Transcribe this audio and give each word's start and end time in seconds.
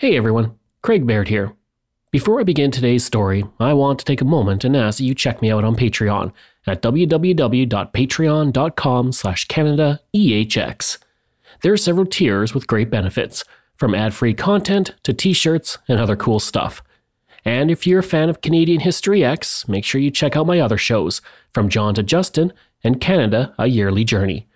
Hey 0.00 0.16
everyone, 0.16 0.56
Craig 0.80 1.08
Baird 1.08 1.26
here. 1.26 1.54
Before 2.12 2.38
I 2.38 2.44
begin 2.44 2.70
today's 2.70 3.04
story, 3.04 3.44
I 3.58 3.72
want 3.72 3.98
to 3.98 4.04
take 4.04 4.20
a 4.20 4.24
moment 4.24 4.62
and 4.62 4.76
ask 4.76 4.98
that 4.98 5.04
you 5.04 5.12
check 5.12 5.42
me 5.42 5.50
out 5.50 5.64
on 5.64 5.74
Patreon 5.74 6.32
at 6.68 6.82
www.patreon.com 6.82 9.12
slash 9.12 9.48
CanadaEHX. 9.48 10.98
There 11.62 11.72
are 11.72 11.76
several 11.76 12.06
tiers 12.06 12.54
with 12.54 12.68
great 12.68 12.90
benefits, 12.90 13.42
from 13.74 13.92
ad-free 13.92 14.34
content 14.34 14.94
to 15.02 15.12
t-shirts 15.12 15.78
and 15.88 15.98
other 15.98 16.14
cool 16.14 16.38
stuff. 16.38 16.80
And 17.44 17.68
if 17.68 17.84
you're 17.84 17.98
a 17.98 18.04
fan 18.04 18.28
of 18.28 18.40
Canadian 18.40 18.78
History 18.78 19.22
Ehx, 19.22 19.68
make 19.68 19.84
sure 19.84 20.00
you 20.00 20.12
check 20.12 20.36
out 20.36 20.46
my 20.46 20.60
other 20.60 20.78
shows, 20.78 21.20
From 21.52 21.68
John 21.68 21.94
to 21.94 22.04
Justin 22.04 22.52
and 22.84 23.00
Canada, 23.00 23.52
A 23.58 23.66
Yearly 23.66 24.04
Journey. 24.04 24.46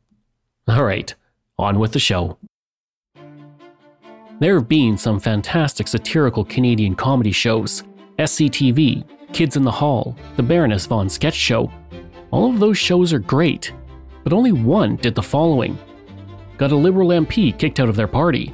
All 0.67 0.83
right, 0.83 1.13
on 1.57 1.79
with 1.79 1.91
the 1.91 1.99
show. 1.99 2.37
There 4.39 4.55
have 4.55 4.69
been 4.69 4.97
some 4.97 5.19
fantastic 5.19 5.87
satirical 5.87 6.45
Canadian 6.45 6.95
comedy 6.95 7.31
shows 7.31 7.83
SCTV, 8.17 9.33
Kids 9.33 9.55
in 9.55 9.63
the 9.63 9.71
Hall, 9.71 10.15
The 10.35 10.43
Baroness 10.43 10.85
Von 10.85 11.09
Sketch 11.09 11.35
Show. 11.35 11.71
All 12.31 12.49
of 12.49 12.59
those 12.59 12.77
shows 12.77 13.13
are 13.13 13.19
great, 13.19 13.73
but 14.23 14.33
only 14.33 14.51
one 14.51 14.95
did 14.95 15.15
the 15.15 15.21
following 15.21 15.77
got 16.61 16.71
a 16.71 16.75
Liberal 16.75 17.09
MP 17.09 17.57
kicked 17.57 17.79
out 17.79 17.89
of 17.89 17.95
their 17.95 18.07
party, 18.07 18.53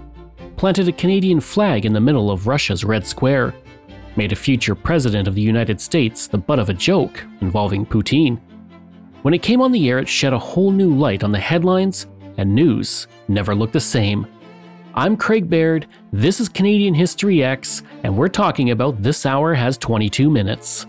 planted 0.56 0.88
a 0.88 0.94
Canadian 0.94 1.42
flag 1.42 1.86
in 1.86 1.92
the 1.92 2.00
middle 2.00 2.32
of 2.32 2.48
Russia's 2.48 2.86
Red 2.86 3.06
Square, 3.06 3.54
made 4.18 4.32
a 4.32 4.36
future 4.36 4.76
president 4.76 5.28
of 5.28 5.36
the 5.36 5.42
United 5.42 5.80
States 5.80 6.28
the 6.28 6.38
butt 6.38 6.60
of 6.60 6.70
a 6.70 6.74
joke 6.74 7.24
involving 7.42 7.86
Putin. 7.86 8.40
When 9.22 9.34
it 9.34 9.44
came 9.44 9.62
on 9.62 9.72
the 9.72 9.90
air, 9.90 10.00
it 10.00 10.08
shed 10.08 10.34
a 10.34 10.40
whole 10.40 10.72
new 10.72 10.94
light 10.94 11.24
on 11.24 11.32
the 11.32 11.40
headlines, 11.40 12.08
and 12.38 12.54
news 12.54 13.08
never 13.28 13.56
looked 13.56 13.74
the 13.74 13.80
same. 13.80 14.28
I'm 14.94 15.16
Craig 15.16 15.50
Baird, 15.50 15.88
this 16.12 16.40
is 16.40 16.50
Canadian 16.50 16.94
History 16.94 17.38
Ehx, 17.38 17.84
and 18.04 18.18
we're 18.18 18.28
talking 18.28 18.72
about 18.72 19.02
This 19.04 19.26
Hour 19.26 19.54
Has 19.54 19.78
22 19.78 20.30
Minutes. 20.30 20.88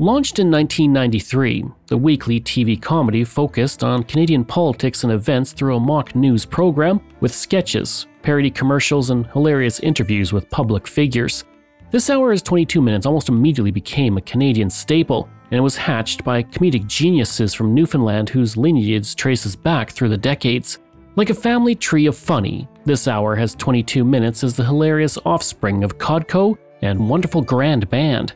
Launched 0.00 0.38
in 0.38 0.50
1993, 0.50 1.62
the 1.88 1.98
weekly 1.98 2.40
TV 2.40 2.80
comedy 2.80 3.22
focused 3.22 3.84
on 3.84 4.02
Canadian 4.02 4.46
politics 4.46 5.04
and 5.04 5.12
events 5.12 5.52
through 5.52 5.76
a 5.76 5.78
mock 5.78 6.14
news 6.14 6.46
program 6.46 7.02
with 7.20 7.34
sketches, 7.34 8.06
parody 8.22 8.50
commercials, 8.50 9.10
and 9.10 9.26
hilarious 9.26 9.78
interviews 9.80 10.32
with 10.32 10.48
public 10.48 10.86
figures. 10.86 11.44
This 11.90 12.08
hour 12.08 12.32
is 12.32 12.40
22 12.40 12.80
minutes 12.80 13.04
almost 13.04 13.28
immediately 13.28 13.70
became 13.70 14.16
a 14.16 14.22
Canadian 14.22 14.70
staple, 14.70 15.28
and 15.50 15.58
it 15.58 15.60
was 15.60 15.76
hatched 15.76 16.24
by 16.24 16.44
comedic 16.44 16.86
geniuses 16.86 17.52
from 17.52 17.74
Newfoundland 17.74 18.30
whose 18.30 18.56
lineage 18.56 19.14
traces 19.16 19.54
back 19.54 19.90
through 19.90 20.08
the 20.08 20.16
decades. 20.16 20.78
Like 21.16 21.28
a 21.28 21.34
family 21.34 21.74
tree 21.74 22.06
of 22.06 22.16
funny, 22.16 22.66
this 22.86 23.06
hour 23.06 23.36
has 23.36 23.54
22 23.54 24.02
minutes 24.02 24.44
as 24.44 24.56
the 24.56 24.64
hilarious 24.64 25.18
offspring 25.26 25.84
of 25.84 25.98
Codco 25.98 26.56
and 26.80 27.06
Wonderful 27.06 27.42
Grand 27.42 27.90
Band. 27.90 28.32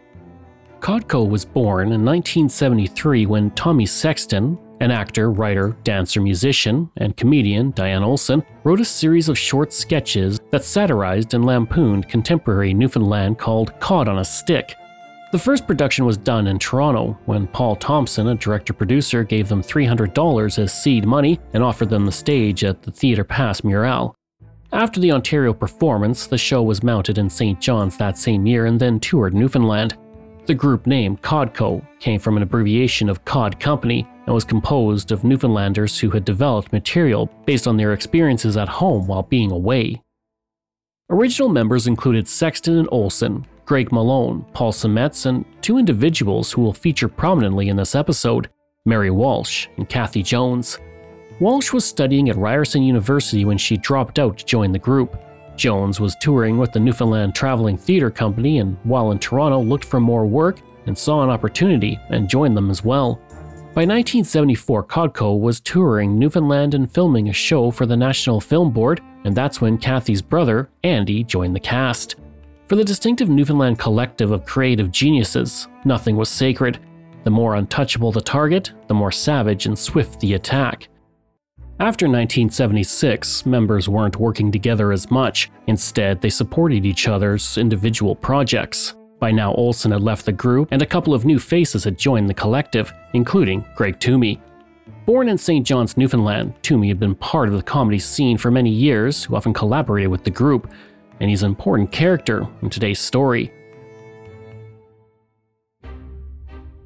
Codco 0.84 1.26
was 1.26 1.46
born 1.46 1.92
in 1.92 2.04
1973 2.04 3.24
when 3.24 3.50
Tommy 3.52 3.86
Sexton, 3.86 4.58
an 4.80 4.90
actor, 4.90 5.30
writer, 5.30 5.74
dancer, 5.82 6.20
musician, 6.20 6.90
and 6.98 7.16
comedian, 7.16 7.70
Diane 7.70 8.04
Olsen, 8.04 8.42
wrote 8.64 8.82
a 8.82 8.84
series 8.84 9.30
of 9.30 9.38
short 9.38 9.72
sketches 9.72 10.38
that 10.50 10.62
satirized 10.62 11.32
and 11.32 11.46
lampooned 11.46 12.10
contemporary 12.10 12.74
Newfoundland 12.74 13.38
called 13.38 13.80
Cod 13.80 14.08
on 14.08 14.18
a 14.18 14.24
Stick. 14.26 14.74
The 15.32 15.38
first 15.38 15.66
production 15.66 16.04
was 16.04 16.18
done 16.18 16.48
in 16.48 16.58
Toronto 16.58 17.18
when 17.24 17.46
Paul 17.46 17.76
Thompson, 17.76 18.28
a 18.28 18.34
director 18.34 18.74
producer, 18.74 19.24
gave 19.24 19.48
them 19.48 19.62
$300 19.62 20.58
as 20.58 20.82
seed 20.82 21.06
money 21.06 21.40
and 21.54 21.64
offered 21.64 21.88
them 21.88 22.04
the 22.04 22.12
stage 22.12 22.62
at 22.62 22.82
the 22.82 22.90
Theatre 22.90 23.24
Passe 23.24 23.62
Muraille. 23.62 24.12
After 24.70 25.00
the 25.00 25.12
Ontario 25.12 25.54
performance, 25.54 26.26
the 26.26 26.36
show 26.36 26.62
was 26.62 26.82
mounted 26.82 27.16
in 27.16 27.30
St. 27.30 27.58
John's 27.58 27.96
that 27.96 28.18
same 28.18 28.44
year 28.44 28.66
and 28.66 28.78
then 28.78 29.00
toured 29.00 29.32
Newfoundland. 29.32 29.96
The 30.46 30.54
group 30.54 30.86
name 30.86 31.16
Codco 31.16 31.82
came 32.00 32.20
from 32.20 32.36
an 32.36 32.42
abbreviation 32.42 33.08
of 33.08 33.24
Cod 33.24 33.58
Company 33.58 34.06
and 34.26 34.34
was 34.34 34.44
composed 34.44 35.10
of 35.10 35.24
Newfoundlanders 35.24 35.98
who 35.98 36.10
had 36.10 36.26
developed 36.26 36.70
material 36.70 37.30
based 37.46 37.66
on 37.66 37.78
their 37.78 37.94
experiences 37.94 38.58
at 38.58 38.68
home 38.68 39.06
while 39.06 39.22
being 39.22 39.50
away. 39.50 40.02
Original 41.08 41.48
members 41.48 41.86
included 41.86 42.28
Sexton 42.28 42.76
and 42.76 42.88
Olsen, 42.92 43.46
Greg 43.64 43.90
Malone, 43.90 44.44
Paul 44.52 44.72
Stamets, 44.72 45.24
and 45.24 45.46
two 45.62 45.78
individuals 45.78 46.52
who 46.52 46.60
will 46.60 46.74
feature 46.74 47.08
prominently 47.08 47.70
in 47.70 47.76
this 47.76 47.94
episode 47.94 48.50
Mary 48.84 49.10
Walsh 49.10 49.68
and 49.78 49.88
Cathy 49.88 50.22
Jones. 50.22 50.78
Walsh 51.40 51.72
was 51.72 51.86
studying 51.86 52.28
at 52.28 52.36
Ryerson 52.36 52.82
University 52.82 53.46
when 53.46 53.56
she 53.56 53.78
dropped 53.78 54.18
out 54.18 54.36
to 54.38 54.44
join 54.44 54.72
the 54.72 54.78
group. 54.78 55.16
Jones 55.56 56.00
was 56.00 56.16
touring 56.16 56.58
with 56.58 56.72
the 56.72 56.80
Newfoundland 56.80 57.34
Traveling 57.34 57.76
Theatre 57.76 58.10
Company 58.10 58.58
and 58.58 58.76
while 58.84 59.10
in 59.10 59.18
Toronto 59.18 59.60
looked 59.60 59.84
for 59.84 60.00
more 60.00 60.26
work 60.26 60.60
and 60.86 60.96
saw 60.96 61.22
an 61.22 61.30
opportunity 61.30 61.98
and 62.10 62.28
joined 62.28 62.56
them 62.56 62.70
as 62.70 62.84
well. 62.84 63.20
By 63.74 63.82
1974, 63.82 64.84
Codco 64.84 65.40
was 65.40 65.60
touring 65.60 66.16
Newfoundland 66.16 66.74
and 66.74 66.90
filming 66.92 67.28
a 67.28 67.32
show 67.32 67.72
for 67.72 67.86
the 67.86 67.96
National 67.96 68.40
Film 68.40 68.70
Board, 68.70 69.00
and 69.24 69.34
that's 69.34 69.60
when 69.60 69.78
Cathy's 69.78 70.22
brother, 70.22 70.68
Andy, 70.84 71.24
joined 71.24 71.56
the 71.56 71.60
cast. 71.60 72.16
For 72.68 72.76
the 72.76 72.84
distinctive 72.84 73.28
Newfoundland 73.28 73.78
collective 73.78 74.30
of 74.30 74.46
creative 74.46 74.92
geniuses, 74.92 75.66
nothing 75.84 76.16
was 76.16 76.28
sacred. 76.28 76.78
The 77.24 77.30
more 77.30 77.56
untouchable 77.56 78.12
the 78.12 78.20
target, 78.20 78.72
the 78.86 78.94
more 78.94 79.10
savage 79.10 79.66
and 79.66 79.76
swift 79.78 80.20
the 80.20 80.34
attack. 80.34 80.88
After 81.80 82.06
1976, 82.06 83.46
members 83.46 83.88
weren't 83.88 84.20
working 84.20 84.52
together 84.52 84.92
as 84.92 85.10
much. 85.10 85.50
Instead, 85.66 86.20
they 86.20 86.30
supported 86.30 86.86
each 86.86 87.08
other's 87.08 87.58
individual 87.58 88.14
projects. 88.14 88.94
By 89.18 89.32
now, 89.32 89.52
Olsen 89.54 89.90
had 89.90 90.00
left 90.00 90.24
the 90.24 90.30
group, 90.30 90.68
and 90.70 90.82
a 90.82 90.86
couple 90.86 91.14
of 91.14 91.24
new 91.24 91.40
faces 91.40 91.82
had 91.82 91.98
joined 91.98 92.28
the 92.30 92.34
collective, 92.34 92.92
including 93.12 93.64
Greg 93.74 93.98
Thomey. 93.98 94.40
Born 95.04 95.28
in 95.28 95.36
St. 95.36 95.66
John's, 95.66 95.96
Newfoundland, 95.96 96.54
Thomey 96.62 96.86
had 96.86 97.00
been 97.00 97.16
part 97.16 97.48
of 97.48 97.54
the 97.54 97.62
comedy 97.62 97.98
scene 97.98 98.38
for 98.38 98.52
many 98.52 98.70
years, 98.70 99.24
who 99.24 99.34
often 99.34 99.52
collaborated 99.52 100.12
with 100.12 100.22
the 100.22 100.30
group, 100.30 100.70
and 101.18 101.28
he's 101.28 101.42
an 101.42 101.50
important 101.50 101.90
character 101.90 102.46
in 102.62 102.70
today's 102.70 103.00
story. 103.00 103.52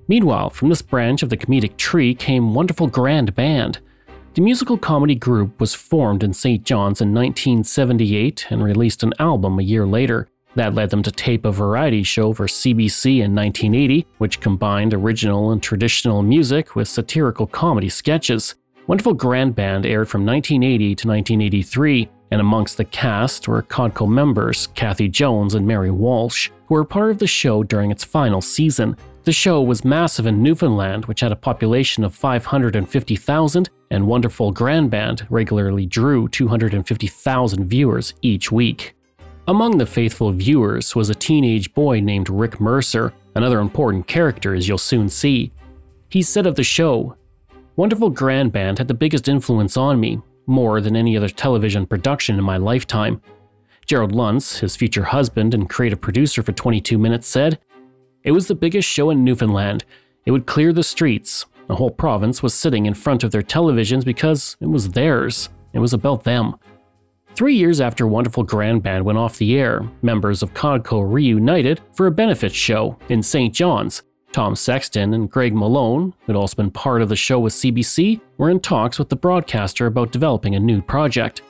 Meanwhile, 0.08 0.48
from 0.48 0.70
this 0.70 0.80
branch 0.80 1.22
of 1.22 1.28
the 1.28 1.36
comedic 1.36 1.76
tree 1.76 2.14
came 2.14 2.54
Wonderful 2.54 2.86
Grand 2.86 3.34
Band. 3.34 3.80
The 4.38 4.44
musical 4.44 4.78
comedy 4.78 5.16
group 5.16 5.58
was 5.58 5.74
formed 5.74 6.22
in 6.22 6.32
St. 6.32 6.62
John's 6.62 7.00
in 7.00 7.12
1978 7.12 8.46
and 8.50 8.62
released 8.62 9.02
an 9.02 9.12
album 9.18 9.58
a 9.58 9.64
year 9.64 9.84
later. 9.84 10.28
That 10.54 10.74
led 10.74 10.90
them 10.90 11.02
to 11.02 11.10
tape 11.10 11.44
a 11.44 11.50
variety 11.50 12.04
show 12.04 12.32
for 12.32 12.46
CBC 12.46 13.16
in 13.16 13.34
1980, 13.34 14.06
which 14.18 14.38
combined 14.38 14.94
original 14.94 15.50
and 15.50 15.60
traditional 15.60 16.22
music 16.22 16.76
with 16.76 16.86
satirical 16.86 17.48
comedy 17.48 17.88
sketches. 17.88 18.54
Wonderful 18.86 19.14
Grand 19.14 19.56
Band 19.56 19.84
aired 19.84 20.08
from 20.08 20.24
1980 20.24 20.94
to 20.94 21.08
1983, 21.08 22.08
and 22.30 22.40
amongst 22.40 22.76
the 22.76 22.84
cast 22.84 23.48
were 23.48 23.64
Codco 23.64 24.08
members 24.08 24.68
Cathy 24.68 25.08
Jones 25.08 25.56
and 25.56 25.66
Mary 25.66 25.90
Walsh, 25.90 26.48
who 26.68 26.76
were 26.76 26.84
part 26.84 27.10
of 27.10 27.18
the 27.18 27.26
show 27.26 27.64
during 27.64 27.90
its 27.90 28.04
final 28.04 28.40
season. 28.40 28.96
The 29.24 29.32
show 29.32 29.60
was 29.62 29.84
massive 29.84 30.26
in 30.26 30.44
Newfoundland, 30.44 31.06
which 31.06 31.20
had 31.20 31.32
a 31.32 31.36
population 31.36 32.04
of 32.04 32.14
550,000, 32.14 33.68
and 33.90 34.06
Wonderful 34.06 34.52
Grand 34.52 34.90
Band 34.90 35.26
regularly 35.30 35.86
drew 35.86 36.28
250,000 36.28 37.68
viewers 37.68 38.14
each 38.22 38.52
week. 38.52 38.94
Among 39.46 39.78
the 39.78 39.86
faithful 39.86 40.32
viewers 40.32 40.94
was 40.94 41.10
a 41.10 41.14
teenage 41.14 41.72
boy 41.74 42.00
named 42.00 42.28
Rick 42.28 42.60
Mercer, 42.60 43.12
another 43.34 43.60
important 43.60 44.06
character 44.06 44.54
as 44.54 44.68
you'll 44.68 44.78
soon 44.78 45.08
see. 45.08 45.52
He 46.10 46.22
said 46.22 46.46
of 46.46 46.54
the 46.54 46.64
show, 46.64 47.16
Wonderful 47.76 48.10
Grand 48.10 48.52
Band 48.52 48.78
had 48.78 48.88
the 48.88 48.94
biggest 48.94 49.28
influence 49.28 49.76
on 49.76 50.00
me, 50.00 50.20
more 50.46 50.80
than 50.80 50.96
any 50.96 51.16
other 51.16 51.28
television 51.28 51.86
production 51.86 52.38
in 52.38 52.44
my 52.44 52.56
lifetime. 52.56 53.22
Gerald 53.86 54.12
Lunz, 54.12 54.58
his 54.58 54.76
future 54.76 55.04
husband 55.04 55.54
and 55.54 55.70
creative 55.70 56.00
producer 56.00 56.42
for 56.42 56.52
22 56.52 56.98
Minutes, 56.98 57.26
said, 57.26 57.58
it 58.24 58.32
was 58.32 58.48
the 58.48 58.54
biggest 58.54 58.88
show 58.88 59.10
in 59.10 59.24
Newfoundland. 59.24 59.84
It 60.26 60.32
would 60.32 60.44
clear 60.46 60.72
the 60.72 60.82
streets. 60.82 61.46
The 61.68 61.76
whole 61.76 61.90
province 61.90 62.42
was 62.42 62.54
sitting 62.54 62.86
in 62.86 62.94
front 62.94 63.22
of 63.22 63.30
their 63.30 63.42
televisions 63.42 64.04
because 64.04 64.56
it 64.60 64.68
was 64.68 64.88
theirs. 64.88 65.50
It 65.74 65.78
was 65.78 65.92
about 65.92 66.24
them. 66.24 66.56
Three 67.34 67.54
years 67.54 67.80
after 67.80 68.06
Wonderful 68.06 68.42
Grand 68.42 68.82
Band 68.82 69.04
went 69.04 69.18
off 69.18 69.38
the 69.38 69.58
air, 69.58 69.88
members 70.02 70.42
of 70.42 70.54
Codco 70.54 71.02
reunited 71.08 71.80
for 71.92 72.06
a 72.06 72.10
benefit 72.10 72.52
show 72.52 72.98
in 73.10 73.22
St. 73.22 73.54
John's. 73.54 74.02
Tom 74.32 74.56
Sexton 74.56 75.14
and 75.14 75.30
Greg 75.30 75.54
Malone, 75.54 76.14
who 76.20 76.32
had 76.32 76.36
also 76.36 76.56
been 76.56 76.70
part 76.70 77.00
of 77.00 77.08
the 77.08 77.16
show 77.16 77.38
with 77.38 77.52
CBC, 77.52 78.20
were 78.38 78.50
in 78.50 78.60
talks 78.60 78.98
with 78.98 79.08
the 79.08 79.16
broadcaster 79.16 79.86
about 79.86 80.10
developing 80.10 80.54
a 80.54 80.60
new 80.60 80.82
project. 80.82 81.42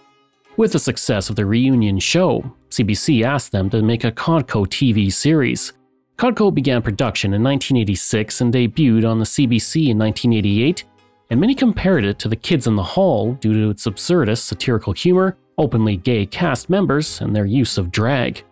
With 0.57 0.73
the 0.73 0.79
success 0.79 1.31
of 1.31 1.37
the 1.37 1.47
reunion 1.47 1.99
show, 2.01 2.53
CBC 2.71 3.25
asked 3.25 3.53
them 3.53 3.71
to 3.71 3.83
make 3.83 4.05
a 4.05 4.13
Codco 4.13 4.67
TV 4.67 5.13
series. 5.13 5.73
Codco 6.19 6.53
began 6.53 6.83
production 6.83 7.33
in 7.33 7.45
1986 7.45 8.41
and 8.41 8.53
debuted 8.53 9.09
on 9.09 9.21
the 9.21 9.25
CBC 9.25 9.91
in 9.91 9.99
1988, 9.99 10.85
and 11.31 11.41
many 11.41 11.55
compared 11.55 12.05
it 12.05 12.19
to 12.19 12.29
The 12.29 12.35
Kids 12.35 12.67
in 12.67 12.75
the 12.75 12.83
Hall 12.83 13.35
due 13.35 13.55
to 13.55 13.71
its 13.71 13.87
absurdist 13.87 14.43
satirical 14.43 14.93
humor, 14.93 15.37
openly 15.59 15.97
gay 15.97 16.27
cast 16.27 16.69
members, 16.69 17.21
and 17.21 17.37
their 17.37 17.47
use 17.47 17.79
of 17.79 17.93
drag. 17.93 18.43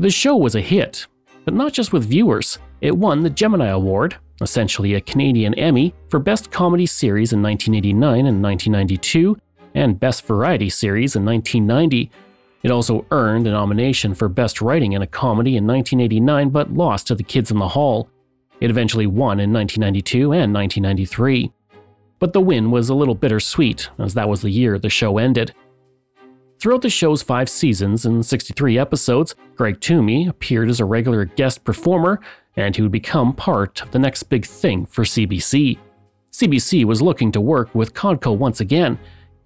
The 0.00 0.10
show 0.10 0.36
was 0.36 0.56
a 0.56 0.60
hit, 0.60 1.06
but 1.44 1.54
not 1.54 1.72
just 1.72 1.92
with 1.92 2.08
viewers. 2.08 2.58
It 2.80 2.96
won 2.96 3.22
the 3.22 3.30
Gemini 3.30 3.68
Award, 3.68 4.16
essentially 4.40 4.94
a 4.94 5.00
Canadian 5.00 5.54
Emmy, 5.54 5.94
for 6.08 6.18
Best 6.18 6.50
Comedy 6.50 6.86
Series 6.86 7.32
in 7.32 7.40
1989 7.40 8.26
and 8.26 8.42
1992, 8.42 9.38
and 9.76 10.00
Best 10.00 10.26
Variety 10.26 10.68
Series 10.68 11.14
in 11.14 11.24
1990, 11.24 12.10
it 12.62 12.70
also 12.70 13.06
earned 13.10 13.46
a 13.46 13.50
nomination 13.50 14.14
for 14.14 14.28
Best 14.28 14.60
Writing 14.60 14.92
in 14.92 15.02
a 15.02 15.06
Comedy 15.06 15.56
in 15.56 15.66
1989 15.66 16.50
but 16.50 16.72
lost 16.72 17.08
to 17.08 17.14
The 17.14 17.24
Kids 17.24 17.50
in 17.50 17.58
the 17.58 17.68
Hall. 17.68 18.08
It 18.60 18.70
eventually 18.70 19.06
won 19.06 19.40
in 19.40 19.52
1992 19.52 20.32
and 20.32 20.54
1993. 20.54 21.52
But 22.20 22.32
the 22.32 22.40
win 22.40 22.70
was 22.70 22.88
a 22.88 22.94
little 22.94 23.16
bittersweet, 23.16 23.90
as 23.98 24.14
that 24.14 24.28
was 24.28 24.42
the 24.42 24.50
year 24.50 24.78
the 24.78 24.88
show 24.88 25.18
ended. 25.18 25.52
Throughout 26.60 26.82
the 26.82 26.90
show's 26.90 27.22
five 27.22 27.48
seasons 27.48 28.06
and 28.06 28.24
63 28.24 28.78
episodes, 28.78 29.34
Greg 29.56 29.80
Thomey 29.80 30.28
appeared 30.28 30.70
as 30.70 30.78
a 30.78 30.84
regular 30.84 31.24
guest 31.24 31.64
performer, 31.64 32.20
and 32.54 32.76
he 32.76 32.82
would 32.82 32.92
become 32.92 33.32
part 33.32 33.82
of 33.82 33.90
the 33.90 33.98
next 33.98 34.22
big 34.24 34.46
thing 34.46 34.86
for 34.86 35.02
CBC. 35.02 35.78
CBC 36.30 36.84
was 36.84 37.02
looking 37.02 37.32
to 37.32 37.40
work 37.40 37.74
with 37.74 37.94
Codco 37.94 38.36
once 38.38 38.60
again, 38.60 39.00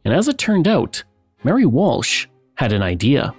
and 0.05 0.13
as 0.13 0.29
it 0.29 0.37
turned 0.37 0.69
out, 0.69 1.03
Mary 1.43 1.65
Walsh 1.65 2.27
had 2.57 2.73
an 2.73 2.83
idea. 2.83 3.35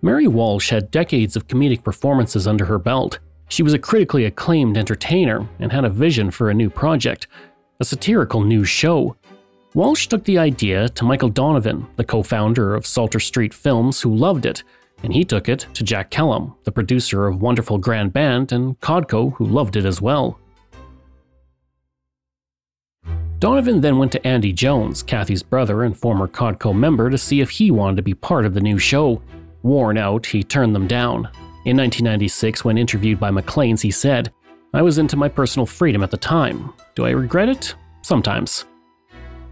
Mary 0.00 0.28
Walsh 0.28 0.70
had 0.70 0.90
decades 0.90 1.34
of 1.34 1.48
comedic 1.48 1.82
performances 1.82 2.46
under 2.46 2.64
her 2.64 2.78
belt. 2.78 3.18
She 3.48 3.62
was 3.62 3.74
a 3.74 3.78
critically 3.78 4.26
acclaimed 4.26 4.76
entertainer 4.76 5.48
and 5.58 5.72
had 5.72 5.84
a 5.84 5.90
vision 5.90 6.30
for 6.30 6.50
a 6.50 6.54
new 6.54 6.70
project, 6.70 7.26
a 7.80 7.84
satirical 7.84 8.42
news 8.42 8.68
show. 8.68 9.16
Walsh 9.74 10.06
took 10.06 10.24
the 10.24 10.38
idea 10.38 10.88
to 10.90 11.04
Michael 11.04 11.28
Donovan, 11.28 11.86
the 11.96 12.04
co 12.04 12.22
founder 12.22 12.74
of 12.74 12.86
Salter 12.86 13.20
Street 13.20 13.52
Films, 13.52 14.00
who 14.00 14.14
loved 14.14 14.46
it, 14.46 14.62
and 15.02 15.12
he 15.12 15.24
took 15.24 15.48
it 15.48 15.66
to 15.74 15.84
Jack 15.84 16.10
Kellum, 16.10 16.54
the 16.64 16.72
producer 16.72 17.26
of 17.26 17.42
Wonderful 17.42 17.78
Grand 17.78 18.12
Band, 18.12 18.52
and 18.52 18.78
Codco, 18.80 19.34
who 19.34 19.46
loved 19.46 19.76
it 19.76 19.84
as 19.84 20.00
well. 20.00 20.38
Donovan 23.38 23.80
then 23.80 23.98
went 23.98 24.10
to 24.12 24.26
Andy 24.26 24.52
Jones, 24.52 25.02
Cathy's 25.02 25.44
brother 25.44 25.84
and 25.84 25.96
former 25.96 26.26
Codco 26.26 26.74
member, 26.74 27.08
to 27.08 27.16
see 27.16 27.40
if 27.40 27.50
he 27.50 27.70
wanted 27.70 27.96
to 27.96 28.02
be 28.02 28.14
part 28.14 28.44
of 28.44 28.52
the 28.52 28.60
new 28.60 28.78
show. 28.78 29.22
Worn 29.62 29.96
out, 29.96 30.26
he 30.26 30.42
turned 30.42 30.74
them 30.74 30.88
down. 30.88 31.18
In 31.64 31.76
1996, 31.76 32.64
when 32.64 32.76
interviewed 32.76 33.20
by 33.20 33.30
Maclean's, 33.30 33.82
he 33.82 33.92
said, 33.92 34.32
I 34.74 34.82
was 34.82 34.98
into 34.98 35.16
my 35.16 35.28
personal 35.28 35.66
freedom 35.66 36.02
at 36.02 36.10
the 36.10 36.16
time. 36.16 36.72
Do 36.96 37.06
I 37.06 37.10
regret 37.10 37.48
it? 37.48 37.76
Sometimes. 38.02 38.64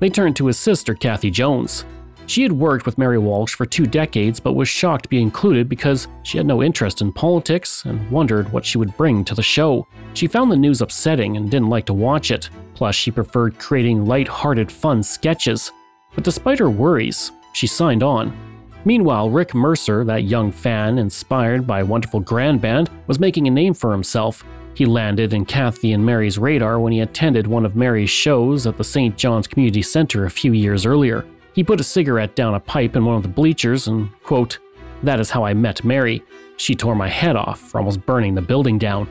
They 0.01 0.11
turned 0.11 0.35
to 0.37 0.47
his 0.47 0.59
sister, 0.59 0.95
Cathy 0.95 1.31
Jones. 1.31 1.85
She 2.27 2.43
had 2.43 2.53
worked 2.53 2.87
with 2.87 2.99
Mary 2.99 3.19
Walsh 3.19 3.55
for 3.55 3.67
two 3.67 3.87
decades 3.87 4.41
but 4.41 4.55
was 4.55 4.69
shocked 4.69 5.05
to 5.05 5.09
be 5.09 5.23
included 5.23 5.69
because 5.69 6.09
she 6.25 6.39
had 6.39 6.47
no 6.47 6.63
interest 6.63 7.01
in 7.01 7.13
politics 7.13 7.85
and 7.85 8.11
wondered 8.11 8.53
what 8.53 8.65
she 8.65 8.79
would 8.79 8.97
bring 8.97 9.25
to 9.25 9.35
the 9.35 9.43
show. 9.43 9.87
She 10.15 10.27
found 10.27 10.51
the 10.51 10.57
news 10.57 10.81
upsetting 10.81 11.37
and 11.37 11.51
didn't 11.51 11.71
like 11.71 11.87
to 11.87 11.95
watch 11.95 12.33
it. 12.33 12.51
Plus, 12.75 12.95
she 12.95 13.11
preferred 13.11 13.59
creating 13.59 14.05
light-hearted, 14.05 14.71
fun 14.71 15.03
sketches. 15.03 15.71
But 16.15 16.25
despite 16.25 16.59
her 16.59 16.69
worries, 16.69 17.31
she 17.53 17.67
signed 17.67 18.03
on. 18.03 18.37
Meanwhile, 18.85 19.31
Rick 19.31 19.55
Mercer, 19.55 20.05
that 20.05 20.25
young 20.25 20.51
fan 20.53 20.99
inspired 20.99 21.67
by 21.67 21.83
Wonderful 21.83 22.21
Grand 22.21 22.61
Band, 22.61 22.91
was 23.07 23.19
making 23.19 23.47
a 23.47 23.51
name 23.51 23.73
for 23.73 23.93
himself. 23.93 24.45
He 24.75 24.85
landed 24.85 25.33
in 25.33 25.45
Cathy 25.45 25.93
and 25.93 26.05
Mary's 26.05 26.39
radar 26.39 26.81
when 26.81 26.93
he 26.93 27.01
attended 27.01 27.47
one 27.47 27.65
of 27.65 27.77
Mary's 27.77 28.11
shows 28.11 28.67
at 28.67 28.77
the 28.77 28.85
St. 28.85 29.17
John's 29.17 29.47
Community 29.47 29.81
Center 29.81 30.25
a 30.25 30.31
few 30.31 30.53
years 30.53 30.85
earlier. 30.85 31.25
He 31.57 31.65
put 31.65 31.81
a 31.81 31.85
cigarette 31.85 32.37
down 32.37 32.55
a 32.55 32.61
pipe 32.61 32.97
in 32.97 33.07
one 33.07 33.17
of 33.17 33.23
the 33.23 33.31
bleachers 33.31 33.89
and, 33.89 34.13
quote, 34.23 34.59
That 35.03 35.21
is 35.21 35.31
how 35.31 35.43
I 35.43 35.55
met 35.55 35.85
Mary. 35.85 36.23
She 36.59 36.75
tore 36.75 36.95
my 36.95 37.09
head 37.09 37.35
off 37.35 37.59
for 37.59 37.79
almost 37.79 38.05
burning 38.05 38.35
the 38.35 38.43
building 38.43 38.77
down. 38.77 39.09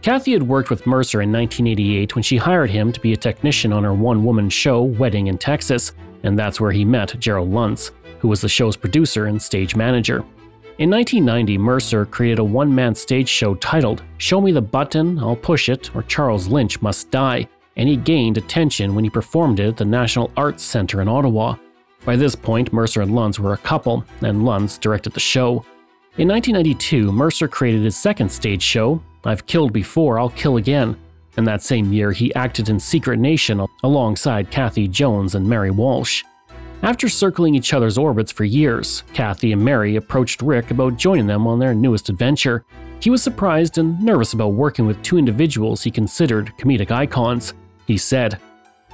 Cathy 0.00 0.32
had 0.32 0.42
worked 0.42 0.70
with 0.70 0.86
Mercer 0.86 1.20
in 1.20 1.30
1988 1.30 2.14
when 2.14 2.22
she 2.22 2.38
hired 2.38 2.70
him 2.70 2.92
to 2.92 3.00
be 3.00 3.12
a 3.12 3.16
technician 3.16 3.74
on 3.74 3.84
her 3.84 3.92
one 3.92 4.24
woman 4.24 4.48
show, 4.48 4.82
Wedding 4.82 5.26
in 5.26 5.36
Texas, 5.36 5.92
and 6.22 6.38
that's 6.38 6.58
where 6.58 6.72
he 6.72 6.82
met 6.82 7.20
Gerald 7.20 7.50
Lunz, 7.50 7.90
who 8.20 8.28
was 8.28 8.40
the 8.40 8.48
show's 8.48 8.74
producer 8.74 9.26
and 9.26 9.40
stage 9.40 9.76
manager. 9.76 10.24
In 10.78 10.88
1990, 10.88 11.58
Mercer 11.58 12.06
created 12.06 12.38
a 12.38 12.44
one 12.44 12.74
man 12.74 12.94
stage 12.94 13.28
show 13.28 13.54
titled 13.56 14.02
Show 14.16 14.40
Me 14.40 14.50
the 14.50 14.62
Button, 14.62 15.18
I'll 15.18 15.36
Push 15.36 15.68
It, 15.68 15.94
or 15.94 16.04
Charles 16.04 16.48
Lynch 16.48 16.80
Must 16.80 17.10
Die, 17.10 17.46
and 17.76 17.86
he 17.86 17.96
gained 17.96 18.38
attention 18.38 18.94
when 18.94 19.04
he 19.04 19.10
performed 19.10 19.60
it 19.60 19.68
at 19.68 19.76
the 19.76 19.84
National 19.84 20.32
Arts 20.38 20.62
Center 20.62 21.02
in 21.02 21.08
Ottawa. 21.08 21.56
By 22.04 22.16
this 22.16 22.34
point, 22.34 22.72
Mercer 22.72 23.02
and 23.02 23.14
Lunz 23.14 23.38
were 23.38 23.52
a 23.52 23.58
couple, 23.58 24.04
and 24.22 24.44
Lunz 24.44 24.78
directed 24.78 25.12
the 25.12 25.20
show. 25.20 25.64
In 26.18 26.28
1992, 26.28 27.12
Mercer 27.12 27.48
created 27.48 27.82
his 27.82 27.96
second 27.96 28.30
stage 28.30 28.62
show, 28.62 29.00
I've 29.24 29.46
killed 29.46 29.72
before, 29.72 30.18
I'll 30.18 30.30
kill 30.30 30.56
again. 30.56 30.96
And 31.36 31.46
that 31.46 31.62
same 31.62 31.92
year, 31.92 32.12
he 32.12 32.34
acted 32.34 32.68
in 32.68 32.78
Secret 32.78 33.18
Nation 33.18 33.64
alongside 33.82 34.50
Cathy 34.50 34.88
Jones 34.88 35.34
and 35.34 35.48
Mary 35.48 35.70
Walsh. 35.70 36.24
After 36.82 37.08
circling 37.08 37.54
each 37.54 37.72
other's 37.72 37.96
orbits 37.96 38.32
for 38.32 38.44
years, 38.44 39.04
Cathy 39.14 39.52
and 39.52 39.64
Mary 39.64 39.96
approached 39.96 40.42
Rick 40.42 40.72
about 40.72 40.96
joining 40.96 41.28
them 41.28 41.46
on 41.46 41.60
their 41.60 41.74
newest 41.74 42.08
adventure. 42.08 42.64
He 42.98 43.08
was 43.08 43.22
surprised 43.22 43.78
and 43.78 44.00
nervous 44.02 44.32
about 44.32 44.54
working 44.54 44.86
with 44.86 45.00
two 45.02 45.16
individuals 45.16 45.82
he 45.82 45.90
considered 45.90 46.52
comedic 46.58 46.90
icons. 46.90 47.54
He 47.86 47.96
said, 47.96 48.38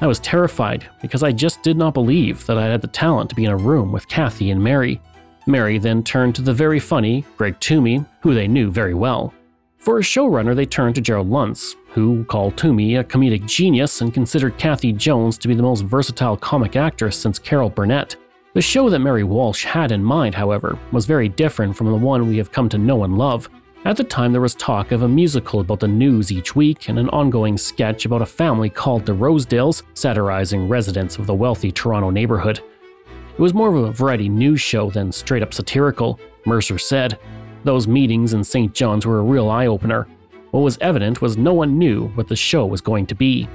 I 0.01 0.07
was 0.07 0.21
terrified 0.21 0.89
because 1.03 1.25
I 1.25 1.33
just 1.33 1.63
did 1.63 1.77
not 1.77 1.95
believe 1.95 2.47
that 2.47 2.57
I 2.57 2.67
had 2.67 2.83
the 2.83 2.89
talent 2.89 3.31
to 3.31 3.37
be 3.37 3.45
in 3.45 3.51
a 3.51 3.57
room 3.57 3.91
with 3.91 4.07
Cathy 4.07 4.51
and 4.51 4.63
Mary. 4.63 5.01
Mary 5.47 5.79
then 5.79 6.05
turned 6.05 6.37
to 6.37 6.43
the 6.43 6.55
very 6.55 6.79
funny 6.79 7.25
Greg 7.37 7.59
Thomey, 7.59 8.07
who 8.21 8.33
they 8.33 8.47
knew 8.47 8.71
very 8.71 8.95
well. 8.95 9.35
For 9.79 9.99
a 9.99 10.03
showrunner, 10.03 10.55
they 10.55 10.67
turned 10.67 10.95
to 10.97 11.01
Gerald 11.01 11.31
Lunz, 11.31 11.75
who 11.89 12.25
called 12.25 12.57
Thomey 12.57 13.01
a 13.01 13.05
comedic 13.05 13.47
genius 13.47 14.01
and 14.01 14.15
considered 14.15 14.59
Cathy 14.59 14.93
Jones 14.93 15.37
to 15.39 15.49
be 15.49 15.55
the 15.55 15.63
most 15.63 15.83
versatile 15.83 16.37
comic 16.37 16.77
actress 16.77 17.17
since 17.17 17.39
Carol 17.39 17.71
Burnett. 17.71 18.15
The 18.55 18.63
show 18.63 18.89
that 18.91 18.99
Mary 19.01 19.25
Walsh 19.25 19.65
had 19.65 19.91
in 19.91 20.03
mind, 20.03 20.35
however, 20.35 20.79
was 20.93 21.07
very 21.07 21.29
different 21.29 21.77
from 21.77 21.89
the 21.89 21.95
one 21.95 22.29
we 22.29 22.39
have 22.39 22.53
come 22.53 22.69
to 22.69 22.79
know 22.79 23.05
and 23.05 23.19
love. 23.19 23.49
At 23.85 23.97
the 23.97 24.05
time, 24.05 24.33
there 24.33 24.41
was 24.41 24.57
talk 24.57 24.91
of 24.91 25.03
a 25.03 25.09
musical 25.09 25.61
about 25.61 25.81
the 25.81 25.89
news 25.89 26.33
each 26.33 26.57
week 26.57 26.89
and 26.89 26.99
an 26.99 27.09
ongoing 27.11 27.57
sketch 27.57 28.07
about 28.07 28.23
a 28.23 28.27
family 28.27 28.69
called 28.69 29.07
the 29.07 29.15
Rosedales, 29.15 29.85
satirizing 29.95 30.69
residents 30.69 31.17
of 31.17 31.27
the 31.27 31.35
wealthy 31.35 31.71
Toronto 31.71 32.11
neighborhood. 32.11 32.61
It 33.09 33.41
was 33.41 33.55
more 33.55 33.69
of 33.69 33.85
a 33.85 33.93
variety 33.93 34.29
news 34.29 34.61
show 34.61 34.91
than 34.91 35.13
straight 35.13 35.45
up 35.45 35.55
satirical, 35.55 36.19
Mercer 36.45 36.77
said. 36.77 37.21
Those 37.63 37.87
meetings 37.87 38.35
in 38.35 38.43
St. 38.43 38.75
John's 38.75 39.07
were 39.07 39.21
a 39.21 39.23
real 39.23 39.49
eye 39.49 39.69
opener. 39.69 40.09
What 40.51 40.61
was 40.61 40.79
evident 40.81 41.23
was 41.23 41.37
no 41.37 41.55
one 41.55 41.79
knew 41.79 42.09
what 42.09 42.27
the 42.27 42.37
show 42.37 42.67
was 42.67 42.81
going 42.81 43.07
to 43.07 43.15
be. 43.15 43.49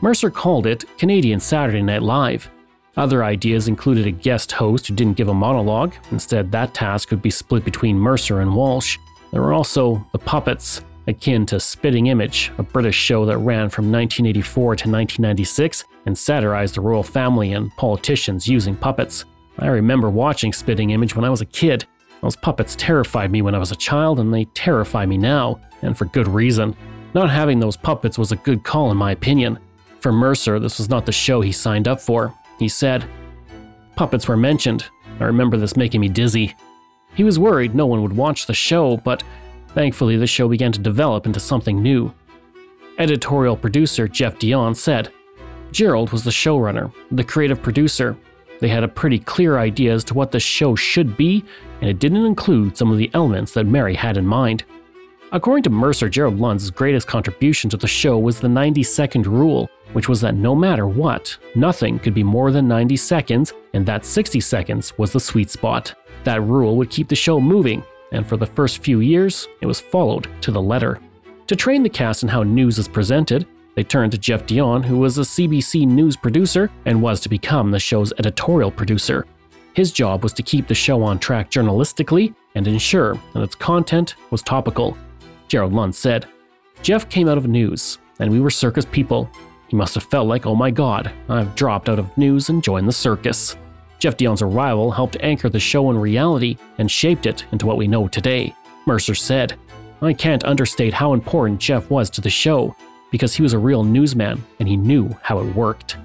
Mercer 0.00 0.30
called 0.30 0.66
it 0.66 0.84
Canadian 0.96 1.40
Saturday 1.40 1.82
Night 1.82 2.02
Live. 2.02 2.50
Other 2.96 3.22
ideas 3.22 3.68
included 3.68 4.06
a 4.06 4.10
guest 4.12 4.50
host 4.50 4.86
who 4.86 4.94
didn't 4.94 5.18
give 5.18 5.28
a 5.28 5.34
monologue, 5.34 5.92
instead, 6.10 6.50
that 6.52 6.72
task 6.72 7.10
would 7.10 7.22
be 7.22 7.30
split 7.30 7.64
between 7.64 7.98
Mercer 7.98 8.40
and 8.40 8.54
Walsh. 8.56 8.98
There 9.30 9.42
were 9.42 9.52
also 9.52 10.04
the 10.12 10.18
puppets, 10.18 10.82
akin 11.06 11.46
to 11.46 11.58
Spitting 11.58 12.06
Image, 12.06 12.52
a 12.58 12.62
British 12.62 12.96
show 12.96 13.24
that 13.26 13.38
ran 13.38 13.70
from 13.70 13.90
1984 13.90 14.62
to 14.62 14.90
1996 14.90 15.84
and 16.06 16.16
satirized 16.16 16.74
the 16.74 16.80
royal 16.80 17.02
family 17.02 17.52
and 17.52 17.74
politicians 17.76 18.46
using 18.46 18.76
puppets. 18.76 19.24
I 19.58 19.68
remember 19.68 20.10
watching 20.10 20.52
Spitting 20.52 20.90
Image 20.90 21.16
when 21.16 21.24
I 21.24 21.30
was 21.30 21.40
a 21.40 21.46
kid. 21.46 21.86
Those 22.20 22.36
puppets 22.36 22.76
terrified 22.76 23.30
me 23.30 23.42
when 23.42 23.54
I 23.54 23.58
was 23.58 23.72
a 23.72 23.76
child, 23.76 24.20
and 24.20 24.32
they 24.32 24.44
terrify 24.46 25.06
me 25.06 25.16
now, 25.16 25.60
and 25.82 25.96
for 25.96 26.04
good 26.06 26.28
reason. 26.28 26.76
Not 27.14 27.30
having 27.30 27.58
those 27.58 27.76
puppets 27.76 28.18
was 28.18 28.32
a 28.32 28.36
good 28.36 28.64
call, 28.64 28.90
in 28.90 28.96
my 28.96 29.12
opinion. 29.12 29.58
For 30.00 30.12
Mercer, 30.12 30.60
this 30.60 30.78
was 30.78 30.88
not 30.88 31.06
the 31.06 31.12
show 31.12 31.40
he 31.40 31.52
signed 31.52 31.88
up 31.88 32.00
for. 32.00 32.34
He 32.58 32.68
said, 32.68 33.08
Puppets 33.96 34.28
were 34.28 34.36
mentioned. 34.36 34.86
I 35.18 35.24
remember 35.24 35.56
this 35.56 35.76
making 35.76 36.00
me 36.00 36.08
dizzy. 36.08 36.54
He 37.14 37.24
was 37.24 37.38
worried 37.38 37.74
no 37.74 37.86
one 37.86 38.02
would 38.02 38.16
watch 38.16 38.46
the 38.46 38.54
show, 38.54 38.96
but 38.98 39.22
thankfully 39.68 40.16
the 40.16 40.26
show 40.26 40.48
began 40.48 40.72
to 40.72 40.80
develop 40.80 41.26
into 41.26 41.40
something 41.40 41.82
new. 41.82 42.12
Editorial 42.98 43.56
producer 43.56 44.08
Geoff 44.08 44.38
D'Eon 44.38 44.74
said, 44.74 45.12
Gerald 45.70 46.10
was 46.10 46.24
the 46.24 46.30
showrunner, 46.30 46.92
the 47.10 47.24
creative 47.24 47.62
producer. 47.62 48.16
They 48.60 48.68
had 48.68 48.82
a 48.82 48.88
pretty 48.88 49.18
clear 49.18 49.58
idea 49.58 49.92
as 49.92 50.02
to 50.04 50.14
what 50.14 50.32
the 50.32 50.40
show 50.40 50.74
should 50.74 51.16
be, 51.16 51.44
and 51.80 51.88
it 51.88 51.98
didn't 51.98 52.24
include 52.24 52.76
some 52.76 52.90
of 52.90 52.98
the 52.98 53.10
elements 53.14 53.52
that 53.52 53.66
Mary 53.66 53.94
had 53.94 54.16
in 54.16 54.26
mind. 54.26 54.64
According 55.30 55.62
to 55.64 55.70
Mercer, 55.70 56.08
Gerald 56.08 56.38
Lunz's 56.40 56.70
greatest 56.70 57.06
contribution 57.06 57.68
to 57.70 57.76
the 57.76 57.86
show 57.86 58.18
was 58.18 58.40
the 58.40 58.48
90 58.48 58.82
second 58.82 59.26
rule, 59.26 59.68
which 59.92 60.08
was 60.08 60.22
that 60.22 60.34
no 60.34 60.54
matter 60.54 60.86
what, 60.86 61.36
nothing 61.54 61.98
could 61.98 62.14
be 62.14 62.22
more 62.22 62.50
than 62.50 62.66
90 62.66 62.96
seconds, 62.96 63.52
and 63.74 63.84
that 63.84 64.06
60 64.06 64.40
seconds 64.40 64.96
was 64.96 65.12
the 65.12 65.20
sweet 65.20 65.50
spot. 65.50 65.94
That 66.28 66.42
rule 66.42 66.76
would 66.76 66.90
keep 66.90 67.08
the 67.08 67.16
show 67.16 67.40
moving, 67.40 67.82
and 68.12 68.26
for 68.26 68.36
the 68.36 68.44
first 68.44 68.82
few 68.82 69.00
years, 69.00 69.48
it 69.62 69.66
was 69.66 69.80
followed 69.80 70.28
to 70.42 70.50
the 70.50 70.60
letter. 70.60 71.00
To 71.46 71.56
train 71.56 71.82
the 71.82 71.88
cast 71.88 72.22
in 72.22 72.28
how 72.28 72.42
news 72.42 72.76
is 72.76 72.86
presented, 72.86 73.46
they 73.74 73.82
turned 73.82 74.12
to 74.12 74.18
Geoff 74.18 74.44
D'Eon, 74.44 74.82
who 74.82 74.98
was 74.98 75.16
a 75.16 75.22
CBC 75.22 75.86
news 75.86 76.18
producer 76.18 76.70
and 76.84 77.00
was 77.00 77.20
to 77.20 77.30
become 77.30 77.70
the 77.70 77.80
show's 77.80 78.12
editorial 78.18 78.70
producer. 78.70 79.24
His 79.72 79.90
job 79.90 80.22
was 80.22 80.34
to 80.34 80.42
keep 80.42 80.68
the 80.68 80.74
show 80.74 81.02
on 81.02 81.18
track 81.18 81.50
journalistically 81.50 82.34
and 82.54 82.68
ensure 82.68 83.18
that 83.32 83.42
its 83.42 83.54
content 83.54 84.16
was 84.30 84.42
topical. 84.42 84.98
Gerald 85.48 85.72
Lunz 85.72 85.96
said, 85.96 86.26
Geoff 86.82 87.08
came 87.08 87.30
out 87.30 87.38
of 87.38 87.48
news, 87.48 87.96
and 88.20 88.30
we 88.30 88.40
were 88.40 88.50
circus 88.50 88.84
people. 88.84 89.30
He 89.68 89.76
must 89.76 89.94
have 89.94 90.04
felt 90.04 90.28
like, 90.28 90.44
oh 90.44 90.54
my 90.54 90.70
god, 90.70 91.10
I've 91.30 91.54
dropped 91.54 91.88
out 91.88 91.98
of 91.98 92.18
news 92.18 92.50
and 92.50 92.62
joined 92.62 92.86
the 92.86 92.92
circus. 92.92 93.56
Geoff 93.98 94.16
D'Eon's 94.16 94.42
arrival 94.42 94.92
helped 94.92 95.16
anchor 95.20 95.48
the 95.48 95.58
show 95.58 95.90
in 95.90 95.98
reality 95.98 96.56
and 96.78 96.90
shaped 96.90 97.26
it 97.26 97.44
into 97.50 97.66
what 97.66 97.76
we 97.76 97.88
know 97.88 98.06
today. 98.06 98.54
Mercer 98.86 99.14
said, 99.14 99.58
I 100.00 100.12
can't 100.12 100.44
understate 100.44 100.94
how 100.94 101.12
important 101.12 101.60
Geoff 101.60 101.90
was 101.90 102.08
to 102.10 102.20
the 102.20 102.30
show, 102.30 102.76
because 103.10 103.34
he 103.34 103.42
was 103.42 103.54
a 103.54 103.58
real 103.58 103.82
newsman 103.82 104.44
and 104.60 104.68
he 104.68 104.76
knew 104.76 105.16
how 105.22 105.40
it 105.40 105.54
worked. 105.54 105.96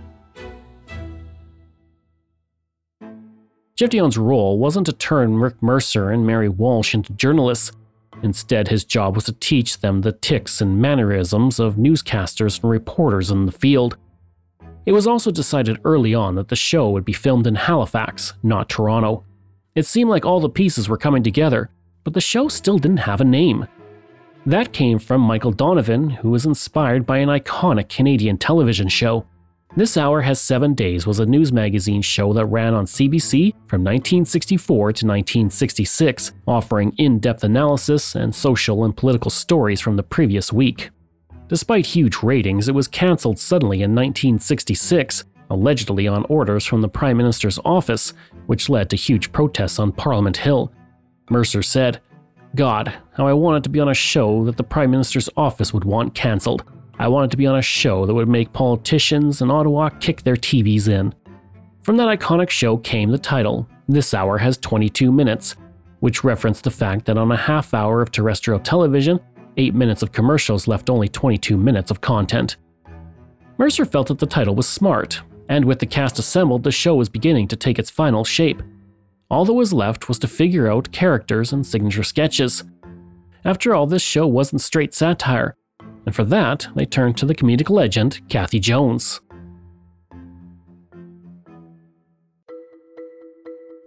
Geoff 3.76 3.90
D'Eon's 3.90 4.18
role 4.18 4.58
wasn't 4.58 4.86
to 4.88 4.94
turn 4.94 5.38
Rick 5.38 5.62
Mercer 5.62 6.10
and 6.10 6.26
Mary 6.26 6.50
Walsh 6.50 6.96
into 6.96 7.14
journalists. 7.14 7.72
Instead, 8.24 8.68
his 8.68 8.86
job 8.86 9.16
was 9.16 9.26
to 9.26 9.34
teach 9.34 9.80
them 9.80 10.02
the 10.02 10.12
ticks 10.14 10.62
and 10.62 10.82
mannerisms 10.82 11.60
of 11.60 11.76
newscasters 11.76 12.62
and 12.62 12.72
reporters 12.72 13.30
in 13.30 13.46
the 13.46 13.52
field. 13.52 13.98
It 14.86 14.92
was 14.92 15.08
also 15.08 15.32
decided 15.32 15.80
early 15.86 16.14
on 16.14 16.36
that 16.36 16.50
the 16.50 16.56
show 16.56 16.90
would 16.90 17.06
be 17.06 17.14
filmed 17.14 17.48
in 17.48 17.56
Halifax, 17.56 18.34
not 18.44 18.68
Toronto. 18.68 19.24
It 19.76 19.86
seemed 19.86 20.10
like 20.10 20.26
all 20.26 20.42
the 20.42 20.50
pieces 20.50 20.90
were 20.90 20.98
coming 20.98 21.24
together, 21.24 21.70
but 22.04 22.14
the 22.14 22.22
show 22.22 22.50
still 22.50 22.78
didn't 22.78 22.98
have 22.98 23.22
a 23.22 23.26
name. 23.26 23.66
That 24.46 24.74
came 24.74 25.00
from 25.00 25.22
Michael 25.22 25.54
Donovan, 25.54 26.10
who 26.10 26.30
was 26.30 26.46
inspired 26.46 27.06
by 27.06 27.20
an 27.20 27.30
iconic 27.30 27.88
Canadian 27.88 28.38
television 28.38 28.90
show. 28.90 29.26
This 29.78 29.96
Hour 29.96 30.22
Has 30.22 30.42
Seven 30.42 30.74
Days 30.74 31.08
was 31.08 31.20
a 31.20 31.26
news 31.26 31.54
magazine 31.54 32.02
show 32.02 32.34
that 32.34 32.46
ran 32.48 32.74
on 32.74 32.86
CBC 32.86 33.54
from 33.68 33.84
1964 33.84 34.78
to 34.78 35.06
1966, 35.08 36.34
offering 36.46 36.94
in 36.98 37.20
depth 37.20 37.46
analysis 37.46 38.16
and 38.16 38.36
social 38.36 38.84
and 38.84 38.96
political 38.96 39.32
stories 39.32 39.80
from 39.80 39.96
the 39.96 40.04
previous 40.04 40.52
week. 40.52 40.92
Despite 41.48 41.86
huge 41.86 42.24
ratings, 42.24 42.68
it 42.68 42.76
was 42.76 42.88
cancelled 42.88 43.38
suddenly 43.38 43.78
in 43.78 43.94
1966, 43.94 45.26
allegedly 45.50 46.08
on 46.08 46.26
orders 46.26 46.66
from 46.66 46.82
the 46.82 46.90
Prime 46.90 47.18
Minister's 47.18 47.60
office, 47.66 48.14
which 48.48 48.70
led 48.70 48.90
to 48.90 48.96
huge 48.96 49.32
protests 49.32 49.80
on 49.80 49.92
Parliament 49.92 50.38
Hill. 50.38 50.72
Mercer 51.30 51.62
said, 51.62 52.02
God, 52.56 52.94
how 53.14 53.28
I 53.28 53.34
wanted 53.34 53.64
to 53.64 53.70
be 53.70 53.80
on 53.80 53.90
a 53.90 53.94
show 53.94 54.46
that 54.46 54.58
the 54.58 54.64
Prime 54.64 54.92
Minister's 54.92 55.30
office 55.36 55.74
would 55.74 55.86
want 55.86 56.16
cancelled. 56.16 56.64
I 57.00 57.08
wanted 57.08 57.32
to 57.32 57.38
be 57.38 57.48
on 57.48 57.58
a 57.58 57.62
show 57.62 58.06
that 58.06 58.14
would 58.14 58.30
make 58.30 58.54
politicians 58.54 59.42
in 59.42 59.50
Ottawa 59.50 59.90
kick 59.90 60.22
their 60.22 60.36
TVs 60.36 60.88
in. 60.88 61.14
From 61.82 61.98
that 61.98 62.20
iconic 62.20 62.50
show 62.50 62.78
came 62.78 63.10
the 63.10 63.18
title, 63.18 63.68
This 63.90 64.14
Hour 64.14 64.38
Has 64.38 64.58
22 64.60 65.12
Minutes, 65.12 65.56
which 66.00 66.24
referenced 66.24 66.64
the 66.64 66.72
fact 66.72 67.06
that 67.06 67.18
on 67.18 67.32
a 67.32 67.38
half 67.38 67.74
hour 67.74 68.02
of 68.02 68.12
terrestrial 68.12 68.60
television, 68.60 69.20
8 69.58 69.74
minutes 69.74 70.02
of 70.02 70.12
commercials 70.12 70.68
left 70.68 70.90
only 70.90 71.08
22 71.08 71.58
minutes 71.58 71.92
of 71.92 72.02
content. 72.02 72.58
Mercer 73.58 73.86
felt 73.86 74.08
that 74.08 74.20
the 74.20 74.26
title 74.26 74.56
was 74.56 74.68
smart, 74.68 75.22
and 75.50 75.66
with 75.66 75.80
the 75.80 75.86
cast 75.86 76.20
assembled, 76.20 76.64
the 76.64 76.72
show 76.72 76.96
was 76.96 77.10
beginning 77.10 77.48
to 77.50 77.56
take 77.56 77.78
its 77.78 77.90
final 77.90 78.24
shape. 78.24 78.62
All 79.30 79.46
that 79.46 79.54
was 79.54 79.74
left 79.74 80.08
was 80.08 80.20
to 80.20 80.28
figure 80.28 80.72
out 80.72 80.92
characters 80.92 81.54
and 81.54 81.66
signature 81.66 82.04
sketches. 82.04 82.64
After 83.46 83.76
all, 83.76 83.88
this 83.88 84.02
show 84.02 84.26
wasn't 84.26 84.62
straight 84.62 84.94
satire, 84.94 85.56
and 86.06 86.16
for 86.16 86.24
that, 86.26 86.68
they 86.76 86.86
turned 86.86 87.18
to 87.18 87.26
the 87.26 87.36
comedic 87.36 87.70
legend, 87.70 88.22
Cathy 88.30 88.60
Jones. 88.60 89.22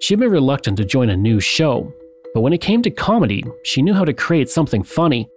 She'd 0.00 0.20
been 0.20 0.30
reluctant 0.30 0.76
to 0.76 0.84
join 0.84 1.10
a 1.10 1.16
new 1.16 1.40
show, 1.40 1.92
but 2.34 2.42
when 2.42 2.52
it 2.52 2.60
came 2.60 2.82
to 2.82 2.90
comedy, 2.90 3.44
she 3.64 3.82
knew 3.82 3.94
how 3.94 4.04
to 4.04 4.12
create 4.12 4.50
something 4.50 4.82
funny. 4.82 5.28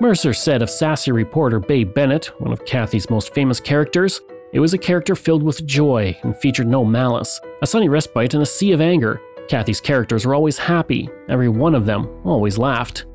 Mercer 0.00 0.32
said 0.32 0.62
of 0.62 0.70
sassy 0.70 1.12
reporter 1.12 1.60
Babe 1.60 1.92
Bennett, 1.94 2.26
one 2.40 2.52
of 2.52 2.64
Cathy's 2.64 3.10
most 3.10 3.34
famous 3.34 3.60
characters, 3.60 4.20
it 4.52 4.60
was 4.60 4.74
a 4.74 4.78
character 4.78 5.14
filled 5.14 5.42
with 5.42 5.66
joy 5.66 6.16
and 6.22 6.36
featured 6.36 6.66
no 6.66 6.84
malice, 6.84 7.40
a 7.62 7.66
sunny 7.66 7.88
respite 7.88 8.34
in 8.34 8.42
a 8.42 8.46
sea 8.46 8.72
of 8.72 8.80
anger. 8.80 9.20
Cathy's 9.48 9.80
characters 9.80 10.26
were 10.26 10.34
always 10.34 10.58
happy, 10.58 11.08
every 11.28 11.48
one 11.48 11.74
of 11.74 11.86
them 11.86 12.08
always 12.24 12.58
laughed. 12.58 13.06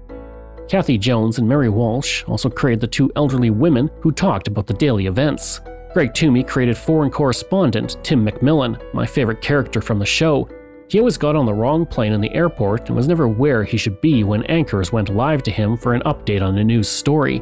Cathy 0.67 0.97
Jones 0.97 1.39
and 1.39 1.47
Mary 1.47 1.69
Walsh 1.69 2.23
also 2.25 2.49
created 2.49 2.81
the 2.81 2.87
two 2.87 3.11
elderly 3.15 3.49
women 3.49 3.89
who 4.01 4.11
talked 4.11 4.47
about 4.47 4.67
the 4.67 4.73
daily 4.73 5.07
events. 5.07 5.61
Greg 5.93 6.13
Thomey 6.13 6.47
created 6.47 6.77
foreign 6.77 7.09
correspondent 7.09 7.97
Tim 8.03 8.25
McMillan, 8.25 8.81
my 8.93 9.05
favorite 9.05 9.41
character 9.41 9.81
from 9.81 9.99
the 9.99 10.05
show, 10.05 10.47
he 10.87 10.99
always 10.99 11.17
got 11.17 11.35
on 11.35 11.45
the 11.45 11.53
wrong 11.53 11.85
plane 11.85 12.13
in 12.13 12.21
the 12.21 12.33
airport 12.33 12.87
and 12.87 12.95
was 12.95 13.07
never 13.07 13.27
where 13.27 13.63
he 13.63 13.77
should 13.77 13.99
be 14.01 14.23
when 14.23 14.43
anchors 14.43 14.91
went 14.91 15.09
live 15.09 15.43
to 15.43 15.51
him 15.51 15.75
for 15.77 15.93
an 15.93 16.01
update 16.01 16.41
on 16.41 16.57
a 16.57 16.63
news 16.63 16.87
story. 16.87 17.39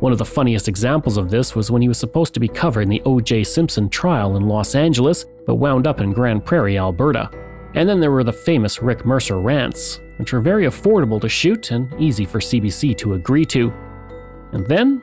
One 0.00 0.12
of 0.12 0.18
the 0.18 0.24
funniest 0.24 0.68
examples 0.68 1.16
of 1.16 1.30
this 1.30 1.54
was 1.54 1.70
when 1.70 1.82
he 1.82 1.88
was 1.88 1.98
supposed 1.98 2.34
to 2.34 2.40
be 2.40 2.48
covering 2.48 2.88
the 2.88 3.02
O.J. 3.04 3.44
Simpson 3.44 3.88
trial 3.88 4.36
in 4.36 4.46
Los 4.46 4.74
Angeles, 4.74 5.24
but 5.46 5.56
wound 5.56 5.86
up 5.86 6.00
in 6.00 6.12
Grande 6.12 6.44
Prairie, 6.44 6.78
Alberta. 6.78 7.30
And 7.74 7.88
then 7.88 8.00
there 8.00 8.10
were 8.10 8.24
the 8.24 8.32
famous 8.32 8.82
Rick 8.82 9.04
Mercer 9.04 9.40
rants, 9.40 10.00
which 10.18 10.32
were 10.32 10.40
very 10.40 10.66
affordable 10.66 11.20
to 11.20 11.28
shoot 11.28 11.70
and 11.70 11.92
easy 12.00 12.24
for 12.24 12.38
CBC 12.38 12.96
to 12.98 13.14
agree 13.14 13.44
to. 13.46 13.72
And 14.52 14.66
then 14.66 15.02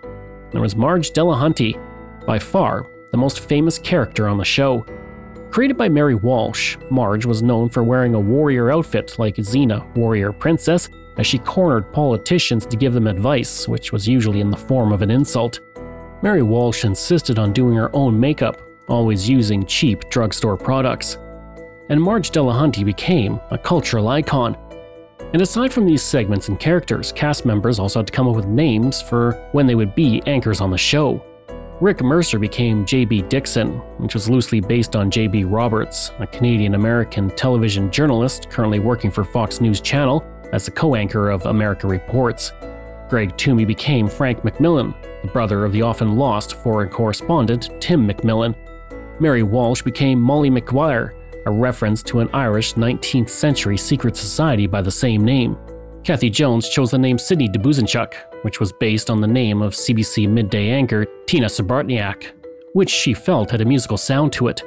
there 0.52 0.62
was 0.62 0.76
Marg 0.76 1.02
Delahunty, 1.02 2.26
by 2.26 2.38
far 2.40 2.88
the 3.12 3.18
most 3.18 3.42
famous 3.42 3.78
character 3.78 4.28
on 4.28 4.38
the 4.38 4.46
show. 4.46 4.86
Created 5.52 5.76
by 5.76 5.90
Mary 5.90 6.16
Walsh, 6.16 6.78
Marg 6.90 7.26
was 7.26 7.44
known 7.44 7.68
for 7.68 7.84
wearing 7.84 8.14
a 8.14 8.20
warrior 8.20 8.72
outfit 8.72 9.20
like 9.20 9.36
Xena, 9.36 9.86
warrior 9.98 10.32
princess, 10.32 10.88
as 11.18 11.28
she 11.28 11.40
cornered 11.40 11.92
politicians 11.92 12.66
to 12.66 12.78
give 12.78 12.94
them 12.94 13.06
advice, 13.06 13.68
which 13.68 13.92
was 13.92 14.08
usually 14.08 14.40
in 14.40 14.50
the 14.50 14.56
form 14.56 14.94
of 14.94 15.02
an 15.02 15.12
insult. 15.12 15.60
Mary 16.22 16.42
Walsh 16.42 16.86
insisted 16.86 17.38
on 17.38 17.52
doing 17.52 17.76
her 17.76 17.94
own 17.94 18.18
makeup, 18.18 18.62
always 18.88 19.28
using 19.28 19.66
cheap 19.66 20.10
drugstore 20.10 20.56
products. 20.56 21.18
And 21.90 22.02
Marg 22.02 22.24
Delahunty 22.24 22.86
became 22.86 23.38
a 23.50 23.58
cultural 23.58 24.08
icon. 24.08 24.56
And 25.34 25.42
aside 25.42 25.74
from 25.74 25.86
these 25.86 26.02
segments 26.02 26.48
and 26.48 26.62
characters, 26.62 27.12
cast 27.12 27.46
members 27.46 27.78
also 27.78 28.00
had 28.00 28.08
to 28.08 28.14
come 28.14 28.30
up 28.30 28.38
with 28.38 28.48
names 28.48 29.02
for 29.02 29.34
when 29.52 29.68
they 29.68 29.76
would 29.76 29.96
be 29.96 30.24
anchors 30.26 30.62
on 30.62 30.72
the 30.72 30.78
show. 30.78 31.22
Rick 31.82 32.04
Mercer 32.04 32.38
became 32.38 32.86
J.B. 32.86 33.24
Dixon, 33.24 33.70
which 33.98 34.14
was 34.14 34.30
loosely 34.30 34.60
based 34.60 34.96
on 34.96 35.10
J.B. 35.10 35.46
Roberts, 35.46 36.12
a 36.20 36.28
Canadian 36.28 36.76
American 36.76 37.32
television 37.32 37.90
journalist 37.90 38.52
currently 38.52 38.78
working 38.78 39.10
for 39.10 39.24
Fox 39.24 39.60
News 39.60 39.82
Channel, 39.82 40.24
as 40.54 40.66
the 40.66 40.70
co 40.70 40.94
anchor 40.94 41.32
of 41.32 41.44
America 41.48 41.88
Reports. 41.88 42.52
Greg 43.10 43.36
Thomey 43.36 43.66
became 43.66 44.08
Frank 44.08 44.42
McMillan, 44.44 44.94
the 45.24 45.28
brother 45.30 45.66
of 45.66 45.72
the 45.72 45.82
often 45.82 46.18
lost 46.18 46.54
foreign 46.54 46.88
correspondent 46.88 47.72
Tim 47.82 48.08
McMillan. 48.08 48.56
Mary 49.20 49.42
Walsh 49.42 49.82
became 49.82 50.22
Molly 50.22 50.52
McGuire, 50.52 51.16
a 51.48 51.52
reference 51.52 52.04
to 52.04 52.20
an 52.20 52.30
Irish 52.32 52.76
19th 52.76 53.30
century 53.30 53.76
secret 53.76 54.16
society 54.16 54.68
by 54.68 54.84
the 54.84 54.92
same 54.92 55.26
name. 55.26 55.58
Kathy 56.04 56.32
Jones 56.32 56.68
chose 56.68 56.90
the 56.90 56.98
name 56.98 57.20
Sidney 57.20 57.48
Dubuzanchuk, 57.48 58.16
which 58.42 58.60
was 58.60 58.74
based 58.74 59.12
on 59.12 59.22
the 59.22 59.28
name 59.28 59.62
of 59.62 59.74
CBC 59.74 60.28
midday 60.28 60.72
anchor 60.72 61.06
Tina 61.28 61.46
Srebotnjak, 61.46 62.32
which 62.74 62.90
she 62.90 63.14
felt 63.14 63.52
had 63.52 63.62
a 63.62 63.66
musical 63.66 63.98
sound 63.98 64.34
to 64.34 64.48
it. 64.48 64.64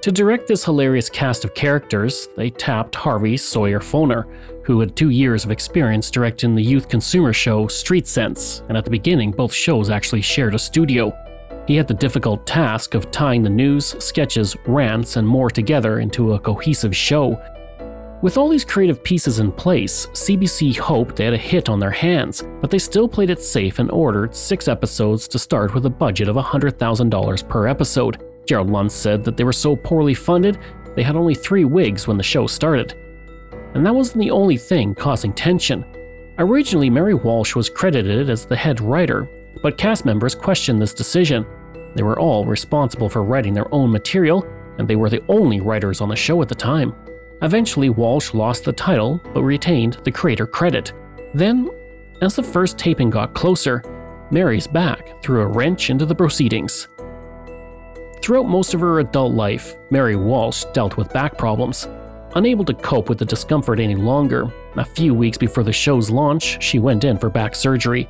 To 0.00 0.10
direct 0.10 0.48
this 0.48 0.64
hilarious 0.64 1.10
cast 1.10 1.44
of 1.44 1.52
characters, 1.52 2.28
they 2.34 2.48
tapped 2.48 2.94
Harvey 2.94 3.36
Sarwer-Foner, 3.36 4.24
who 4.64 4.80
had 4.80 4.96
two 4.96 5.10
years 5.10 5.44
of 5.44 5.50
experience 5.50 6.10
directing 6.10 6.54
the 6.54 6.62
youth 6.62 6.88
consumer 6.88 7.34
show 7.34 7.66
Street 7.66 8.06
Sense, 8.06 8.62
and 8.70 8.78
at 8.78 8.86
the 8.86 8.90
beginning, 8.90 9.32
both 9.32 9.52
shows 9.52 9.90
actually 9.90 10.22
shared 10.22 10.54
a 10.54 10.58
studio. 10.58 11.12
He 11.66 11.76
had 11.76 11.88
the 11.88 11.94
difficult 11.94 12.46
task 12.46 12.94
of 12.94 13.10
tying 13.10 13.42
the 13.42 13.50
news, 13.50 14.02
sketches, 14.02 14.56
rants, 14.66 15.16
and 15.16 15.28
more 15.28 15.50
together 15.50 16.00
into 16.00 16.32
a 16.32 16.40
cohesive 16.40 16.96
show. 16.96 17.38
With 18.22 18.36
all 18.36 18.50
these 18.50 18.66
creative 18.66 19.02
pieces 19.02 19.38
in 19.38 19.50
place, 19.50 20.06
CBC 20.08 20.76
hoped 20.76 21.16
they 21.16 21.24
had 21.24 21.32
a 21.32 21.38
hit 21.38 21.70
on 21.70 21.78
their 21.78 21.90
hands, 21.90 22.44
but 22.60 22.70
they 22.70 22.78
still 22.78 23.08
played 23.08 23.30
it 23.30 23.40
safe 23.40 23.78
and 23.78 23.90
ordered 23.90 24.34
six 24.34 24.68
episodes 24.68 25.26
to 25.28 25.38
start 25.38 25.72
with 25.72 25.86
a 25.86 25.90
budget 25.90 26.28
of 26.28 26.36
$100,000 26.36 27.48
per 27.48 27.66
episode. 27.66 28.22
Gerald 28.46 28.68
Lunz 28.68 28.92
said 28.92 29.24
that 29.24 29.38
they 29.38 29.44
were 29.44 29.54
so 29.54 29.74
poorly 29.74 30.12
funded, 30.12 30.58
they 30.96 31.02
had 31.02 31.16
only 31.16 31.34
three 31.34 31.64
wigs 31.64 32.06
when 32.06 32.18
the 32.18 32.22
show 32.22 32.46
started. 32.46 32.92
And 33.72 33.86
that 33.86 33.94
wasn't 33.94 34.18
the 34.18 34.30
only 34.30 34.58
thing 34.58 34.94
causing 34.94 35.32
tension. 35.32 35.82
Originally, 36.36 36.90
Mary 36.90 37.14
Walsh 37.14 37.56
was 37.56 37.70
credited 37.70 38.28
as 38.28 38.44
the 38.44 38.56
head 38.56 38.82
writer, 38.82 39.30
but 39.62 39.78
cast 39.78 40.04
members 40.04 40.34
questioned 40.34 40.82
this 40.82 40.92
decision. 40.92 41.46
They 41.94 42.02
were 42.02 42.20
all 42.20 42.44
responsible 42.44 43.08
for 43.08 43.24
writing 43.24 43.54
their 43.54 43.72
own 43.74 43.90
material, 43.90 44.44
and 44.76 44.86
they 44.86 44.96
were 44.96 45.08
the 45.08 45.24
only 45.28 45.60
writers 45.60 46.02
on 46.02 46.10
the 46.10 46.16
show 46.16 46.42
at 46.42 46.48
the 46.50 46.54
time. 46.54 46.94
Eventually, 47.42 47.88
Walsh 47.88 48.34
lost 48.34 48.64
the 48.64 48.72
title 48.72 49.20
but 49.32 49.42
retained 49.42 49.94
the 50.04 50.12
creator 50.12 50.46
credit. 50.46 50.92
Then, 51.34 51.70
as 52.20 52.36
the 52.36 52.42
first 52.42 52.78
taping 52.78 53.10
got 53.10 53.34
closer, 53.34 53.82
Mary's 54.30 54.66
back 54.66 55.22
threw 55.22 55.40
a 55.40 55.46
wrench 55.46 55.90
into 55.90 56.06
the 56.06 56.14
proceedings. 56.14 56.88
Throughout 58.22 58.48
most 58.48 58.74
of 58.74 58.80
her 58.80 59.00
adult 59.00 59.32
life, 59.32 59.74
Mary 59.90 60.16
Walsh 60.16 60.64
dealt 60.74 60.96
with 60.96 61.12
back 61.12 61.38
problems. 61.38 61.88
Unable 62.36 62.64
to 62.66 62.74
cope 62.74 63.08
with 63.08 63.18
the 63.18 63.24
discomfort 63.24 63.80
any 63.80 63.96
longer, 63.96 64.52
a 64.76 64.84
few 64.84 65.14
weeks 65.14 65.38
before 65.38 65.64
the 65.64 65.72
show's 65.72 66.10
launch, 66.10 66.62
she 66.62 66.78
went 66.78 67.02
in 67.04 67.18
for 67.18 67.30
back 67.30 67.56
surgery. 67.56 68.08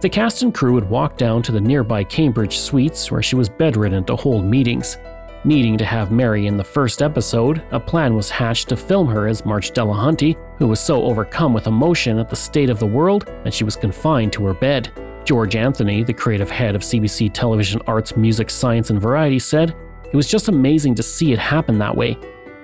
The 0.00 0.10
cast 0.10 0.42
and 0.42 0.54
crew 0.54 0.74
would 0.74 0.88
walk 0.88 1.16
down 1.16 1.42
to 1.44 1.52
the 1.52 1.60
nearby 1.60 2.04
Cambridge 2.04 2.58
suites 2.58 3.10
where 3.10 3.22
she 3.22 3.34
was 3.34 3.48
bedridden 3.48 4.04
to 4.04 4.16
hold 4.16 4.44
meetings. 4.44 4.98
Needing 5.44 5.76
to 5.78 5.84
have 5.84 6.12
Mary 6.12 6.46
in 6.46 6.56
the 6.56 6.62
first 6.62 7.02
episode, 7.02 7.64
a 7.72 7.80
plan 7.80 8.14
was 8.14 8.30
hatched 8.30 8.68
to 8.68 8.76
film 8.76 9.08
her 9.08 9.26
as 9.26 9.44
Marg 9.44 9.64
Delahunty, 9.64 10.36
who 10.56 10.68
was 10.68 10.78
so 10.78 11.02
overcome 11.02 11.52
with 11.52 11.66
emotion 11.66 12.20
at 12.20 12.30
the 12.30 12.36
state 12.36 12.70
of 12.70 12.78
the 12.78 12.86
world 12.86 13.26
that 13.42 13.52
she 13.52 13.64
was 13.64 13.74
confined 13.74 14.32
to 14.34 14.44
her 14.44 14.54
bed. 14.54 14.92
George 15.24 15.56
Anthony, 15.56 16.04
the 16.04 16.12
creative 16.12 16.48
head 16.48 16.76
of 16.76 16.82
CBC 16.82 17.32
Television 17.34 17.82
Arts, 17.88 18.16
Music, 18.16 18.50
Science, 18.50 18.90
and 18.90 19.00
Variety, 19.00 19.40
said, 19.40 19.74
It 20.04 20.14
was 20.14 20.28
just 20.28 20.46
amazing 20.46 20.94
to 20.94 21.02
see 21.02 21.32
it 21.32 21.40
happen 21.40 21.76
that 21.78 21.96
way. 21.96 22.16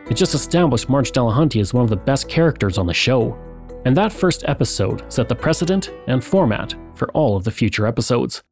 It 0.09 0.15
just 0.15 0.35
established 0.35 0.89
Marg 0.89 1.07
Delahunty 1.07 1.61
as 1.61 1.75
one 1.75 1.83
of 1.83 1.91
the 1.91 1.97
best 1.97 2.29
characters 2.29 2.79
on 2.79 2.87
the 2.87 2.95
show. 2.95 3.37
And 3.87 3.97
that 3.97 4.13
first 4.13 4.45
episode 4.47 5.03
set 5.13 5.29
the 5.29 5.35
precedent 5.35 5.91
and 6.07 6.23
format 6.23 6.77
for 6.95 7.11
all 7.11 7.37
of 7.37 7.43
the 7.43 7.51
future 7.51 7.89
episodes. 7.89 8.45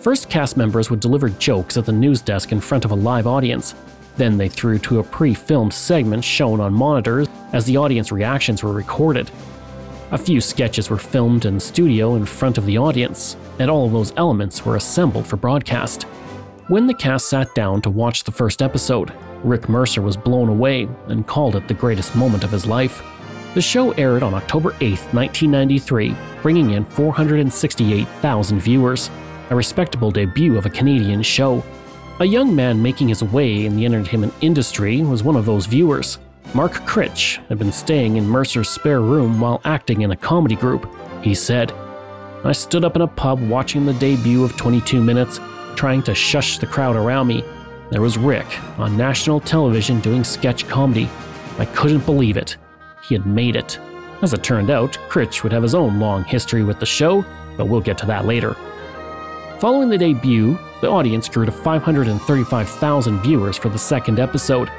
First, 0.00 0.30
cast 0.30 0.56
members 0.56 0.90
would 0.90 1.00
deliver 1.00 1.28
jokes 1.28 1.76
at 1.76 1.84
the 1.84 1.92
news 1.92 2.22
desk 2.22 2.52
in 2.52 2.60
front 2.60 2.84
of 2.84 2.92
a 2.92 2.94
live 2.94 3.26
audience. 3.26 3.74
Then 4.16 4.38
they 4.38 4.48
threw 4.48 4.78
to 4.78 5.00
a 5.00 5.02
pre 5.02 5.34
filmed 5.34 5.74
segment 5.74 6.24
shown 6.24 6.60
on 6.60 6.72
monitors 6.72 7.26
as 7.52 7.64
the 7.64 7.76
audience 7.76 8.12
reactions 8.12 8.62
were 8.62 8.72
recorded. 8.72 9.30
A 10.12 10.18
few 10.18 10.40
sketches 10.40 10.88
were 10.88 10.98
filmed 10.98 11.44
in 11.44 11.58
studio 11.58 12.14
in 12.14 12.24
front 12.24 12.58
of 12.58 12.64
the 12.64 12.78
audience, 12.78 13.36
and 13.58 13.70
all 13.70 13.86
of 13.86 13.92
those 13.92 14.12
elements 14.16 14.64
were 14.64 14.76
assembled 14.76 15.26
for 15.26 15.36
broadcast. 15.36 16.04
When 16.68 16.86
the 16.86 16.94
cast 16.94 17.28
sat 17.28 17.54
down 17.54 17.82
to 17.82 17.90
watch 17.90 18.24
the 18.24 18.32
first 18.32 18.62
episode, 18.62 19.12
Rick 19.42 19.68
Mercer 19.68 20.00
was 20.00 20.16
blown 20.16 20.48
away 20.48 20.88
and 21.08 21.26
called 21.26 21.56
it 21.56 21.66
the 21.66 21.74
greatest 21.74 22.14
moment 22.14 22.44
of 22.44 22.52
his 22.52 22.66
life. 22.66 23.02
The 23.54 23.62
show 23.62 23.92
aired 23.92 24.22
on 24.22 24.34
October 24.34 24.74
8, 24.80 24.98
1993, 25.12 26.14
bringing 26.42 26.70
in 26.70 26.84
468,000 26.84 28.60
viewers, 28.60 29.10
a 29.50 29.56
respectable 29.56 30.10
debut 30.10 30.56
of 30.56 30.66
a 30.66 30.70
Canadian 30.70 31.22
show. 31.22 31.64
A 32.20 32.24
young 32.24 32.54
man 32.54 32.82
making 32.82 33.08
his 33.08 33.22
way 33.22 33.64
in 33.64 33.76
the 33.76 33.84
entertainment 33.84 34.34
industry 34.40 35.02
was 35.02 35.22
one 35.22 35.36
of 35.36 35.46
those 35.46 35.66
viewers. 35.66 36.18
Mark 36.54 36.72
Critch 36.86 37.40
had 37.48 37.58
been 37.58 37.72
staying 37.72 38.16
in 38.16 38.26
Mercer's 38.26 38.68
spare 38.68 39.00
room 39.00 39.40
while 39.40 39.60
acting 39.64 40.02
in 40.02 40.10
a 40.10 40.16
comedy 40.16 40.56
group. 40.56 40.88
He 41.22 41.34
said, 41.34 41.72
I 42.44 42.52
stood 42.52 42.84
up 42.84 42.96
in 42.96 43.02
a 43.02 43.06
pub 43.06 43.40
watching 43.48 43.84
the 43.84 43.92
debut 43.94 44.44
of 44.44 44.56
22 44.56 45.02
Minutes, 45.02 45.40
trying 45.76 46.02
to 46.04 46.14
shush 46.14 46.58
the 46.58 46.66
crowd 46.66 46.96
around 46.96 47.26
me. 47.26 47.44
There 47.90 48.02
was 48.02 48.18
Rick 48.18 48.46
on 48.78 48.96
national 48.96 49.40
television 49.40 50.00
doing 50.00 50.24
sketch 50.24 50.66
comedy. 50.68 51.08
I 51.58 51.64
couldn't 51.66 52.06
believe 52.06 52.36
it. 52.36 52.56
He 53.02 53.14
had 53.14 53.26
made 53.26 53.56
it. 53.56 53.78
As 54.22 54.32
it 54.32 54.42
turned 54.42 54.70
out, 54.70 54.98
Critch 55.08 55.42
would 55.42 55.52
have 55.52 55.62
his 55.62 55.74
own 55.74 55.98
long 55.98 56.24
history 56.24 56.64
with 56.64 56.80
the 56.80 56.86
show, 56.86 57.24
but 57.56 57.66
we'll 57.66 57.80
get 57.80 57.98
to 57.98 58.06
that 58.06 58.26
later. 58.26 58.56
Following 59.60 59.88
the 59.88 59.98
debut, 59.98 60.56
the 60.80 60.88
audience 60.88 61.28
grew 61.28 61.44
to 61.44 61.50
535,000 61.50 63.20
viewers 63.22 63.56
for 63.56 63.68
the 63.68 63.78
second 63.78 64.20
episode, 64.20 64.70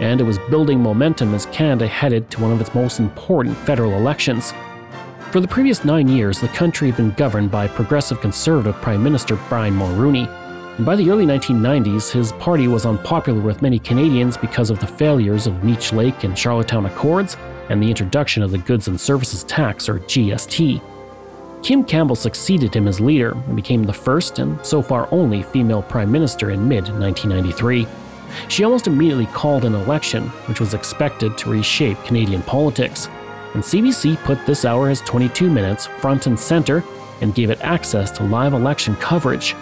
and 0.00 0.20
it 0.20 0.24
was 0.24 0.38
building 0.50 0.82
momentum 0.82 1.32
as 1.32 1.46
Canada 1.46 1.86
headed 1.86 2.30
to 2.30 2.42
one 2.42 2.52
of 2.52 2.60
its 2.60 2.74
most 2.74 3.00
important 3.00 3.56
federal 3.56 3.94
elections. 3.94 4.52
For 5.30 5.40
the 5.40 5.48
previous 5.48 5.82
nine 5.82 6.08
years, 6.08 6.42
the 6.42 6.48
country 6.48 6.88
had 6.88 6.98
been 6.98 7.12
governed 7.12 7.50
by 7.50 7.68
progressive 7.68 8.20
conservative 8.20 8.78
Prime 8.82 9.02
Minister 9.02 9.38
Brian 9.48 9.74
Mulroney. 9.74 10.28
And 10.76 10.84
by 10.84 10.94
the 10.94 11.10
early 11.10 11.24
1990s, 11.24 12.12
his 12.12 12.32
party 12.32 12.68
was 12.68 12.84
unpopular 12.84 13.40
with 13.40 13.62
many 13.62 13.78
Canadians 13.78 14.36
because 14.36 14.68
of 14.68 14.78
the 14.78 14.86
failures 14.86 15.46
of 15.46 15.64
Meech 15.64 15.90
Lake 15.94 16.24
and 16.24 16.38
Charlottetown 16.38 16.84
Accords 16.84 17.38
and 17.70 17.82
the 17.82 17.88
introduction 17.88 18.42
of 18.42 18.50
the 18.50 18.58
Goods 18.58 18.88
and 18.88 19.00
Services 19.00 19.42
Tax, 19.44 19.88
or 19.88 20.00
GST. 20.00 20.82
Kim 21.62 21.84
Campbell 21.84 22.16
succeeded 22.16 22.74
him 22.74 22.86
as 22.86 23.00
leader 23.00 23.32
and 23.32 23.56
became 23.56 23.82
the 23.82 23.92
first 23.92 24.38
and 24.38 24.64
so 24.64 24.80
far 24.80 25.08
only 25.10 25.42
female 25.42 25.82
prime 25.82 26.10
minister 26.10 26.50
in 26.50 26.68
mid 26.68 26.88
1993. 26.88 27.86
She 28.48 28.64
almost 28.64 28.86
immediately 28.86 29.26
called 29.26 29.64
an 29.64 29.74
election, 29.74 30.28
which 30.46 30.60
was 30.60 30.74
expected 30.74 31.36
to 31.38 31.50
reshape 31.50 32.02
Canadian 32.04 32.42
politics. 32.42 33.08
And 33.54 33.62
CBC 33.62 34.16
put 34.24 34.44
this 34.46 34.64
hour 34.64 34.88
as 34.88 35.00
22 35.00 35.50
minutes 35.50 35.86
front 35.86 36.26
and 36.26 36.38
center 36.38 36.84
and 37.20 37.34
gave 37.34 37.50
it 37.50 37.60
access 37.62 38.10
to 38.12 38.24
live 38.24 38.52
election 38.52 38.94
coverage. 38.96 39.56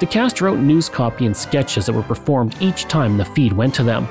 The 0.00 0.06
cast 0.06 0.40
wrote 0.40 0.58
news 0.58 0.88
copy 0.88 1.26
and 1.26 1.36
sketches 1.36 1.86
that 1.86 1.92
were 1.92 2.02
performed 2.02 2.56
each 2.60 2.84
time 2.84 3.16
the 3.16 3.24
feed 3.24 3.52
went 3.52 3.74
to 3.74 3.82
them. 3.82 4.08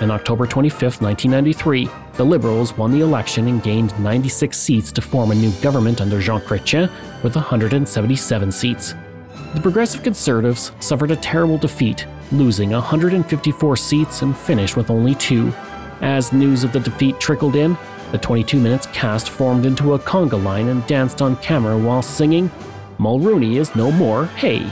On 0.00 0.10
October 0.10 0.46
25, 0.46 1.00
1993, 1.00 1.88
the 2.16 2.24
Liberals 2.24 2.76
won 2.76 2.90
the 2.90 3.00
election 3.00 3.46
and 3.48 3.62
gained 3.62 3.98
96 4.00 4.56
seats 4.56 4.90
to 4.92 5.02
form 5.02 5.30
a 5.30 5.34
new 5.34 5.50
government 5.60 6.00
under 6.00 6.20
Jean 6.20 6.40
Chrétien 6.40 6.90
with 7.22 7.36
177 7.36 8.52
seats. 8.52 8.94
The 9.54 9.60
Progressive 9.60 10.02
Conservatives 10.02 10.72
suffered 10.80 11.10
a 11.10 11.16
terrible 11.16 11.58
defeat 11.58 12.06
losing 12.32 12.70
154 12.70 13.76
seats 13.76 14.22
and 14.22 14.36
finished 14.36 14.76
with 14.76 14.90
only 14.90 15.14
two. 15.14 15.52
As 16.00 16.32
news 16.32 16.64
of 16.64 16.72
the 16.72 16.80
defeat 16.80 17.20
trickled 17.20 17.56
in, 17.56 17.76
the 18.12 18.18
22 18.18 18.60
Minutes 18.60 18.86
cast 18.86 19.28
formed 19.28 19.66
into 19.66 19.94
a 19.94 19.98
conga 19.98 20.42
line 20.42 20.68
and 20.68 20.86
danced 20.86 21.22
on 21.22 21.36
camera 21.36 21.76
while 21.76 22.02
singing, 22.02 22.50
Mulrooney 22.98 23.58
is 23.58 23.74
no 23.76 23.90
more, 23.90 24.26
hey! 24.26 24.70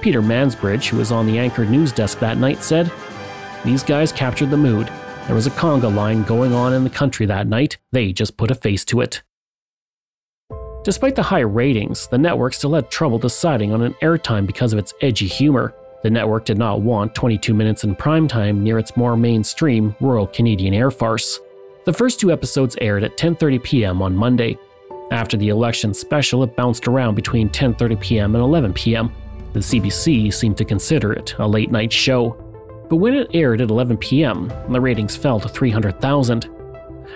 Peter 0.00 0.22
Mansbridge, 0.22 0.88
who 0.88 0.96
was 0.96 1.12
on 1.12 1.26
the 1.26 1.38
anchor 1.38 1.64
news 1.64 1.92
desk 1.92 2.18
that 2.20 2.38
night, 2.38 2.62
said, 2.62 2.90
These 3.64 3.82
guys 3.82 4.12
captured 4.12 4.50
the 4.50 4.56
mood. 4.56 4.90
There 5.28 5.34
was 5.34 5.46
a 5.46 5.50
conga 5.50 5.94
line 5.94 6.22
going 6.22 6.54
on 6.54 6.72
in 6.72 6.84
the 6.84 6.90
country 6.90 7.26
that 7.26 7.46
night, 7.46 7.76
they 7.92 8.14
just 8.14 8.38
put 8.38 8.50
a 8.50 8.54
face 8.54 8.82
to 8.86 9.02
it. 9.02 9.22
Despite 10.84 11.16
the 11.16 11.22
high 11.22 11.40
ratings, 11.40 12.06
the 12.06 12.16
network 12.16 12.54
still 12.54 12.72
had 12.72 12.90
trouble 12.90 13.18
deciding 13.18 13.74
on 13.74 13.82
an 13.82 13.92
airtime 14.00 14.46
because 14.46 14.72
of 14.72 14.78
its 14.78 14.94
edgy 15.02 15.26
humor. 15.26 15.74
The 16.02 16.08
network 16.08 16.46
did 16.46 16.56
not 16.56 16.80
want 16.80 17.14
22 17.14 17.52
minutes 17.52 17.84
in 17.84 17.94
primetime 17.94 18.60
near 18.60 18.78
its 18.78 18.96
more 18.96 19.18
mainstream 19.18 19.94
Royal 20.00 20.26
Canadian 20.26 20.72
Air 20.72 20.90
Farce. 20.90 21.38
The 21.84 21.92
first 21.92 22.18
two 22.18 22.32
episodes 22.32 22.78
aired 22.80 23.04
at 23.04 23.18
10:30 23.18 23.62
p.m. 23.62 24.00
on 24.00 24.16
Monday. 24.16 24.56
After 25.10 25.36
the 25.36 25.50
election 25.50 25.92
special, 25.92 26.42
it 26.42 26.56
bounced 26.56 26.88
around 26.88 27.16
between 27.16 27.50
10:30 27.50 28.00
p.m. 28.00 28.34
and 28.34 28.42
11 28.42 28.72
p.m. 28.72 29.12
The 29.52 29.60
CBC 29.60 30.32
seemed 30.32 30.56
to 30.56 30.64
consider 30.64 31.12
it 31.12 31.34
a 31.38 31.46
late 31.46 31.70
night 31.70 31.92
show. 31.92 32.47
But 32.88 32.96
when 32.96 33.14
it 33.14 33.30
aired 33.34 33.60
at 33.60 33.70
11 33.70 33.98
p.m., 33.98 34.52
the 34.70 34.80
ratings 34.80 35.16
fell 35.16 35.40
to 35.40 35.48
300,000. 35.48 36.48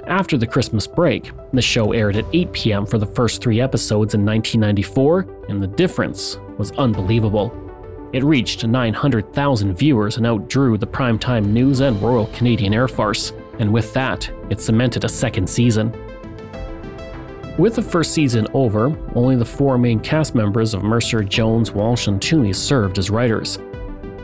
after 0.07 0.37
the 0.37 0.47
Christmas 0.47 0.87
break. 0.87 1.31
The 1.53 1.63
show 1.63 1.93
aired 1.93 2.17
at 2.17 2.27
8 2.33 2.53
p.m. 2.53 2.87
for 2.87 2.99
the 2.99 3.07
first 3.07 3.43
three 3.43 3.61
episodes 3.61 4.15
in 4.15 4.25
1994, 4.25 5.27
and 5.49 5.63
the 5.63 5.67
difference 5.67 6.39
was 6.59 6.73
unbelievable. 6.73 7.53
It 8.13 8.25
reached 8.25 8.67
900,000 8.67 9.75
viewers 9.75 10.17
and 10.17 10.27
outdrew 10.27 10.79
the 10.79 10.87
primetime 10.87 11.47
news 11.47 11.81
and 11.81 12.01
Royal 12.03 12.27
Canadian 12.29 12.75
Air 12.75 12.89
Farce, 12.89 13.33
and 13.59 13.73
with 13.73 13.93
that, 13.95 14.31
it 14.51 14.61
cemented 14.61 15.05
a 15.05 15.09
second 15.09 15.49
season. 15.49 15.93
With 17.59 17.75
the 17.75 17.83
first 17.83 18.13
season 18.13 18.47
over, 18.55 18.97
only 19.15 19.37
the 19.37 19.45
four 19.45 19.79
main 19.79 20.01
cast 20.01 20.35
members 20.35 20.75
of 20.75 20.83
Mercer, 20.83 21.23
Jones, 21.23 21.73
Walsh, 21.73 22.07
and 22.07 22.21
Thomey 22.21 22.55
served 22.55 22.99
as 22.99 23.11
writers. 23.11 23.59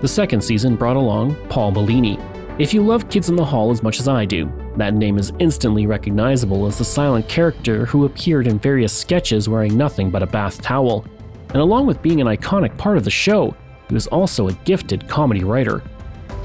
The 0.01 0.09
second 0.09 0.43
season 0.43 0.77
brought 0.77 0.97
along 0.97 1.37
Paul 1.49 1.73
Bellini. 1.73 2.19
If 2.59 2.75
you 2.75 2.83
love 2.83 3.09
Kids 3.09 3.29
in 3.29 3.37
the 3.37 3.45
Hall 3.45 3.71
as 3.71 3.83
much 3.83 4.01
as 4.01 4.09
I 4.09 4.25
do, 4.25 4.51
that 4.77 4.95
name 4.95 5.19
is 5.19 5.33
instantly 5.39 5.87
recognizable 5.87 6.67
as 6.67 6.79
the 6.79 6.85
silent 6.85 7.29
character 7.29 7.87
who 7.87 8.05
appeared 8.05 8.47
in 8.47 8.59
various 8.59 8.93
sketches 8.93 9.49
wearing 9.49 9.77
nothing 9.77 10.11
but 10.11 10.23
a 10.23 10.27
bath 10.27 10.61
towel. 10.61 11.05
And 11.51 11.59
along 11.59 11.87
with 11.87 12.03
being 12.03 12.21
an 12.21 12.27
iconic 12.27 12.77
part 12.77 12.97
of 12.97 13.05
the 13.05 13.11
show, 13.11 13.55
he 13.89 13.95
was 13.95 14.07
also 14.09 14.49
a 14.49 14.53
gifted 14.65 15.09
comedy 15.09 15.45
writer. 15.45 15.83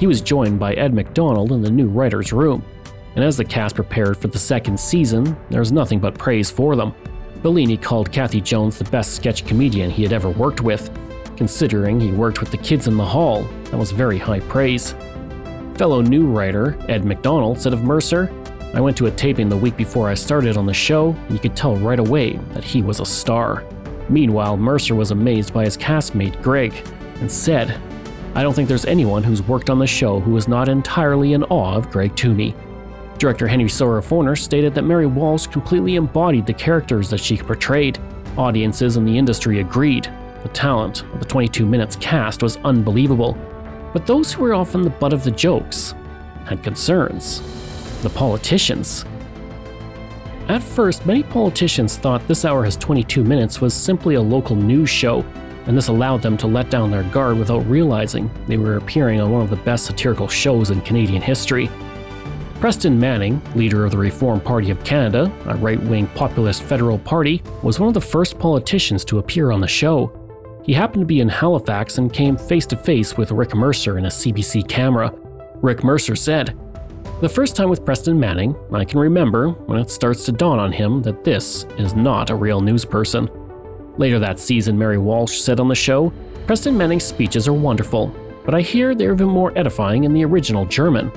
He 0.00 0.06
was 0.06 0.20
joined 0.20 0.58
by 0.58 0.74
Ed 0.74 0.94
McDonald 0.94 1.52
in 1.52 1.62
the 1.62 1.70
new 1.70 1.88
writer's 1.88 2.32
room 2.32 2.64
and 3.16 3.24
as 3.24 3.36
the 3.36 3.44
cast 3.44 3.76
prepared 3.76 4.16
for 4.16 4.28
the 4.28 4.38
second 4.38 4.78
season, 4.78 5.36
there 5.50 5.60
was 5.60 5.72
nothing 5.72 6.00
but 6.00 6.18
praise 6.18 6.50
for 6.50 6.74
them. 6.74 6.94
Bellini 7.42 7.76
called 7.76 8.10
Cathy 8.10 8.40
Jones 8.40 8.78
the 8.78 8.84
best 8.84 9.14
sketch 9.14 9.46
comedian 9.46 9.90
he 9.90 10.02
had 10.02 10.12
ever 10.12 10.30
worked 10.30 10.62
with. 10.62 10.90
Considering 11.36 11.98
he 11.98 12.12
worked 12.12 12.40
with 12.40 12.50
the 12.50 12.56
kids 12.56 12.86
in 12.86 12.96
the 12.96 13.04
hall, 13.04 13.42
that 13.64 13.76
was 13.76 13.90
very 13.90 14.18
high 14.18 14.40
praise. 14.40 14.94
Fellow 15.74 16.00
new 16.00 16.26
writer 16.26 16.78
Ed 16.88 17.04
McDonald 17.04 17.60
said 17.60 17.72
of 17.72 17.82
Mercer, 17.82 18.32
I 18.72 18.80
went 18.80 18.96
to 18.98 19.06
a 19.06 19.10
taping 19.10 19.48
the 19.48 19.56
week 19.56 19.76
before 19.76 20.08
I 20.08 20.14
started 20.14 20.56
on 20.56 20.66
the 20.66 20.74
show, 20.74 21.10
and 21.10 21.30
you 21.32 21.38
could 21.38 21.56
tell 21.56 21.76
right 21.76 21.98
away 21.98 22.36
that 22.52 22.64
he 22.64 22.82
was 22.82 23.00
a 23.00 23.04
star. 23.04 23.64
Meanwhile, 24.08 24.56
Mercer 24.56 24.94
was 24.94 25.10
amazed 25.10 25.52
by 25.52 25.64
his 25.64 25.76
castmate 25.76 26.40
Greg 26.42 26.72
and 27.20 27.30
said, 27.30 27.80
I 28.34 28.42
don't 28.42 28.52
think 28.52 28.68
there's 28.68 28.84
anyone 28.84 29.22
who's 29.22 29.42
worked 29.42 29.70
on 29.70 29.78
the 29.78 29.86
show 29.86 30.20
who 30.20 30.36
is 30.36 30.48
not 30.48 30.68
entirely 30.68 31.34
in 31.34 31.44
awe 31.44 31.76
of 31.76 31.90
Greg 31.90 32.14
Thomey. 32.14 32.54
Director 33.18 33.46
Henry 33.46 33.68
Sarwer-Foner 33.68 34.36
stated 34.36 34.74
that 34.74 34.82
Mary 34.82 35.06
Walsh 35.06 35.46
completely 35.46 35.94
embodied 35.94 36.46
the 36.46 36.52
characters 36.52 37.08
that 37.10 37.20
she 37.20 37.36
portrayed. 37.36 37.98
Audiences 38.36 38.96
in 38.96 39.04
the 39.04 39.16
industry 39.16 39.60
agreed. 39.60 40.12
The 40.44 40.50
talent 40.50 41.02
of 41.14 41.18
the 41.18 41.24
22 41.24 41.66
Minutes 41.66 41.96
cast 41.96 42.42
was 42.42 42.58
unbelievable. 42.58 43.36
But 43.94 44.06
those 44.06 44.32
who 44.32 44.42
were 44.42 44.54
often 44.54 44.82
the 44.82 44.90
butt 44.90 45.12
of 45.12 45.24
the 45.24 45.30
jokes 45.30 45.94
had 46.44 46.62
concerns. 46.62 47.40
The 48.02 48.10
politicians. 48.10 49.06
At 50.48 50.62
first, 50.62 51.06
many 51.06 51.22
politicians 51.22 51.96
thought 51.96 52.28
This 52.28 52.44
Hour 52.44 52.62
Has 52.64 52.76
22 52.76 53.24
Minutes 53.24 53.62
was 53.62 53.72
simply 53.72 54.16
a 54.16 54.20
local 54.20 54.54
news 54.54 54.90
show, 54.90 55.24
and 55.66 55.74
this 55.74 55.88
allowed 55.88 56.20
them 56.20 56.36
to 56.36 56.46
let 56.46 56.68
down 56.68 56.90
their 56.90 57.04
guard 57.04 57.38
without 57.38 57.66
realizing 57.66 58.30
they 58.46 58.58
were 58.58 58.76
appearing 58.76 59.22
on 59.22 59.32
one 59.32 59.40
of 59.40 59.48
the 59.48 59.56
best 59.56 59.86
satirical 59.86 60.28
shows 60.28 60.70
in 60.70 60.82
Canadian 60.82 61.22
history. 61.22 61.70
Preston 62.60 63.00
Manning, 63.00 63.40
leader 63.54 63.86
of 63.86 63.92
the 63.92 63.98
Reform 63.98 64.42
Party 64.42 64.70
of 64.70 64.84
Canada, 64.84 65.32
a 65.46 65.56
right 65.56 65.82
wing 65.84 66.06
populist 66.08 66.62
federal 66.62 66.98
party, 66.98 67.42
was 67.62 67.80
one 67.80 67.88
of 67.88 67.94
the 67.94 68.00
first 68.00 68.38
politicians 68.38 69.04
to 69.06 69.18
appear 69.18 69.50
on 69.50 69.62
the 69.62 69.66
show. 69.66 70.23
He 70.64 70.72
happened 70.72 71.02
to 71.02 71.06
be 71.06 71.20
in 71.20 71.28
Halifax 71.28 71.98
and 71.98 72.10
came 72.10 72.38
face 72.38 72.64
to 72.66 72.76
face 72.76 73.18
with 73.18 73.30
Rick 73.30 73.54
Mercer 73.54 73.98
in 73.98 74.06
a 74.06 74.08
CBC 74.08 74.66
camera. 74.66 75.12
Rick 75.56 75.84
Mercer 75.84 76.16
said, 76.16 76.58
The 77.20 77.28
first 77.28 77.54
time 77.54 77.68
with 77.68 77.84
Preston 77.84 78.18
Manning, 78.18 78.56
I 78.72 78.86
can 78.86 78.98
remember 78.98 79.50
when 79.50 79.78
it 79.78 79.90
starts 79.90 80.24
to 80.24 80.32
dawn 80.32 80.58
on 80.58 80.72
him 80.72 81.02
that 81.02 81.22
this 81.22 81.64
is 81.76 81.94
not 81.94 82.30
a 82.30 82.34
real 82.34 82.62
news 82.62 82.86
person. 82.86 83.28
Later 83.98 84.18
that 84.18 84.38
season, 84.38 84.78
Mary 84.78 84.96
Walsh 84.96 85.38
said 85.38 85.60
on 85.60 85.68
the 85.68 85.74
show, 85.74 86.10
Preston 86.46 86.78
Manning's 86.78 87.04
speeches 87.04 87.46
are 87.46 87.52
wonderful, 87.52 88.14
but 88.46 88.54
I 88.54 88.62
hear 88.62 88.94
they're 88.94 89.12
even 89.12 89.28
more 89.28 89.56
edifying 89.58 90.04
in 90.04 90.14
the 90.14 90.24
original 90.24 90.64
German. 90.64 91.12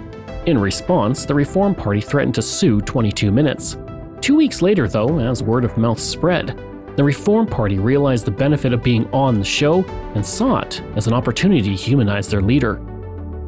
In 0.45 0.57
response, 0.57 1.25
the 1.25 1.33
Reform 1.33 1.73
Party 1.73 2.01
threatened 2.01 2.35
to 2.35 2.41
sue 2.41 2.81
22 2.81 3.31
Minutes. 3.31 3.77
Two 4.19 4.35
weeks 4.35 4.61
later, 4.61 4.89
though, 4.89 5.19
as 5.19 5.41
word 5.41 5.63
of 5.63 5.77
mouth 5.77 5.99
spread, 5.99 6.59
the 6.97 7.03
Reform 7.03 7.45
Party 7.45 7.77
realized 7.77 8.25
the 8.25 8.31
benefit 8.31 8.73
of 8.73 8.81
being 8.81 9.07
on 9.13 9.37
the 9.37 9.45
show 9.45 9.83
and 10.15 10.25
saw 10.25 10.61
it 10.61 10.81
as 10.95 11.05
an 11.05 11.13
opportunity 11.13 11.61
to 11.61 11.75
humanize 11.75 12.27
their 12.27 12.41
leader. 12.41 12.81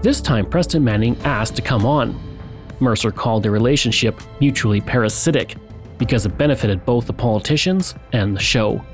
This 0.03 0.21
time, 0.21 0.45
Preston 0.45 0.83
Manning 0.83 1.17
asked 1.23 1.55
to 1.55 1.63
come 1.63 1.83
on. 1.83 2.17
Mercer 2.79 3.11
called 3.11 3.41
the 3.41 3.49
relationship 3.49 4.21
mutually 4.39 4.79
parasitic 4.79 5.55
because 5.97 6.27
it 6.27 6.37
benefited 6.37 6.85
both 6.85 7.07
the 7.07 7.13
politicians 7.13 7.95
and 8.13 8.35
the 8.35 8.39
show. 8.39 8.85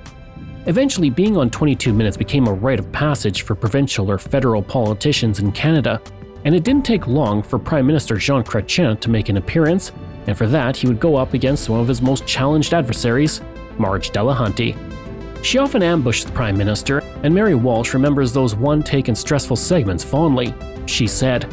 Eventually, 0.67 1.09
being 1.09 1.35
on 1.35 1.49
22 1.49 1.93
Minutes 1.93 2.15
became 2.15 2.47
a 2.47 2.53
rite 2.53 2.79
of 2.79 2.89
passage 2.93 3.41
for 3.41 3.55
provincial 3.55 4.09
or 4.09 4.17
federal 4.17 4.63
politicians 4.63 5.39
in 5.39 5.51
Canada, 5.51 6.01
and 6.45 6.55
it 6.55 6.63
didn't 6.63 6.85
take 6.85 7.07
long 7.07 7.43
for 7.43 7.59
Prime 7.59 7.85
Minister 7.85 8.15
Jean 8.15 8.41
Chrétien 8.41 8.97
to 9.01 9.09
make 9.09 9.27
an 9.27 9.35
appearance, 9.35 9.91
and 10.27 10.37
for 10.37 10.47
that 10.47 10.77
he 10.77 10.87
would 10.87 11.01
go 11.01 11.17
up 11.17 11.33
against 11.33 11.69
one 11.69 11.81
of 11.81 11.89
his 11.89 12.01
most 12.01 12.25
challenged 12.25 12.73
adversaries, 12.73 13.41
Marg 13.77 14.03
Delahunty. 14.03 14.75
She 15.43 15.57
often 15.57 15.83
ambushed 15.83 16.25
the 16.25 16.31
Prime 16.31 16.57
Minister, 16.57 16.99
and 17.23 17.33
Mary 17.33 17.55
Walsh 17.55 17.93
remembers 17.93 18.33
those 18.33 18.55
one 18.55 18.81
take 18.81 19.07
and 19.07 19.17
stressful 19.17 19.57
segments 19.57 20.03
fondly. 20.03 20.53
She 20.85 21.07
said, 21.07 21.47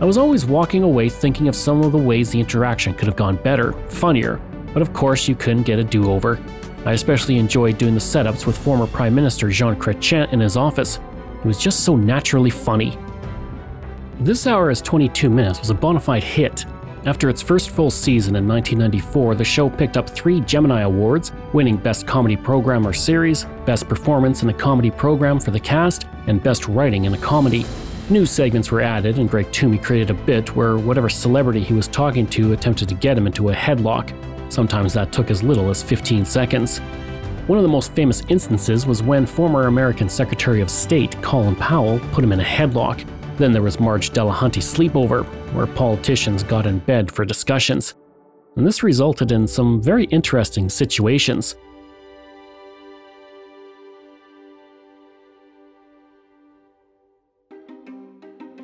I 0.00 0.04
was 0.04 0.18
always 0.18 0.44
walking 0.44 0.82
away 0.82 1.08
thinking 1.08 1.46
of 1.46 1.54
some 1.54 1.82
of 1.82 1.92
the 1.92 1.98
ways 1.98 2.30
the 2.30 2.40
interaction 2.40 2.94
could 2.94 3.06
have 3.06 3.16
gone 3.16 3.36
better, 3.36 3.72
funnier, 3.88 4.40
but 4.72 4.82
of 4.82 4.92
course 4.92 5.28
you 5.28 5.36
couldn't 5.36 5.62
get 5.62 5.78
a 5.78 5.84
do 5.84 6.10
over. 6.10 6.40
I 6.84 6.92
especially 6.92 7.38
enjoyed 7.38 7.78
doing 7.78 7.94
the 7.94 8.00
setups 8.00 8.44
with 8.44 8.58
former 8.58 8.88
Prime 8.88 9.14
Minister 9.14 9.48
Jean 9.48 9.76
Chrétien 9.76 10.32
in 10.32 10.40
his 10.40 10.56
office. 10.56 10.98
It 11.38 11.44
was 11.44 11.58
just 11.58 11.84
so 11.84 11.94
naturally 11.94 12.50
funny. 12.50 12.98
This 14.18 14.48
Hour 14.48 14.70
is 14.70 14.82
22 14.82 15.30
Minutes 15.30 15.60
was 15.60 15.70
a 15.70 15.74
bona 15.74 16.00
fide 16.00 16.24
hit. 16.24 16.66
After 17.04 17.28
its 17.28 17.42
first 17.42 17.70
full 17.70 17.90
season 17.90 18.36
in 18.36 18.46
1994, 18.46 19.34
the 19.34 19.44
show 19.44 19.68
picked 19.68 19.96
up 19.96 20.08
three 20.08 20.40
Gemini 20.40 20.82
Awards, 20.82 21.32
winning 21.52 21.76
Best 21.76 22.06
Comedy 22.06 22.36
Program 22.36 22.86
or 22.86 22.92
Series, 22.92 23.44
Best 23.66 23.88
Performance 23.88 24.44
in 24.44 24.50
a 24.50 24.54
Comedy 24.54 24.90
Program 24.90 25.40
for 25.40 25.50
the 25.50 25.58
cast, 25.58 26.06
and 26.28 26.40
Best 26.40 26.68
Writing 26.68 27.06
in 27.06 27.14
a 27.14 27.18
Comedy. 27.18 27.66
New 28.08 28.24
segments 28.24 28.70
were 28.70 28.80
added, 28.80 29.18
and 29.18 29.28
Greg 29.28 29.46
Thomey 29.46 29.82
created 29.82 30.10
a 30.10 30.14
bit 30.14 30.54
where 30.54 30.78
whatever 30.78 31.08
celebrity 31.08 31.60
he 31.60 31.74
was 31.74 31.88
talking 31.88 32.24
to 32.28 32.52
attempted 32.52 32.88
to 32.88 32.94
get 32.94 33.18
him 33.18 33.26
into 33.26 33.48
a 33.48 33.54
headlock. 33.54 34.14
Sometimes 34.52 34.92
that 34.92 35.12
took 35.12 35.28
as 35.28 35.42
little 35.42 35.70
as 35.70 35.82
15 35.82 36.24
seconds. 36.24 36.78
One 37.48 37.58
of 37.58 37.64
the 37.64 37.68
most 37.68 37.92
famous 37.94 38.22
instances 38.28 38.86
was 38.86 39.02
when 39.02 39.26
former 39.26 39.66
American 39.66 40.08
Secretary 40.08 40.60
of 40.60 40.70
State 40.70 41.20
Colin 41.20 41.56
Powell 41.56 41.98
put 42.12 42.22
him 42.22 42.30
in 42.30 42.38
a 42.38 42.44
headlock. 42.44 43.04
Then 43.42 43.50
there 43.50 43.60
was 43.60 43.80
Marg 43.80 44.02
Delahunty 44.02 44.62
sleepover, 44.62 45.24
where 45.52 45.66
politicians 45.66 46.44
got 46.44 46.64
in 46.64 46.78
bed 46.78 47.10
for 47.10 47.24
discussions. 47.24 47.96
And 48.54 48.64
this 48.64 48.84
resulted 48.84 49.32
in 49.32 49.48
some 49.48 49.82
very 49.82 50.04
interesting 50.04 50.68
situations. 50.68 51.56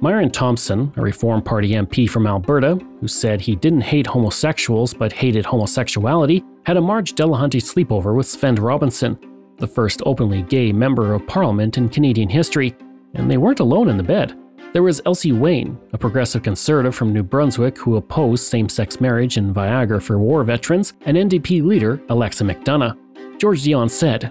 Myron 0.01 0.31
Thompson, 0.31 0.93
a 0.95 1.03
Reform 1.03 1.43
Party 1.43 1.71
MP 1.71 2.09
from 2.09 2.29
Alberta, 2.29 2.79
who 3.01 3.09
said 3.09 3.41
he 3.41 3.57
didn't 3.57 3.81
hate 3.81 4.07
homosexuals 4.07 4.95
but 4.95 5.13
hated 5.13 5.45
homosexuality, 5.45 6.45
had 6.67 6.77
a 6.77 6.81
Marg 6.81 7.07
Delahunty 7.07 7.61
sleepover 7.61 8.15
with 8.15 8.29
Svend 8.29 8.61
Robinson, 8.61 9.19
the 9.57 9.67
first 9.67 10.03
openly 10.07 10.43
gay 10.43 10.71
member 10.71 11.15
of 11.15 11.27
parliament 11.27 11.79
in 11.79 11.89
Canadian 11.89 12.29
history, 12.29 12.77
and 13.15 13.29
they 13.29 13.39
weren't 13.39 13.59
alone 13.59 13.89
in 13.89 13.97
the 13.97 14.05
bed. 14.05 14.39
There 14.75 14.83
was 14.83 15.01
Elsie 15.07 15.33
Wayne, 15.33 15.79
a 15.95 15.99
progressive 15.99 16.43
conservative 16.43 16.95
from 16.95 17.11
New 17.11 17.23
Brunswick 17.23 17.79
who 17.79 17.97
opposed 17.97 18.45
same 18.45 18.69
sex 18.69 19.01
marriage 19.01 19.39
and 19.39 19.55
Viagra 19.55 20.03
for 20.03 20.19
war 20.19 20.45
veterans, 20.45 20.93
and 21.07 21.17
NDP 21.17 21.65
leader 21.65 22.03
Alexa 22.11 22.45
McDonough. 22.45 22.95
George 23.39 23.63
Dion 23.63 23.89
said, 23.89 24.31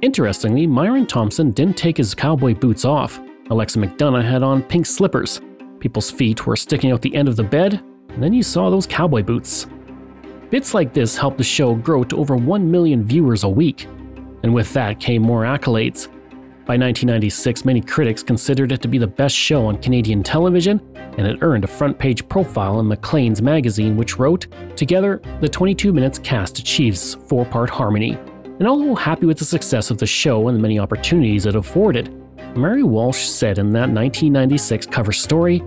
Interestingly, 0.00 0.66
Myron 0.66 1.06
Thompson 1.06 1.52
didn't 1.52 1.76
take 1.76 1.96
his 1.96 2.12
cowboy 2.12 2.54
boots 2.54 2.84
off. 2.84 3.20
Alexa 3.50 3.78
McDonough 3.78 4.28
had 4.28 4.42
on 4.42 4.64
pink 4.64 4.84
slippers. 4.84 5.40
People's 5.78 6.10
feet 6.10 6.44
were 6.44 6.56
sticking 6.56 6.90
out 6.90 7.00
the 7.00 7.14
end 7.14 7.28
of 7.28 7.36
the 7.36 7.44
bed, 7.44 7.84
and 8.08 8.20
then 8.20 8.32
you 8.32 8.42
saw 8.42 8.68
those 8.68 8.86
cowboy 8.86 9.22
boots. 9.22 9.68
Bits 10.50 10.74
like 10.74 10.92
this 10.92 11.16
helped 11.16 11.38
the 11.38 11.44
show 11.44 11.76
grow 11.76 12.02
to 12.02 12.18
over 12.18 12.34
1 12.34 12.68
million 12.68 13.04
viewers 13.04 13.44
a 13.44 13.48
week, 13.48 13.84
and 14.42 14.52
with 14.52 14.72
that 14.72 14.98
came 14.98 15.22
more 15.22 15.44
accolades. 15.44 16.08
By 16.64 16.74
1996, 16.74 17.64
many 17.64 17.80
critics 17.80 18.22
considered 18.22 18.70
it 18.70 18.80
to 18.82 18.88
be 18.88 18.96
the 18.96 19.04
best 19.04 19.34
show 19.34 19.66
on 19.66 19.82
Canadian 19.82 20.22
television, 20.22 20.80
and 21.18 21.26
it 21.26 21.38
earned 21.40 21.64
a 21.64 21.66
front 21.66 21.98
page 21.98 22.28
profile 22.28 22.78
in 22.78 22.86
Maclean's 22.86 23.42
magazine, 23.42 23.96
which 23.96 24.16
wrote 24.16 24.46
Together, 24.76 25.20
the 25.40 25.48
22 25.48 25.92
Minutes 25.92 26.20
cast 26.20 26.60
achieves 26.60 27.14
four 27.26 27.44
part 27.44 27.68
harmony. 27.68 28.12
And 28.60 28.68
although 28.68 28.94
happy 28.94 29.26
with 29.26 29.38
the 29.38 29.44
success 29.44 29.90
of 29.90 29.98
the 29.98 30.06
show 30.06 30.46
and 30.46 30.56
the 30.56 30.62
many 30.62 30.78
opportunities 30.78 31.46
it 31.46 31.56
afforded, 31.56 32.14
Mary 32.56 32.84
Walsh 32.84 33.26
said 33.26 33.58
in 33.58 33.70
that 33.70 33.90
1996 33.90 34.86
cover 34.86 35.10
story 35.10 35.64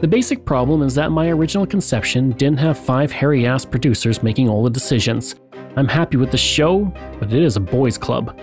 The 0.00 0.08
basic 0.08 0.46
problem 0.46 0.80
is 0.80 0.94
that 0.94 1.12
my 1.12 1.28
original 1.28 1.66
conception 1.66 2.30
didn't 2.30 2.60
have 2.60 2.78
five 2.78 3.12
hairy 3.12 3.46
ass 3.46 3.66
producers 3.66 4.22
making 4.22 4.48
all 4.48 4.62
the 4.62 4.70
decisions. 4.70 5.34
I'm 5.76 5.88
happy 5.88 6.16
with 6.16 6.30
the 6.30 6.38
show, 6.38 6.90
but 7.20 7.34
it 7.34 7.42
is 7.42 7.56
a 7.56 7.60
boys' 7.60 7.98
club. 7.98 8.34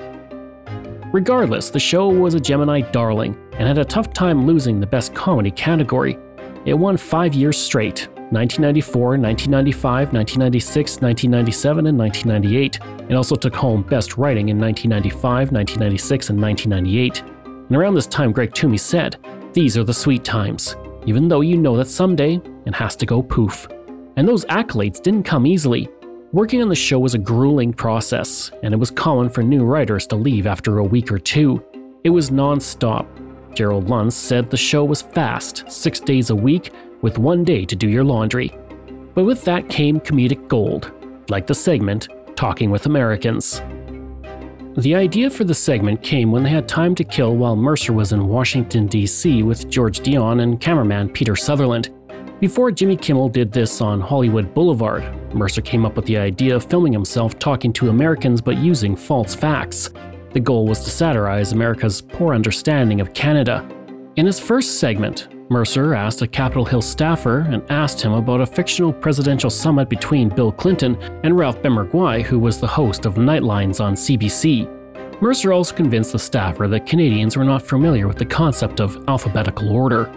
Regardless, 1.16 1.70
the 1.70 1.80
show 1.80 2.10
was 2.10 2.34
a 2.34 2.42
Gemini 2.42 2.82
darling 2.82 3.38
and 3.54 3.66
had 3.70 3.78
a 3.78 3.86
tough 3.86 4.12
time 4.12 4.46
losing 4.46 4.82
the 4.82 4.86
Best 4.86 5.16
Comedy 5.16 5.50
category. 5.50 6.18
It 6.66 6.74
won 6.74 6.98
five 6.98 7.34
years 7.34 7.58
straight 7.58 8.10
1994, 8.36 9.02
1995, 9.20 10.12
1996, 10.12 11.00
1997, 11.00 11.88
and 11.88 11.98
1998. 11.98 13.10
It 13.10 13.16
also 13.16 13.36
took 13.38 13.56
home 13.56 13.84
Best 13.84 14.18
Writing 14.18 14.50
in 14.50 14.60
1995, 14.60 15.54
1996, 15.54 16.32
and 16.32 16.42
1998. 16.42 17.22
And 17.70 17.78
around 17.78 17.94
this 17.94 18.08
time, 18.08 18.34
Greg 18.34 18.52
Thomey 18.52 18.78
said, 18.78 19.16
These 19.54 19.78
are 19.78 19.86
the 19.86 19.94
sweet 19.94 20.26
times, 20.26 20.76
even 21.06 21.30
though 21.30 21.40
you 21.40 21.56
know 21.56 21.78
that 21.78 21.88
someday 21.88 22.42
it 22.66 22.76
has 22.76 22.98
to 22.98 23.06
go 23.06 23.24
poof. 23.24 23.70
And 24.18 24.28
those 24.28 24.44
accolades 24.48 25.02
didn't 25.02 25.24
come 25.24 25.48
easily. 25.48 25.88
Working 26.36 26.62
on 26.62 26.68
the 26.68 26.76
show 26.76 27.00
was 27.00 27.14
a 27.14 27.18
grueling 27.18 27.72
process, 27.72 28.52
and 28.62 28.74
it 28.74 28.78
was 28.78 28.92
common 28.92 29.30
for 29.30 29.42
new 29.42 29.64
writers 29.64 30.06
to 30.08 30.18
leave 30.18 30.48
after 30.48 30.80
a 30.80 30.84
week 30.84 31.10
or 31.10 31.18
two. 31.18 31.64
It 32.04 32.10
was 32.10 32.30
non 32.30 32.60
stop. 32.60 33.08
Gerald 33.54 33.88
Lunz 33.88 34.18
said 34.18 34.50
the 34.50 34.58
show 34.58 34.84
was 34.84 35.02
fast, 35.02 35.64
six 35.72 36.02
days 36.02 36.32
a 36.32 36.36
week, 36.36 36.74
with 37.02 37.18
one 37.18 37.46
day 37.46 37.64
to 37.64 37.74
do 37.74 37.88
your 37.88 38.04
laundry. 38.04 38.54
But 39.14 39.24
with 39.24 39.46
that 39.46 39.70
came 39.70 40.02
comedic 40.02 40.50
gold, 40.50 40.92
like 41.30 41.48
the 41.48 41.56
segment 41.56 42.10
Talking 42.36 42.70
with 42.70 42.86
Americans. 42.86 43.62
The 44.76 44.94
idea 44.94 45.30
for 45.30 45.46
the 45.46 45.54
segment 45.54 46.04
came 46.04 46.34
when 46.34 46.44
they 46.44 46.50
had 46.50 46.68
time 46.68 46.96
to 46.96 47.06
kill 47.06 47.38
while 47.38 47.56
Mercer 47.56 47.94
was 47.94 48.12
in 48.12 48.28
Washington, 48.28 48.88
D.C. 48.88 49.42
with 49.44 49.70
George 49.70 50.02
Dion 50.02 50.42
and 50.42 50.60
cameraman 50.60 51.08
Peter 51.08 51.38
Sutherland. 51.38 51.95
Before 52.42 52.70
Jimmy 52.70 52.98
Kimmel 52.98 53.30
did 53.30 53.54
this 53.54 53.80
on 53.80 54.02
Hollywood 54.02 54.54
Boulevard, 54.54 55.34
Mercer 55.34 55.62
came 55.62 55.86
up 55.86 55.96
with 55.96 56.06
the 56.06 56.18
idea 56.18 56.54
of 56.54 56.66
filming 56.66 56.92
himself 56.92 57.40
talking 57.40 57.72
to 57.72 57.88
Americans 57.88 58.42
but 58.42 58.58
using 58.58 58.94
false 58.94 59.34
facts. 59.34 59.92
The 60.34 60.42
goal 60.42 60.68
was 60.68 60.84
to 60.84 60.90
satirize 60.90 61.54
America's 61.54 62.02
poor 62.02 62.34
understanding 62.34 63.00
of 63.00 63.14
Canada. 63.14 63.66
In 64.18 64.26
his 64.26 64.38
first 64.38 64.82
segment, 64.82 65.30
Mercer 65.50 65.96
asked 65.96 66.24
a 66.24 66.28
Capitol 66.28 66.66
Hill 66.66 66.82
staffer 66.82 67.40
and 67.50 67.64
asked 67.72 68.02
him 68.02 68.12
about 68.12 68.42
a 68.42 68.46
fictional 68.46 68.92
presidential 68.92 69.50
summit 69.50 69.88
between 69.88 70.28
Bill 70.28 70.52
Clinton 70.52 70.98
and 71.24 71.38
Ralph 71.38 71.62
Benmergui, 71.62 72.22
who 72.22 72.38
was 72.38 72.60
the 72.60 72.68
host 72.68 73.06
of 73.06 73.16
Nightlines 73.16 73.80
on 73.80 73.94
CBC. 73.94 74.70
Mercer 75.22 75.54
also 75.54 75.74
convinced 75.74 76.12
the 76.12 76.20
staffer 76.20 76.68
that 76.68 76.86
Canadians 76.86 77.38
were 77.38 77.46
not 77.46 77.62
familiar 77.62 78.10
with 78.10 78.18
the 78.18 78.26
concept 78.26 78.82
of 78.82 79.02
alphabetical 79.08 79.70
order. 79.70 80.12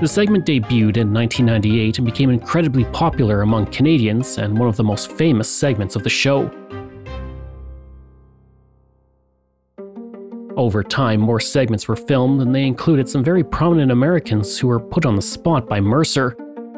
The 0.00 0.08
segment 0.08 0.46
debuted 0.46 0.96
in 0.96 1.12
1998 1.12 1.98
and 1.98 2.06
became 2.06 2.30
incredibly 2.30 2.84
popular 2.86 3.42
among 3.42 3.66
Canadians 3.66 4.38
and 4.38 4.58
one 4.58 4.68
of 4.68 4.76
the 4.76 4.84
most 4.84 5.12
famous 5.12 5.50
segments 5.50 5.94
of 5.94 6.02
the 6.04 6.08
show. 6.08 6.50
Over 10.56 10.82
time, 10.82 11.20
more 11.20 11.40
segments 11.40 11.86
were 11.88 11.96
filmed, 11.96 12.42
and 12.42 12.54
they 12.54 12.66
included 12.66 13.08
some 13.08 13.24
very 13.24 13.44
prominent 13.44 13.92
Americans 13.92 14.58
who 14.58 14.68
were 14.68 14.80
put 14.80 15.06
on 15.06 15.16
the 15.16 15.22
spot 15.22 15.68
by 15.68 15.80
Mercer. 15.80 16.36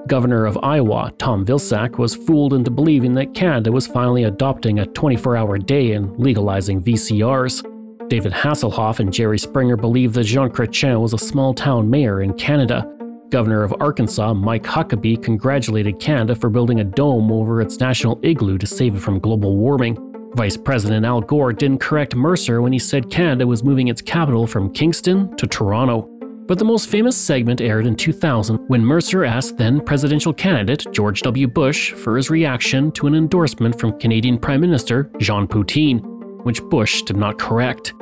Governor 0.08 0.46
of 0.46 0.58
Iowa, 0.62 1.12
Tom 1.18 1.46
Vilsack, 1.46 1.98
was 1.98 2.14
fooled 2.14 2.54
into 2.54 2.70
believing 2.70 3.14
that 3.14 3.34
Canada 3.34 3.70
was 3.70 3.86
finally 3.86 4.24
adopting 4.24 4.80
a 4.80 4.86
24 4.86 5.36
hour 5.36 5.58
day 5.58 5.92
and 5.92 6.16
legalizing 6.18 6.82
VCRs. 6.82 8.08
David 8.08 8.32
Hasselhoff 8.32 8.98
and 8.98 9.12
Jerry 9.12 9.38
Springer 9.38 9.76
believed 9.76 10.14
that 10.14 10.24
Jean 10.24 10.50
Chrétien 10.50 11.00
was 11.00 11.14
a 11.14 11.18
small 11.18 11.54
town 11.54 11.88
mayor 11.88 12.20
in 12.20 12.34
Canada. 12.34 12.91
Governor 13.32 13.62
of 13.64 13.74
Arkansas, 13.80 14.34
Mike 14.34 14.64
Huckabee, 14.64 15.22
congratulated 15.22 15.98
Canada 15.98 16.36
for 16.36 16.50
building 16.50 16.80
a 16.80 16.84
dome 16.84 17.32
over 17.32 17.62
its 17.62 17.80
national 17.80 18.20
igloo 18.22 18.58
to 18.58 18.66
save 18.66 18.94
it 18.94 19.00
from 19.00 19.18
global 19.18 19.56
warming. 19.56 19.96
Vice 20.34 20.58
President 20.58 21.06
Al 21.06 21.22
Gore 21.22 21.54
didn't 21.54 21.80
correct 21.80 22.14
Mercer 22.14 22.60
when 22.60 22.74
he 22.74 22.78
said 22.78 23.10
Canada 23.10 23.46
was 23.46 23.64
moving 23.64 23.88
its 23.88 24.02
capital 24.02 24.46
from 24.46 24.70
Kingston 24.70 25.34
to 25.38 25.46
Toronto. 25.46 26.02
But 26.46 26.58
the 26.58 26.66
most 26.66 26.90
famous 26.90 27.16
segment 27.16 27.62
aired 27.62 27.86
in 27.86 27.96
2000 27.96 28.68
when 28.68 28.84
Mercer 28.84 29.24
asked 29.24 29.56
then 29.56 29.80
presidential 29.80 30.34
candidate 30.34 30.86
George 30.92 31.22
W. 31.22 31.48
Bush 31.48 31.92
for 31.92 32.18
his 32.18 32.28
reaction 32.28 32.92
to 32.92 33.06
an 33.06 33.14
endorsement 33.14 33.80
from 33.80 33.98
Canadian 33.98 34.38
Prime 34.38 34.60
Minister 34.60 35.10
Jean 35.18 35.46
Poutine, 35.46 36.02
which 36.44 36.62
Bush 36.64 37.00
did 37.00 37.16
not 37.16 37.38
correct. 37.38 37.94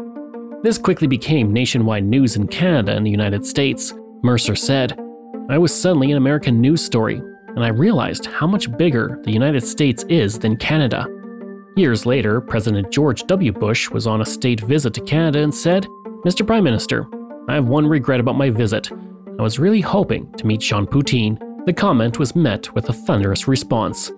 This 0.65 0.77
quickly 0.77 1.07
became 1.07 1.53
nationwide 1.53 2.05
news 2.05 2.35
in 2.35 2.49
Canada 2.49 2.97
and 2.97 3.07
the 3.07 3.13
United 3.13 3.47
States. 3.47 3.95
Mercer 4.25 4.57
said, 4.57 4.99
I 5.51 5.59
was 5.59 5.75
suddenly 5.75 6.13
an 6.13 6.17
American 6.17 6.61
news 6.61 6.81
story, 6.81 7.17
and 7.17 7.65
I 7.65 7.71
realized 7.71 8.27
how 8.27 8.47
much 8.47 8.71
bigger 8.79 9.19
the 9.25 9.33
United 9.33 9.63
States 9.63 10.05
is 10.09 10.39
than 10.39 10.57
Canada. 10.57 11.09
Years 11.75 12.07
later, 12.07 12.41
President 12.41 12.93
George 12.93 13.25
W. 13.25 13.51
Bush 13.51 13.91
was 13.91 14.07
on 14.07 14.21
a 14.21 14.25
state 14.25 14.61
visit 14.61 14.95
to 14.95 15.01
Canada 15.01 15.41
and 15.41 15.53
said, 15.53 15.89
Mr. 16.25 16.47
Prime 16.47 16.63
Minister, 16.63 17.05
I 17.49 17.55
have 17.55 17.67
one 17.67 17.85
regret 17.85 18.21
about 18.21 18.37
my 18.37 18.49
visit. 18.49 18.93
I 18.93 19.43
was 19.43 19.59
really 19.59 19.81
hoping 19.81 20.33
to 20.35 20.47
meet 20.47 20.61
Jean 20.61 20.87
Poutine. 20.87 21.37
The 21.67 21.73
comment 21.73 22.21
was 22.21 22.37
met 22.37 22.73
with 22.77 22.89
a 22.89 22.93
thunderous 22.93 23.49
response. 23.49 24.13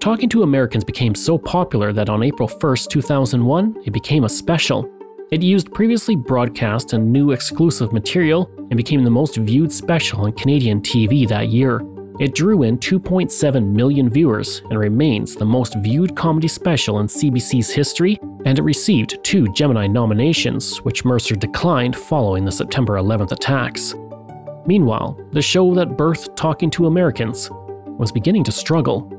Talking 0.00 0.30
to 0.30 0.42
Americans 0.42 0.84
became 0.84 1.14
so 1.14 1.36
popular 1.36 1.92
that 1.92 2.08
on 2.08 2.22
April 2.22 2.48
1, 2.48 2.76
2001, 2.88 3.82
it 3.84 3.92
became 3.92 4.24
a 4.24 4.28
special. 4.30 4.90
It 5.30 5.42
used 5.42 5.74
previously 5.74 6.16
broadcast 6.16 6.94
and 6.94 7.12
new 7.12 7.32
exclusive 7.32 7.92
material 7.92 8.50
and 8.56 8.78
became 8.78 9.04
the 9.04 9.10
most 9.10 9.36
viewed 9.36 9.70
special 9.70 10.22
on 10.22 10.32
Canadian 10.32 10.80
TV 10.80 11.28
that 11.28 11.48
year. 11.48 11.82
It 12.18 12.34
drew 12.34 12.62
in 12.62 12.78
2.7 12.78 13.66
million 13.66 14.08
viewers 14.08 14.62
and 14.70 14.78
remains 14.78 15.34
the 15.34 15.44
most 15.44 15.76
viewed 15.80 16.16
comedy 16.16 16.48
special 16.48 17.00
in 17.00 17.08
CBC's 17.08 17.68
history, 17.68 18.18
and 18.46 18.58
it 18.58 18.62
received 18.62 19.22
two 19.22 19.52
Gemini 19.52 19.86
nominations, 19.86 20.78
which 20.78 21.04
Mercer 21.04 21.34
declined 21.34 21.94
following 21.94 22.46
the 22.46 22.50
September 22.50 22.94
11th 22.94 23.32
attacks. 23.32 23.94
Meanwhile, 24.64 25.20
the 25.32 25.42
show 25.42 25.74
that 25.74 25.98
birthed 25.98 26.36
Talking 26.36 26.70
to 26.70 26.86
Americans 26.86 27.50
was 27.98 28.10
beginning 28.10 28.44
to 28.44 28.52
struggle. 28.52 29.12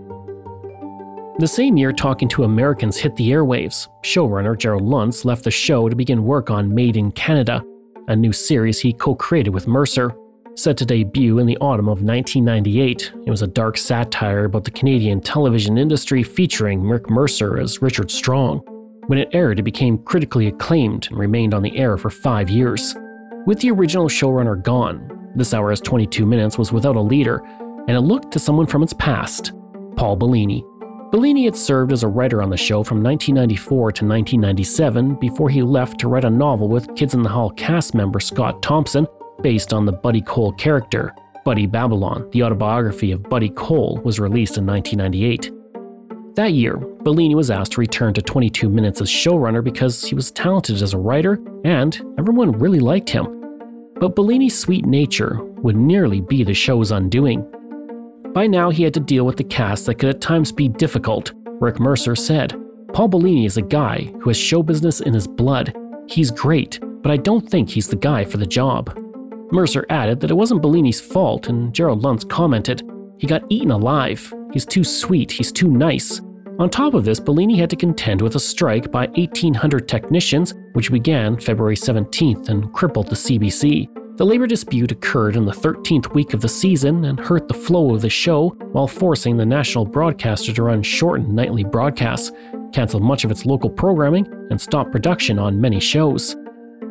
The 1.40 1.48
same 1.48 1.78
year 1.78 1.94
Talking 1.94 2.28
to 2.30 2.44
Americans 2.44 2.98
hit 2.98 3.16
the 3.16 3.30
airwaves, 3.30 3.88
showrunner 4.04 4.58
Gerald 4.58 4.84
Lunz 4.84 5.24
left 5.24 5.46
the 5.46 5.52
show 5.52 5.88
to 5.88 5.96
begin 5.96 6.26
work 6.26 6.50
on 6.50 6.76
Made 6.76 6.98
in 6.98 7.14
Canada, 7.14 7.64
a 8.10 8.16
new 8.16 8.34
series 8.34 8.82
he 8.82 8.92
co 8.92 9.16
created 9.16 9.54
with 9.54 9.66
Mercer. 9.66 10.14
Set 10.56 10.76
to 10.76 10.86
debut 10.86 11.40
in 11.40 11.48
the 11.48 11.56
autumn 11.60 11.88
of 11.88 12.04
1998, 12.04 13.14
it 13.26 13.32
was 13.32 13.42
a 13.42 13.48
dark 13.48 13.78
satire 13.78 14.44
about 14.44 14.66
the 14.66 14.72
Canadian 14.72 15.22
television 15.22 15.78
industry 15.78 16.24
featuring 16.24 16.82
Rick 16.82 17.10
Mercer 17.10 17.58
as 17.58 17.82
Richard 17.82 18.12
Strong. 18.12 18.60
When 19.08 19.18
it 19.18 19.30
aired, 19.32 19.60
it 19.60 19.64
became 19.64 19.98
critically 20.00 20.48
acclaimed 20.48 21.08
and 21.10 21.18
remained 21.18 21.54
on 21.54 21.64
the 21.64 21.78
air 21.78 21.96
for 21.96 22.10
five 22.10 22.50
years. 22.50 22.98
With 23.46 23.62
the 23.62 23.72
original 23.72 24.10
showrunner 24.10 24.62
gone, 24.62 25.32
This 25.36 25.54
Hour 25.54 25.70
Has 25.70 25.80
22 25.80 26.26
Minutes 26.26 26.58
was 26.58 26.74
without 26.74 26.98
a 26.98 27.02
leader, 27.02 27.38
and 27.88 27.92
it 27.92 28.02
looked 28.02 28.34
to 28.34 28.40
someone 28.40 28.68
from 28.68 28.84
its 28.84 28.92
past 28.92 29.54
Paul 29.96 30.18
Bellini. 30.18 30.66
Bellini 31.12 31.46
had 31.46 31.56
served 31.56 31.92
as 31.92 32.04
a 32.04 32.08
writer 32.08 32.40
on 32.40 32.52
the 32.52 32.58
show 32.58 32.84
from 32.84 33.02
1994 33.02 33.78
to 33.94 34.06
1997 34.06 35.16
before 35.16 35.50
he 35.50 35.64
left 35.64 36.00
to 36.00 36.08
write 36.08 36.24
a 36.24 36.30
novel 36.30 36.70
with 36.70 36.96
Kids 36.96 37.16
in 37.16 37.24
the 37.24 37.30
Hall 37.30 37.50
cast 37.52 37.96
member 37.96 38.20
Scott 38.20 38.62
Thompson 38.62 39.08
based 39.42 39.74
on 39.74 39.86
the 39.86 39.92
Buddy 39.92 40.22
Cole 40.22 40.52
character. 40.54 41.16
Buddy 41.44 41.66
Babylon, 41.66 42.30
the 42.32 42.44
autobiography 42.44 43.12
of 43.12 43.24
Buddy 43.24 43.50
Cole, 43.50 44.00
was 44.04 44.20
released 44.20 44.58
in 44.58 44.68
1998. 44.68 46.36
That 46.36 46.54
year, 46.54 46.78
Bellini 46.78 47.34
was 47.34 47.50
asked 47.50 47.72
to 47.72 47.82
return 47.82 48.14
to 48.14 48.22
22 48.22 48.70
Minutes 48.70 49.02
as 49.02 49.10
showrunner 49.10 49.64
because 49.64 50.04
he 50.04 50.14
was 50.14 50.30
talented 50.30 50.80
as 50.80 50.94
a 50.94 51.00
writer 51.00 51.40
and 51.66 52.00
everyone 52.20 52.52
really 52.52 52.80
liked 52.80 53.10
him. 53.10 53.26
But 53.96 54.16
Bellini's 54.16 54.58
sweet 54.58 54.86
nature 54.86 55.44
would 55.64 55.76
nearly 55.76 56.22
be 56.22 56.44
the 56.44 56.54
show's 56.54 56.92
undoing. 56.92 57.52
By 58.34 58.46
now, 58.48 58.70
he 58.70 58.84
had 58.84 58.94
to 58.94 59.00
deal 59.00 59.26
with 59.26 59.38
the 59.38 59.44
cast 59.44 59.86
that 59.86 59.96
could 59.96 60.10
at 60.10 60.22
times 60.22 60.52
be 60.52 60.70
difficult. 60.70 61.34
Rick 61.60 61.80
Mercer 61.80 62.16
said, 62.16 62.56
Paul 62.94 63.08
Bellini 63.08 63.46
is 63.46 63.58
a 63.58 63.62
guy 63.62 64.12
who 64.22 64.30
has 64.30 64.38
show 64.38 64.64
business 64.64 65.02
in 65.02 65.14
his 65.14 65.28
blood. 65.28 65.76
He's 66.08 66.32
great, 66.32 66.80
but 67.02 67.12
I 67.12 67.18
don't 67.18 67.48
think 67.50 67.70
he's 67.70 67.88
the 67.88 67.96
guy 67.96 68.24
for 68.24 68.38
the 68.38 68.46
job. 68.46 68.96
Mercer 69.52 69.86
added 69.90 70.20
that 70.20 70.32
it 70.32 70.36
wasn't 70.36 70.62
Bellini's 70.62 71.02
fault, 71.02 71.50
and 71.50 71.74
Gerald 71.74 72.04
Lunz 72.04 72.24
commented, 72.24 72.84
He 73.18 73.28
got 73.28 73.44
eaten 73.50 73.72
alive. 73.72 74.32
He's 74.54 74.66
too 74.66 74.84
sweet, 74.84 75.32
he's 75.32 75.52
too 75.52 75.70
nice. 75.70 76.22
On 76.60 76.70
top 76.70 76.94
of 76.94 77.06
this, 77.06 77.20
Bellini 77.20 77.58
had 77.58 77.70
to 77.70 77.76
contend 77.76 78.22
with 78.22 78.36
a 78.36 78.40
strike 78.40 78.92
by 78.92 79.08
1,800 79.08 79.88
technicians, 79.88 80.54
which 80.74 80.92
began 80.92 81.40
February 81.40 81.76
17th 81.76 82.50
and 82.50 82.72
crippled 82.74 83.08
the 83.08 83.16
CBC. 83.16 83.88
The 84.20 84.26
labor 84.26 84.48
dispute 84.48 84.92
occurred 84.92 85.38
in 85.38 85.46
the 85.46 85.54
13th 85.54 86.14
week 86.14 86.34
of 86.34 86.42
the 86.42 86.50
season 86.50 87.06
and 87.06 87.18
hurt 87.18 87.48
the 87.48 87.54
flow 87.54 87.96
of 87.96 88.02
the 88.02 88.10
show 88.10 88.50
while 88.74 88.86
forcing 88.86 89.38
the 89.38 89.46
national 89.46 89.86
broadcaster 89.86 90.52
to 90.52 90.64
run 90.64 90.84
shortened 90.84 91.34
nightly 91.34 91.64
broadcasts, 91.64 92.34
cancel 92.74 93.00
much 93.00 93.24
of 93.24 93.32
its 93.32 93.46
local 93.46 93.70
programming, 93.70 94.28
and 94.50 94.60
stop 94.60 94.92
production 94.92 95.40
on 95.40 95.62
many 95.62 95.80
shows. 95.80 96.36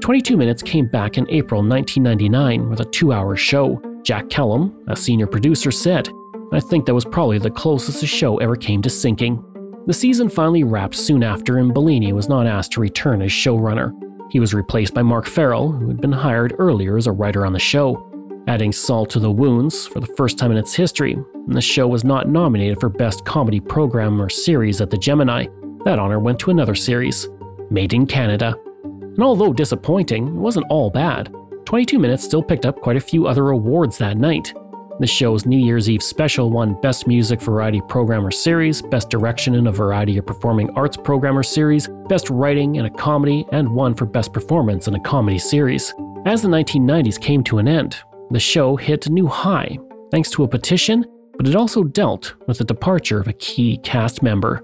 22 0.00 0.38
Minutes 0.38 0.62
came 0.62 0.86
back 0.86 1.18
in 1.18 1.28
April 1.28 1.60
1999 1.60 2.70
with 2.70 2.80
a 2.80 2.86
two 2.86 3.12
hour 3.12 3.36
show. 3.36 3.78
Jack 4.04 4.30
Kellum, 4.30 4.82
a 4.88 4.96
senior 4.96 5.26
producer, 5.26 5.70
said, 5.70 6.08
I 6.54 6.60
think 6.60 6.86
that 6.86 6.94
was 6.94 7.04
probably 7.04 7.38
the 7.38 7.50
closest 7.50 8.00
the 8.00 8.06
show 8.06 8.38
ever 8.38 8.56
came 8.56 8.80
to 8.80 8.88
sinking. 8.88 9.44
The 9.86 9.92
season 9.92 10.30
finally 10.30 10.64
wrapped 10.64 10.94
soon 10.94 11.22
after, 11.22 11.58
and 11.58 11.74
Bellini 11.74 12.14
was 12.14 12.30
not 12.30 12.46
asked 12.46 12.72
to 12.72 12.80
return 12.80 13.20
as 13.20 13.30
showrunner. 13.30 13.92
He 14.30 14.40
was 14.40 14.54
replaced 14.54 14.94
by 14.94 15.02
Mark 15.02 15.26
Farrell, 15.26 15.72
who 15.72 15.88
had 15.88 16.00
been 16.00 16.12
hired 16.12 16.54
earlier 16.58 16.96
as 16.96 17.06
a 17.06 17.12
writer 17.12 17.46
on 17.46 17.52
the 17.52 17.58
show. 17.58 18.04
Adding 18.46 18.72
salt 18.72 19.10
to 19.10 19.20
the 19.20 19.30
wounds, 19.30 19.86
for 19.86 20.00
the 20.00 20.14
first 20.16 20.38
time 20.38 20.50
in 20.50 20.56
its 20.56 20.74
history, 20.74 21.16
the 21.46 21.60
show 21.60 21.86
was 21.86 22.04
not 22.04 22.28
nominated 22.28 22.78
for 22.80 22.88
Best 22.88 23.24
Comedy 23.24 23.60
Program 23.60 24.20
or 24.20 24.28
Series 24.28 24.80
at 24.80 24.90
the 24.90 24.98
Gemini. 24.98 25.46
That 25.84 25.98
honor 25.98 26.18
went 26.18 26.38
to 26.40 26.50
another 26.50 26.74
series, 26.74 27.28
Made 27.70 27.92
in 27.92 28.06
Canada. 28.06 28.54
And 28.84 29.22
although 29.22 29.52
disappointing, 29.52 30.28
it 30.28 30.34
wasn't 30.34 30.66
all 30.70 30.90
bad. 30.90 31.34
22 31.64 31.98
Minutes 31.98 32.24
still 32.24 32.42
picked 32.42 32.64
up 32.64 32.80
quite 32.80 32.96
a 32.96 33.00
few 33.00 33.26
other 33.26 33.50
awards 33.50 33.98
that 33.98 34.16
night, 34.16 34.54
the 34.98 35.06
show's 35.06 35.46
New 35.46 35.58
Year's 35.58 35.88
Eve 35.88 36.02
special 36.02 36.50
won 36.50 36.80
Best 36.80 37.06
Music 37.06 37.40
Variety 37.40 37.80
Programmer 37.88 38.30
Series, 38.30 38.82
Best 38.82 39.10
Direction 39.10 39.54
in 39.54 39.66
a 39.68 39.72
Variety 39.72 40.18
of 40.18 40.26
Performing 40.26 40.70
Arts 40.70 40.96
Programmer 40.96 41.42
Series, 41.42 41.88
Best 42.08 42.30
Writing 42.30 42.76
in 42.76 42.86
a 42.86 42.90
Comedy, 42.90 43.46
and 43.52 43.68
won 43.68 43.94
for 43.94 44.06
Best 44.06 44.32
Performance 44.32 44.88
in 44.88 44.94
a 44.94 45.00
Comedy 45.00 45.38
Series. 45.38 45.94
As 46.26 46.42
the 46.42 46.48
1990s 46.48 47.20
came 47.20 47.44
to 47.44 47.58
an 47.58 47.68
end, 47.68 47.96
the 48.30 48.40
show 48.40 48.76
hit 48.76 49.06
a 49.06 49.12
new 49.12 49.26
high 49.26 49.78
thanks 50.10 50.30
to 50.30 50.44
a 50.44 50.48
petition, 50.48 51.04
but 51.36 51.46
it 51.46 51.56
also 51.56 51.84
dealt 51.84 52.34
with 52.46 52.58
the 52.58 52.64
departure 52.64 53.20
of 53.20 53.28
a 53.28 53.32
key 53.34 53.78
cast 53.78 54.22
member. 54.22 54.62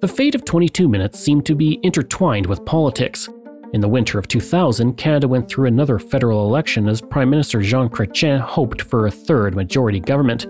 The 0.00 0.08
fate 0.08 0.34
of 0.34 0.44
22 0.44 0.88
Minutes 0.88 1.18
seemed 1.18 1.46
to 1.46 1.54
be 1.54 1.80
intertwined 1.82 2.46
with 2.46 2.64
politics. 2.64 3.28
In 3.72 3.80
the 3.80 3.88
winter 3.88 4.18
of 4.18 4.28
2000, 4.28 4.98
Canada 4.98 5.26
went 5.26 5.48
through 5.48 5.66
another 5.66 5.98
federal 5.98 6.46
election 6.46 6.88
as 6.88 7.00
Prime 7.00 7.30
Minister 7.30 7.62
Jean 7.62 7.88
Chrétien 7.88 8.38
hoped 8.38 8.82
for 8.82 9.06
a 9.06 9.10
third 9.10 9.54
majority 9.54 9.98
government. 9.98 10.46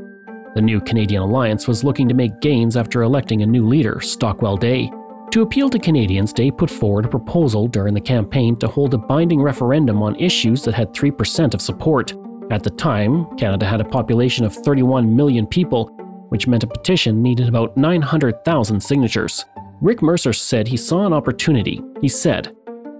The 0.56 0.60
new 0.60 0.80
Canadian 0.80 1.22
Alliance 1.22 1.68
was 1.68 1.84
looking 1.84 2.08
to 2.08 2.14
make 2.14 2.40
gains 2.40 2.76
after 2.76 3.02
electing 3.02 3.42
a 3.42 3.46
new 3.46 3.64
leader, 3.64 4.00
Stockwell 4.00 4.56
Day. 4.56 4.90
To 5.30 5.42
appeal 5.42 5.70
to 5.70 5.78
Canadians, 5.78 6.32
Day 6.32 6.50
put 6.50 6.68
forward 6.68 7.04
a 7.04 7.08
proposal 7.08 7.68
during 7.68 7.94
the 7.94 8.00
campaign 8.00 8.56
to 8.58 8.66
hold 8.66 8.92
a 8.92 8.98
binding 8.98 9.40
referendum 9.40 10.02
on 10.02 10.16
issues 10.16 10.64
that 10.64 10.74
had 10.74 10.92
3% 10.92 11.54
of 11.54 11.62
support. 11.62 12.14
At 12.50 12.64
the 12.64 12.70
time, 12.70 13.26
Canada 13.36 13.66
had 13.66 13.80
a 13.80 13.84
population 13.84 14.44
of 14.44 14.52
31 14.52 15.14
million 15.14 15.46
people, 15.46 15.86
which 16.30 16.48
meant 16.48 16.64
a 16.64 16.66
petition 16.66 17.22
needed 17.22 17.48
about 17.48 17.76
900,000 17.76 18.82
signatures. 18.82 19.44
Rick 19.80 20.02
Mercer 20.02 20.32
said 20.32 20.66
he 20.66 20.76
saw 20.76 21.06
an 21.06 21.12
opportunity. 21.12 21.80
He 22.00 22.08
said, 22.08 22.54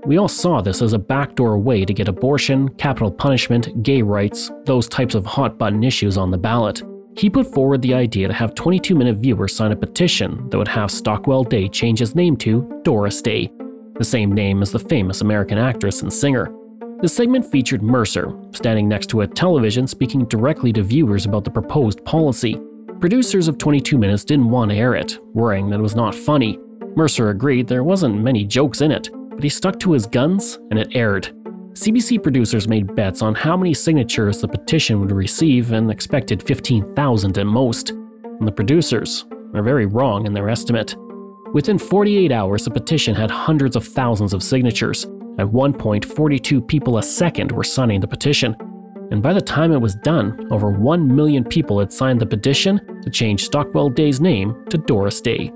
we 0.05 0.19
all 0.19 0.29
saw 0.29 0.61
this 0.61 0.83
as 0.83 0.95
a 0.95 0.99
backdoor 0.99 1.59
way 1.59 1.85
to 1.85 1.95
get 1.95 2.09
abortion, 2.09 2.69
capital 2.71 3.11
punishment, 3.11 3.83
gay 3.83 4.03
rights, 4.03 4.51
those 4.65 4.89
types 4.89 5.15
of 5.15 5.25
hot 5.25 5.59
button 5.59 5.85
issues 5.85 6.17
on 6.19 6.31
the 6.31 6.39
ballot. 6.39 6.83
He 7.17 7.31
put 7.31 7.47
forward 7.47 7.83
the 7.83 7.95
idea 7.95 8.27
to 8.27 8.35
have 8.35 8.55
22 8.55 8.95
minute 8.95 9.19
viewers 9.19 9.55
sign 9.55 9.71
a 9.71 9.77
petition 9.77 10.49
that 10.49 10.59
would 10.59 10.69
have 10.69 10.91
Stockwell 10.91 11.45
Day 11.45 11.69
change 11.69 12.01
his 12.01 12.15
name 12.15 12.37
to 12.39 12.81
Doris 12.83 13.23
Day, 13.23 13.51
the 13.95 14.05
same 14.05 14.33
name 14.33 14.61
as 14.63 14.73
the 14.73 14.79
famous 14.79 15.21
American 15.21 15.59
actress 15.59 16.03
and 16.03 16.13
singer. 16.13 16.53
The 17.01 17.09
segment 17.09 17.45
featured 17.45 17.83
Mercer, 17.83 18.33
standing 18.53 18.89
next 18.89 19.09
to 19.11 19.21
a 19.21 19.27
television 19.27 19.87
speaking 19.87 20.25
directly 20.25 20.73
to 20.73 20.83
viewers 20.83 21.27
about 21.27 21.45
the 21.45 21.51
proposed 21.51 22.05
policy. 22.05 22.59
Producers 23.01 23.47
of 23.47 23.59
22 23.59 23.99
Minutes 23.99 24.25
didn't 24.25 24.51
want 24.51 24.71
to 24.71 24.77
air 24.77 24.95
it, 24.95 25.19
worrying 25.35 25.69
that 25.71 25.81
it 25.81 25.83
was 25.83 25.97
not 25.97 26.15
funny. 26.15 26.59
Mercer 26.97 27.31
agreed 27.31 27.67
there 27.67 27.85
wasn't 27.85 28.23
many 28.23 28.45
jokes 28.45 28.81
in 28.81 28.91
it, 28.91 29.11
but 29.43 29.47
he 29.47 29.51
stuck 29.51 29.81
to 29.81 29.91
his 29.91 30.07
guns 30.07 30.61
and 30.71 30.79
it 30.79 30.95
aired. 30.95 31.25
CBC 31.73 32.23
producers 32.23 32.69
made 32.69 32.95
bets 32.95 33.23
on 33.23 33.35
how 33.35 33.57
many 33.57 33.75
signatures 33.75 34.41
the 34.41 34.47
petition 34.47 35.01
would 35.01 35.11
receive 35.11 35.73
and 35.73 35.91
expected 35.91 36.41
15,000 36.41 37.37
at 37.37 37.45
most. 37.45 37.91
And 37.91 38.47
the 38.47 38.53
producers 38.53 39.25
are 39.53 39.65
very 39.65 39.87
wrong 39.87 40.27
in 40.27 40.33
their 40.33 40.49
estimate. 40.49 40.95
Within 41.55 41.77
48 41.77 42.31
hours, 42.31 42.65
the 42.65 42.71
petition 42.71 43.17
had 43.17 43.33
hundreds 43.33 43.75
of 43.75 43.85
thousands 43.85 44.33
of 44.33 44.45
signatures. 44.45 45.09
At 45.41 45.51
one 45.51 45.73
point, 45.73 46.05
42 46.05 46.61
people 46.61 46.99
a 46.99 47.03
second 47.03 47.51
were 47.51 47.65
signing 47.65 47.99
the 47.99 48.07
petition. 48.07 48.55
And 49.11 49.25
by 49.25 49.33
the 49.33 49.41
time 49.41 49.73
it 49.73 49.81
was 49.81 49.97
done, 49.97 50.47
over 50.53 50.71
1 50.71 51.17
million 51.17 51.43
people 51.43 51.81
had 51.81 51.93
signed 51.93 52.21
the 52.21 52.27
petition 52.27 53.01
to 53.03 53.11
change 53.11 53.43
Stockwell 53.43 53.89
Day's 53.89 54.21
name 54.21 54.65
to 54.69 54.79
Doris 54.79 55.21
Day. 55.21 55.53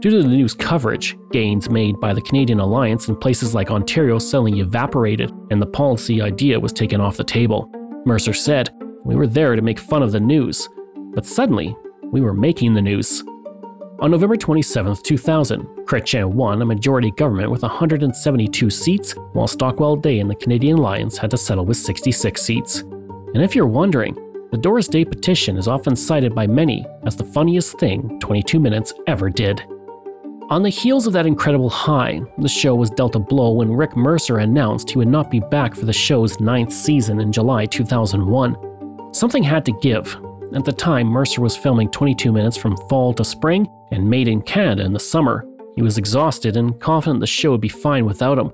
Due 0.00 0.08
to 0.08 0.22
the 0.22 0.28
news 0.28 0.54
coverage, 0.54 1.14
gains 1.30 1.68
made 1.68 2.00
by 2.00 2.14
the 2.14 2.22
Canadian 2.22 2.58
Alliance 2.58 3.08
in 3.08 3.16
places 3.16 3.54
like 3.54 3.70
Ontario 3.70 4.18
suddenly 4.18 4.60
evaporated, 4.60 5.30
and 5.50 5.60
the 5.60 5.66
policy 5.66 6.22
idea 6.22 6.58
was 6.58 6.72
taken 6.72 7.02
off 7.02 7.18
the 7.18 7.24
table. 7.24 7.70
Mercer 8.06 8.32
said, 8.32 8.70
We 9.04 9.14
were 9.14 9.26
there 9.26 9.54
to 9.54 9.60
make 9.60 9.78
fun 9.78 10.02
of 10.02 10.10
the 10.10 10.18
news, 10.18 10.66
but 11.14 11.26
suddenly, 11.26 11.76
we 12.04 12.22
were 12.22 12.32
making 12.32 12.72
the 12.72 12.80
news. 12.80 13.22
On 13.98 14.10
November 14.10 14.38
27, 14.38 14.96
2000, 15.02 15.66
Chrétien 15.84 16.32
won 16.32 16.62
a 16.62 16.64
majority 16.64 17.10
government 17.10 17.50
with 17.50 17.60
172 17.60 18.70
seats, 18.70 19.12
while 19.34 19.46
Stockwell 19.46 19.96
Day 19.96 20.20
and 20.20 20.30
the 20.30 20.34
Canadian 20.34 20.78
Alliance 20.78 21.18
had 21.18 21.30
to 21.32 21.36
settle 21.36 21.66
with 21.66 21.76
66 21.76 22.40
seats. 22.40 22.80
And 22.80 23.42
if 23.42 23.54
you're 23.54 23.66
wondering, 23.66 24.14
the 24.50 24.56
Doris 24.56 24.88
Day 24.88 25.04
petition 25.04 25.58
is 25.58 25.68
often 25.68 25.94
cited 25.94 26.34
by 26.34 26.46
many 26.46 26.86
as 27.04 27.16
the 27.16 27.24
funniest 27.24 27.78
thing 27.78 28.18
22 28.18 28.58
Minutes 28.58 28.94
ever 29.06 29.28
did. 29.28 29.62
On 30.50 30.64
the 30.64 30.68
heels 30.68 31.06
of 31.06 31.12
that 31.12 31.26
incredible 31.26 31.70
high, 31.70 32.20
the 32.38 32.48
show 32.48 32.74
was 32.74 32.90
dealt 32.90 33.14
a 33.14 33.20
blow 33.20 33.52
when 33.52 33.72
Rick 33.72 33.96
Mercer 33.96 34.38
announced 34.38 34.90
he 34.90 34.98
would 34.98 35.06
not 35.06 35.30
be 35.30 35.38
back 35.38 35.76
for 35.76 35.84
the 35.84 35.92
show's 35.92 36.40
ninth 36.40 36.72
season 36.72 37.20
in 37.20 37.30
July 37.30 37.66
2001. 37.66 39.14
Something 39.14 39.44
had 39.44 39.64
to 39.66 39.78
give. 39.80 40.18
At 40.52 40.64
the 40.64 40.72
time, 40.72 41.06
Mercer 41.06 41.40
was 41.40 41.56
filming 41.56 41.88
22 41.92 42.32
minutes 42.32 42.56
from 42.56 42.76
fall 42.88 43.14
to 43.14 43.24
spring 43.24 43.68
and 43.92 44.10
made 44.10 44.26
in 44.26 44.42
Canada 44.42 44.84
in 44.84 44.92
the 44.92 44.98
summer. 44.98 45.46
He 45.76 45.82
was 45.82 45.98
exhausted 45.98 46.56
and 46.56 46.80
confident 46.80 47.20
the 47.20 47.28
show 47.28 47.52
would 47.52 47.60
be 47.60 47.68
fine 47.68 48.04
without 48.04 48.36
him. 48.36 48.50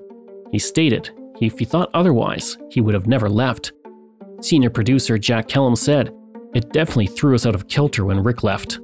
He 0.51 0.59
stated, 0.59 1.09
if 1.41 1.57
he 1.57 1.65
thought 1.65 1.89
otherwise, 1.95 2.59
he 2.69 2.79
would 2.79 2.93
have 2.93 3.07
never 3.07 3.27
left. 3.27 3.71
Senior 4.41 4.69
producer 4.69 5.17
Jack 5.17 5.47
Kellum 5.47 5.75
said, 5.75 6.13
It 6.53 6.71
definitely 6.71 7.07
threw 7.07 7.33
us 7.33 7.47
out 7.47 7.55
of 7.55 7.67
kilter 7.67 8.05
when 8.05 8.21
Rick 8.21 8.43
left. 8.43 8.81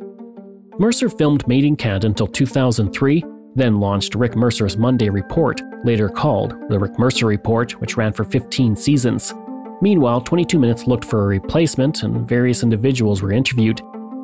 Mercer 0.80 1.08
filmed 1.08 1.48
Made 1.48 1.66
in 1.66 1.76
Canada 1.76 2.08
until 2.08 2.26
2003, 2.26 3.24
then 3.56 3.80
launched 3.80 4.16
Rick 4.16 4.36
Mercer's 4.36 4.76
Monday 4.76 5.08
Report, 5.08 5.62
later 5.86 6.10
called 6.10 6.56
The 6.70 6.80
Rick 6.80 6.98
Mercer 6.98 7.28
Report, 7.28 7.80
which 7.80 7.96
ran 7.96 8.12
for 8.12 8.24
15 8.24 8.76
seasons. 8.76 9.36
Meanwhile, 9.82 10.22
22 10.22 10.58
Minutes 10.58 10.88
looked 10.88 11.06
for 11.06 11.24
a 11.24 11.28
replacement 11.28 12.02
and 12.02 12.28
various 12.28 12.64
individuals 12.64 13.22
were 13.22 13.32
interviewed. 13.32 13.82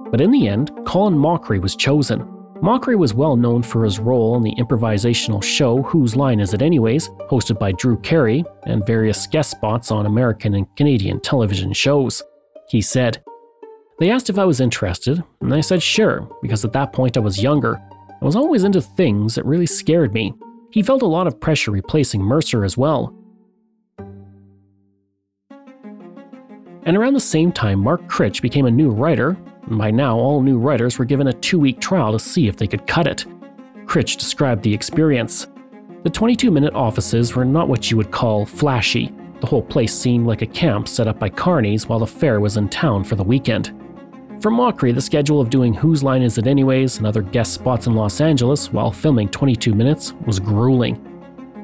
But 0.10 0.22
in 0.22 0.32
the 0.32 0.48
end, 0.48 0.72
Colin 0.88 1.14
Mochrie 1.14 1.62
was 1.62 1.76
chosen. 1.76 2.22
Mochrie 2.64 2.98
was 2.98 3.14
well 3.14 3.36
known 3.36 3.62
for 3.62 3.84
his 3.84 4.00
role 4.00 4.36
in 4.36 4.42
the 4.42 4.56
improvisational 4.56 5.44
show 5.44 5.84
Whose 5.84 6.16
Line 6.16 6.40
Is 6.40 6.56
It 6.56 6.64
Anyways, 6.64 7.10
hosted 7.30 7.60
by 7.60 7.74
Drew 7.74 8.00
Carey, 8.00 8.44
and 8.66 8.86
various 8.88 9.28
guest 9.28 9.52
spots 9.52 9.92
on 9.92 10.08
American 10.08 10.56
and 10.56 10.66
Canadian 10.76 11.20
television 11.20 11.74
shows. 11.74 12.24
He 12.70 12.82
said, 12.82 13.22
they 14.00 14.10
asked 14.10 14.30
if 14.30 14.40
I 14.40 14.46
was 14.46 14.62
interested, 14.62 15.24
and 15.42 15.54
I 15.54 15.62
said 15.62 15.84
sure, 15.84 16.30
because 16.42 16.64
at 16.64 16.74
that 16.74 16.94
point 16.94 17.18
I 17.18 17.20
was 17.20 17.44
younger. 17.44 17.82
I 18.22 18.26
was 18.26 18.36
always 18.36 18.64
into 18.64 18.82
things 18.82 19.36
that 19.36 19.46
really 19.46 19.66
scared 19.66 20.14
me. 20.14 20.34
He 20.72 20.84
felt 20.84 21.02
a 21.02 21.08
lot 21.08 21.28
of 21.28 21.40
pressure 21.40 21.72
replacing 21.72 22.22
Mercer 22.22 22.64
as 22.64 22.78
well. 22.78 23.14
And 26.84 26.98
around 26.98 27.14
the 27.14 27.20
same 27.20 27.52
time, 27.52 27.80
Mark 27.80 28.08
Critch 28.08 28.42
became 28.42 28.66
a 28.66 28.72
new 28.72 28.90
writer, 28.90 29.38
and 29.68 29.78
by 29.78 29.92
now 29.92 30.18
all 30.18 30.42
new 30.42 30.58
writers 30.58 30.98
were 30.98 31.06
given 31.06 31.28
a 31.28 31.34
two 31.34 31.60
week 31.60 31.80
trial 31.80 32.12
to 32.14 32.20
see 32.20 32.48
if 32.48 32.58
they 32.58 32.68
could 32.68 32.88
cut 32.88 33.06
it. 33.06 33.26
Critch 33.86 34.18
described 34.18 34.64
the 34.64 34.74
experience. 34.74 35.48
The 36.04 36.10
22 36.10 36.52
minute 36.52 36.74
offices 36.74 37.36
were 37.36 37.46
not 37.46 37.68
what 37.68 37.92
you 37.92 37.98
would 37.98 38.12
call 38.12 38.46
flashy. 38.46 39.12
The 39.42 39.48
whole 39.48 39.62
place 39.62 39.94
seemed 39.94 40.28
like 40.28 40.42
a 40.42 40.48
camp 40.48 40.88
set 40.88 41.08
up 41.08 41.20
by 41.20 41.30
carnies 41.30 41.88
while 41.88 42.00
the 42.00 42.08
fair 42.08 42.40
was 42.40 42.58
in 42.58 42.70
town 42.70 43.04
for 43.04 43.16
the 43.16 43.24
weekend. 43.24 43.74
For 44.42 44.50
Mochrie, 44.50 44.96
the 44.96 45.02
schedule 45.02 45.42
of 45.42 45.50
doing 45.50 45.74
Whose 45.74 46.02
Line 46.02 46.22
Is 46.22 46.38
It 46.38 46.48
Anyways 46.48 46.98
and 46.98 47.06
other 47.06 47.22
guest 47.22 47.54
spots 47.54 47.88
in 47.88 47.94
Los 47.94 48.22
Angeles 48.22 48.72
while 48.72 48.90
filming 48.90 49.28
22 49.28 49.76
Minutes 49.76 50.14
was 50.26 50.40
grueling. 50.40 51.06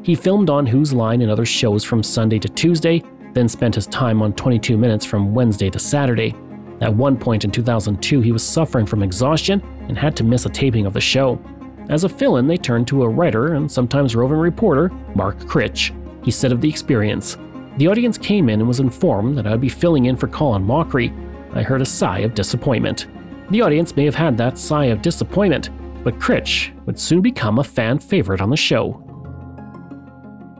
He 0.03 0.13
filmed 0.13 0.49
on 0.49 0.65
Whose 0.65 0.91
Line 0.91 1.21
and 1.21 1.31
other 1.31 1.45
shows 1.45 1.85
from 1.85 2.03
Sunday 2.03 2.37
to 2.37 2.49
Tuesday, 2.49 3.01
then 3.31 3.47
spent 3.47 3.75
his 3.75 3.87
time 3.87 4.21
on 4.21 4.33
22 4.33 4.77
Minutes 4.77 5.05
from 5.05 5.33
Wednesday 5.33 5.69
to 5.69 5.79
Saturday. 5.79 6.35
At 6.81 6.93
one 6.93 7.15
point 7.15 7.45
in 7.45 7.51
2002, 7.51 8.19
he 8.19 8.33
was 8.33 8.43
suffering 8.43 8.85
from 8.85 9.03
exhaustion 9.03 9.61
and 9.87 9.97
had 9.97 10.13
to 10.17 10.25
miss 10.25 10.45
a 10.45 10.49
taping 10.49 10.85
of 10.85 10.91
the 10.91 10.99
show. 10.99 11.41
As 11.87 12.03
a 12.03 12.09
fill 12.09 12.37
in, 12.37 12.45
they 12.45 12.57
turned 12.57 12.87
to 12.89 13.03
a 13.03 13.09
writer 13.09 13.53
and 13.53 13.71
sometimes 13.71 14.17
roving 14.17 14.37
reporter, 14.37 14.89
Mark 15.15 15.39
Critch. 15.47 15.93
He 16.25 16.31
said 16.31 16.51
of 16.51 16.59
the 16.59 16.69
experience, 16.69 17.37
The 17.77 17.87
audience 17.87 18.17
came 18.17 18.49
in 18.49 18.59
and 18.59 18.67
was 18.67 18.81
informed 18.81 19.37
that 19.37 19.47
I 19.47 19.51
would 19.51 19.61
be 19.61 19.69
filling 19.69 20.07
in 20.07 20.17
for 20.17 20.27
Colin 20.27 20.65
Mochrie, 20.65 21.13
I 21.55 21.63
heard 21.63 21.81
a 21.81 21.85
sigh 21.85 22.19
of 22.19 22.35
disappointment. 22.35 23.07
The 23.49 23.61
audience 23.61 23.95
may 23.95 24.05
have 24.05 24.15
had 24.15 24.37
that 24.37 24.57
sigh 24.57 24.85
of 24.85 25.01
disappointment, 25.01 25.69
but 26.03 26.19
Critch 26.19 26.73
would 26.85 26.99
soon 26.99 27.21
become 27.21 27.59
a 27.59 27.63
fan 27.63 27.97
favorite 27.97 28.41
on 28.41 28.49
the 28.49 28.57
show. 28.57 29.01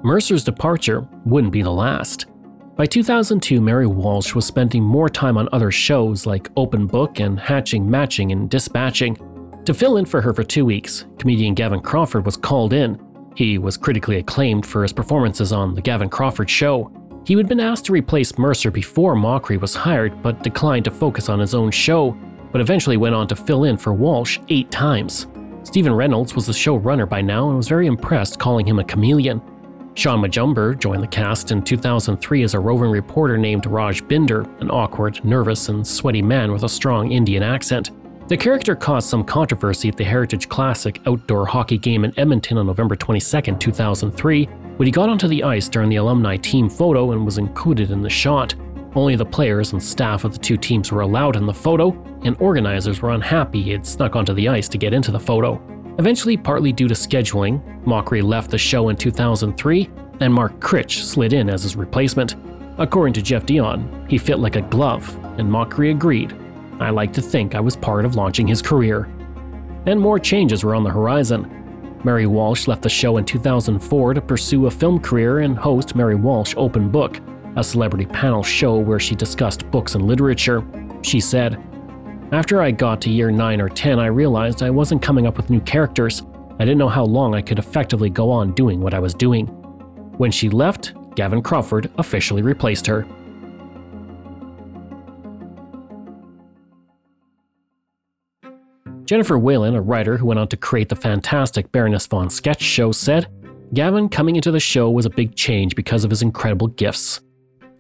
Mercer's 0.03 0.43
departure 0.43 1.07
wouldn't 1.25 1.53
be 1.53 1.61
the 1.61 1.71
last. 1.71 2.27
By 2.75 2.85
2002, 2.85 3.61
Mary 3.61 3.87
Walsh 3.87 4.35
was 4.35 4.45
spending 4.45 4.83
more 4.83 5.09
time 5.09 5.37
on 5.37 5.49
other 5.51 5.71
shows 5.71 6.25
like 6.25 6.49
Open 6.57 6.87
Book 6.87 7.19
and 7.19 7.39
Hatching, 7.39 7.89
Matching, 7.89 8.31
and 8.31 8.49
Dispatching. 8.49 9.17
To 9.65 9.73
fill 9.73 9.97
in 9.97 10.05
for 10.05 10.21
her 10.21 10.33
for 10.33 10.43
two 10.43 10.65
weeks, 10.65 11.05
comedian 11.17 11.53
Gavin 11.53 11.79
Crawford 11.79 12.25
was 12.25 12.37
called 12.37 12.73
in. 12.73 13.01
He 13.35 13.57
was 13.57 13.77
critically 13.77 14.17
acclaimed 14.17 14.65
for 14.65 14.83
his 14.83 14.93
performances 14.93 15.51
on 15.51 15.73
The 15.73 15.81
Gavin 15.81 16.09
Crawford 16.09 16.49
Show. 16.49 16.91
He 17.26 17.36
had 17.36 17.49
been 17.49 17.59
asked 17.59 17.86
to 17.86 17.91
replace 17.91 18.38
Mercer 18.38 18.69
before 18.69 19.15
Mochrie 19.15 19.59
was 19.59 19.73
hired, 19.73 20.21
but 20.21 20.43
declined 20.43 20.86
to 20.86 20.91
focus 20.91 21.28
on 21.28 21.39
his 21.39 21.55
own 21.55 21.71
show, 21.71 22.15
but 22.51 22.61
eventually 22.61 22.97
went 22.97 23.15
on 23.15 23.28
to 23.28 23.36
fill 23.36 23.63
in 23.63 23.78
for 23.78 23.93
Walsh 23.93 24.39
eight 24.49 24.69
times. 24.69 25.26
Stephen 25.63 25.93
Reynolds 25.93 26.36
was 26.36 26.45
the 26.45 26.53
showrunner 26.53 27.09
by 27.09 27.21
now 27.21 27.47
and 27.47 27.57
was 27.57 27.67
very 27.67 27.88
impressed, 27.88 28.38
calling 28.38 28.67
him 28.67 28.78
a 28.78 28.84
chameleon. 28.84 29.41
Shaun 29.95 30.21
Majumder 30.21 30.78
joined 30.78 31.01
the 31.01 31.07
cast 31.07 31.51
in 31.51 31.63
2003 31.63 32.43
as 32.43 32.53
a 32.53 32.59
roving 32.59 32.91
reporter 32.91 33.39
named 33.39 33.65
Raj 33.65 34.07
Binder, 34.07 34.41
an 34.59 34.69
awkward, 34.69 35.26
nervous, 35.26 35.69
and 35.69 35.88
sweaty 35.88 36.21
man 36.21 36.51
with 36.51 36.63
a 36.63 36.69
strong 36.69 37.11
Indian 37.11 37.41
accent. 37.41 37.89
The 38.28 38.38
character 38.38 38.76
caused 38.76 39.09
some 39.09 39.23
controversy 39.23 39.89
at 39.89 39.97
the 39.97 40.03
Heritage 40.03 40.47
Classic 40.47 41.01
outdoor 41.07 41.47
hockey 41.47 41.80
game 41.80 42.05
in 42.05 42.13
Edmonton 42.19 42.59
on 42.59 42.67
November 42.67 42.95
22, 42.95 43.55
2003, 43.55 44.49
when 44.78 44.86
he 44.86 44.91
got 44.91 45.09
onto 45.09 45.28
the 45.28 45.43
ice 45.43 45.69
during 45.69 45.89
the 45.89 45.95
alumni 45.95 46.38
team 46.38 46.69
photo 46.69 47.11
and 47.11 47.23
was 47.23 47.38
included 47.38 47.91
in 47.91 48.01
the 48.01 48.09
shot. 48.09 48.55
Only 48.93 49.15
the 49.15 49.26
players 49.26 49.73
and 49.73 49.82
staff 49.82 50.23
of 50.23 50.34
the 50.34 50.39
two 50.39 50.57
teams 50.57 50.91
were 50.91 51.01
allowed 51.01 51.36
in 51.36 51.45
the 51.45 51.53
photo, 51.53 51.91
and 52.23 52.36
organizers 52.39 53.01
were 53.01 53.11
unhappy 53.11 53.61
he 53.61 53.71
had 53.71 53.86
snuck 53.86 54.15
onto 54.15 54.34
the 54.34 54.47
ice 54.47 54.67
to 54.69 54.78
get 54.78 54.93
into 54.93 55.11
the 55.11 55.19
photo. 55.19 55.61
Eventually, 55.97 56.36
partly 56.36 56.73
due 56.73 56.88
to 56.88 56.93
scheduling, 56.93 57.61
Mochrie 57.86 58.23
left 58.23 58.51
the 58.51 58.57
show 58.57 58.89
in 58.89 58.95
2003, 58.95 59.89
and 60.19 60.34
Mark 60.34 60.59
Critch 60.59 61.03
slid 61.03 61.34
in 61.34 61.49
as 61.49 61.63
his 61.63 61.76
replacement. 61.76 62.36
According 62.78 63.13
to 63.13 63.21
Geoff 63.21 63.45
D'Eon, 63.45 64.05
he 64.09 64.17
fit 64.17 64.39
like 64.39 64.57
a 64.57 64.61
glove, 64.61 65.13
and 65.39 65.49
Mochrie 65.49 65.91
agreed. 65.91 66.36
I 66.80 66.89
like 66.89 67.13
to 67.13 67.21
think 67.21 67.55
I 67.55 67.61
was 67.61 67.78
part 67.78 68.03
of 68.03 68.15
launching 68.15 68.47
his 68.47 68.61
career. 68.61 69.09
And 69.86 69.99
more 69.99 70.19
changes 70.19 70.63
were 70.63 70.76
on 70.76 70.84
the 70.84 70.89
horizon. 70.89 71.64
Mary 72.06 72.28
Walsh 72.28 72.68
left 72.68 72.84
the 72.84 72.89
show 72.89 73.18
in 73.18 73.26
2004 73.26 74.14
to 74.14 74.22
pursue 74.22 74.68
a 74.68 74.72
film 74.72 74.99
career 74.99 75.39
and 75.39 75.58
host 75.58 75.95
Mary 75.95 76.14
Walsh 76.14 76.53
Open 76.56 76.88
Book, 76.88 77.20
a 77.56 77.64
celebrity 77.64 78.06
panel 78.06 78.43
show 78.43 78.78
where 78.78 78.99
she 78.99 79.16
discussed 79.16 79.70
books 79.72 79.95
and 79.95 80.06
literature. 80.06 80.64
She 81.01 81.20
said, 81.20 81.60
after 82.32 82.62
I 82.62 82.70
got 82.70 83.01
to 83.01 83.10
year 83.10 83.32
9 83.32 83.60
or 83.60 83.70
10, 83.70 83.97
I 83.97 84.06
realized 84.06 84.62
I 84.62 84.70
wasn't 84.70 85.01
coming 85.01 85.26
up 85.26 85.36
with 85.36 85.49
new 85.49 85.62
characters. 85.62 86.22
I 86.60 86.60
didn't 86.60 86.78
know 86.78 86.89
how 86.89 87.06
long 87.06 87.34
I 87.34 87.41
could 87.41 87.58
effectively 87.58 88.12
go 88.12 88.30
on 88.30 88.53
doing 88.53 88.82
what 88.82 88.93
I 88.93 88.99
was 88.99 89.16
doing. 89.16 89.47
When 90.18 90.30
she 90.30 90.47
left, 90.47 90.93
Gavin 91.16 91.41
Crawford 91.41 91.91
officially 91.97 92.43
replaced 92.43 92.86
her. 92.86 93.08
Jennifer 99.06 99.38
Whalen, 99.38 99.76
a 99.76 99.82
writer 99.82 100.18
who 100.18 100.26
went 100.26 100.39
on 100.39 100.47
to 100.47 100.58
create 100.58 100.89
the 100.89 100.95
fantastic 100.95 101.72
Baroness 101.72 102.08
von 102.08 102.28
Sketch 102.30 102.62
show, 102.62 102.91
said, 102.91 103.28
Gavin 103.74 104.10
coming 104.10 104.36
into 104.36 104.51
the 104.51 104.60
show 104.60 104.89
was 104.89 105.06
a 105.06 105.12
big 105.12 105.36
change 105.36 105.76
because 105.76 106.03
of 106.03 106.10
his 106.10 106.24
incredible 106.24 106.68
gifts. 106.68 107.22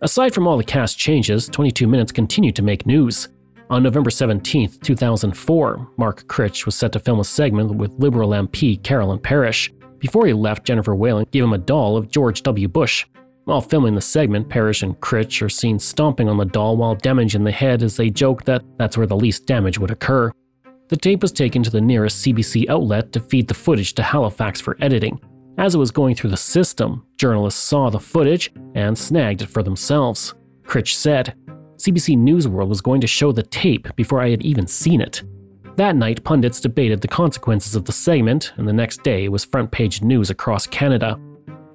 Aside 0.01 0.35
from 0.35 0.47
all 0.47 0.57
the 0.57 0.63
cast 0.63 0.99
changes, 0.99 1.47
22 1.47 1.87
Minutes 1.87 2.11
continued 2.11 2.55
to 2.57 2.61
make 2.61 2.85
news. 2.85 3.29
On 3.71 3.81
November 3.81 4.11
17, 4.11 4.69
2004, 4.83 5.91
Mark 5.97 6.27
Critch 6.27 6.67
was 6.67 6.75
set 6.75 6.91
to 6.91 6.99
film 6.99 7.19
a 7.19 7.23
segment 7.23 7.73
with 7.75 7.93
Liberal 7.97 8.29
MP 8.29 8.81
Carolyn 8.83 9.17
Parrish. 9.17 9.73
Before 9.97 10.27
he 10.27 10.33
left, 10.33 10.65
Jennifer 10.65 10.93
Whalen 10.93 11.25
gave 11.31 11.43
him 11.43 11.53
a 11.53 11.57
doll 11.57 11.97
of 11.97 12.11
George 12.11 12.43
W. 12.43 12.67
Bush. 12.67 13.07
While 13.45 13.61
filming 13.61 13.95
the 13.95 14.01
segment, 14.01 14.49
Parrish 14.49 14.83
and 14.83 14.99
Critch 15.01 15.41
are 15.41 15.49
seen 15.49 15.79
stomping 15.79 16.29
on 16.29 16.37
the 16.37 16.45
doll 16.45 16.77
while 16.77 16.93
damaging 16.93 17.43
the 17.43 17.51
head 17.51 17.81
as 17.81 17.97
they 17.97 18.11
joke 18.11 18.43
that 18.45 18.63
that's 18.77 18.97
where 18.97 19.07
the 19.07 19.15
least 19.15 19.47
damage 19.47 19.79
would 19.79 19.91
occur. 19.91 20.31
The 20.87 20.97
tape 20.97 21.23
was 21.23 21.31
taken 21.31 21.63
to 21.63 21.71
the 21.71 21.81
nearest 21.81 22.23
CBC 22.23 22.69
outlet 22.69 23.11
to 23.13 23.19
feed 23.19 23.47
the 23.47 23.53
footage 23.55 23.93
to 23.93 24.03
Halifax 24.03 24.61
for 24.61 24.77
editing. 24.81 25.19
As 25.57 25.73
it 25.73 25.79
was 25.79 25.89
going 25.89 26.15
through 26.15 26.29
the 26.29 26.37
system, 26.37 27.05
journalists 27.17 27.61
saw 27.61 27.89
the 27.89 27.99
footage 27.99 28.51
and 28.75 28.95
snagged 28.95 29.41
it 29.41 29.49
for 29.49 29.63
themselves. 29.63 30.35
Critch 30.63 30.95
said, 30.95 31.33
CBC 31.77 32.17
News 32.17 32.47
World 32.47 32.69
was 32.69 32.81
going 32.81 33.01
to 33.01 33.07
show 33.07 33.31
the 33.31 33.43
tape 33.43 33.95
before 33.95 34.21
I 34.21 34.29
had 34.29 34.43
even 34.43 34.67
seen 34.67 35.01
it. 35.01 35.23
That 35.75 35.95
night, 35.95 36.23
pundits 36.23 36.61
debated 36.61 37.01
the 37.01 37.07
consequences 37.07 37.75
of 37.75 37.85
the 37.85 37.91
segment, 37.91 38.53
and 38.57 38.67
the 38.67 38.73
next 38.73 39.03
day 39.03 39.25
it 39.25 39.31
was 39.31 39.43
front 39.43 39.71
page 39.71 40.01
news 40.01 40.29
across 40.29 40.67
Canada. 40.67 41.19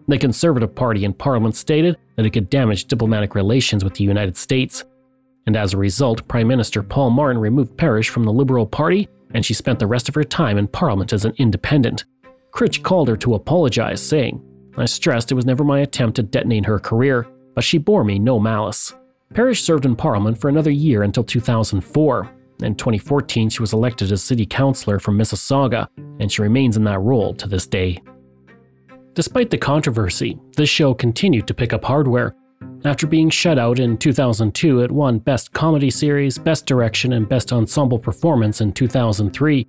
The 0.09 0.19
Conservative 0.19 0.75
Party 0.75 1.05
in 1.05 1.13
Parliament 1.13 1.55
stated 1.55 1.99
that 2.17 2.25
it 2.25 2.31
could 2.31 2.49
damage 2.49 2.87
diplomatic 2.87 3.35
relations 3.35 3.85
with 3.85 3.95
the 3.95 4.05
United 4.05 4.37
States. 4.37 4.85
And 5.47 5.57
as 5.57 5.75
a 5.75 5.79
result, 5.79 6.27
Prime 6.29 6.49
Minister 6.49 6.83
Paul 6.83 7.11
Martin 7.11 7.41
removed 7.41 7.77
Parrish 7.77 8.09
from 8.09 8.25
the 8.25 8.33
Liberal 8.33 8.67
Party, 8.67 9.09
and 9.33 9.45
she 9.45 9.55
spent 9.55 9.79
the 9.79 9.87
rest 9.87 10.09
of 10.09 10.15
her 10.15 10.25
time 10.25 10.59
in 10.59 10.69
Parliament 10.69 11.13
as 11.13 11.25
an 11.25 11.35
independent. 11.39 12.05
Critch 12.51 12.83
called 12.83 13.09
her 13.09 13.17
to 13.17 13.35
apologize, 13.35 14.03
saying, 14.03 14.43
I 14.77 14.85
stressed 14.85 15.31
it 15.31 15.35
was 15.35 15.47
never 15.47 15.65
my 15.65 15.81
attempt 15.81 16.17
to 16.17 16.23
detonate 16.23 16.67
her 16.67 16.79
career, 16.79 17.27
but 17.55 17.65
she 17.65 17.79
bore 17.79 18.05
me 18.05 18.19
no 18.19 18.39
malice. 18.39 18.95
Parrish 19.35 19.63
served 19.63 19.87
in 19.87 19.95
Parliament 19.95 20.39
for 20.39 20.49
another 20.49 20.71
year 20.71 21.03
until 21.03 21.23
2004. 21.23 22.31
In 22.63 22.75
2014, 22.75 23.49
she 23.49 23.63
was 23.63 23.73
elected 23.73 24.11
as 24.13 24.23
city 24.23 24.45
councillor 24.45 24.99
from 24.99 25.17
Mississauga, 25.17 25.89
and 26.19 26.31
she 26.31 26.43
remains 26.43 26.77
in 26.77 26.85
that 26.85 27.01
role 27.01 27.35
to 27.35 27.49
this 27.49 27.67
day. 27.67 28.03
Despite 29.15 29.51
the 29.51 29.59
controversy, 29.59 30.39
this 30.57 30.69
show 30.69 30.95
continued 30.95 31.47
to 31.47 31.55
pick 31.55 31.73
up 31.73 31.85
hardware. 31.85 32.35
After 32.85 33.07
being 33.07 33.31
shut 33.31 33.59
out 33.59 33.79
in 33.79 33.99
2002, 33.99 34.81
it 34.81 34.91
won 34.91 35.19
Best 35.19 35.53
Comedy 35.53 35.91
Series, 35.91 36.39
Best 36.39 36.67
Direction, 36.67 37.13
and 37.13 37.29
Best 37.29 37.53
Ensemble 37.53 37.99
Performance 37.99 38.61
in 38.61 38.73
2003, 38.73 39.67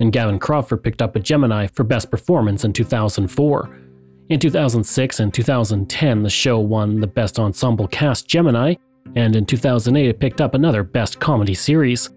and 0.00 0.12
Gavin 0.12 0.38
Crawford 0.38 0.82
picked 0.82 1.02
up 1.02 1.16
a 1.16 1.20
Gemini 1.20 1.66
for 1.68 1.84
Best 1.84 2.10
Performance 2.10 2.64
in 2.64 2.72
2004. 2.72 3.78
In 4.28 4.40
2006 4.40 5.20
and 5.20 5.32
2010, 5.32 6.22
the 6.22 6.30
show 6.30 6.58
won 6.58 7.00
the 7.00 7.06
Best 7.06 7.38
Ensemble 7.38 7.88
Cast 7.88 8.28
Gemini 8.28 8.74
and 9.16 9.36
in 9.36 9.46
2008 9.46 10.08
it 10.08 10.20
picked 10.20 10.40
up 10.40 10.54
another 10.54 10.82
Best 10.82 11.18
Comedy 11.20 11.54
Series. 11.54 12.10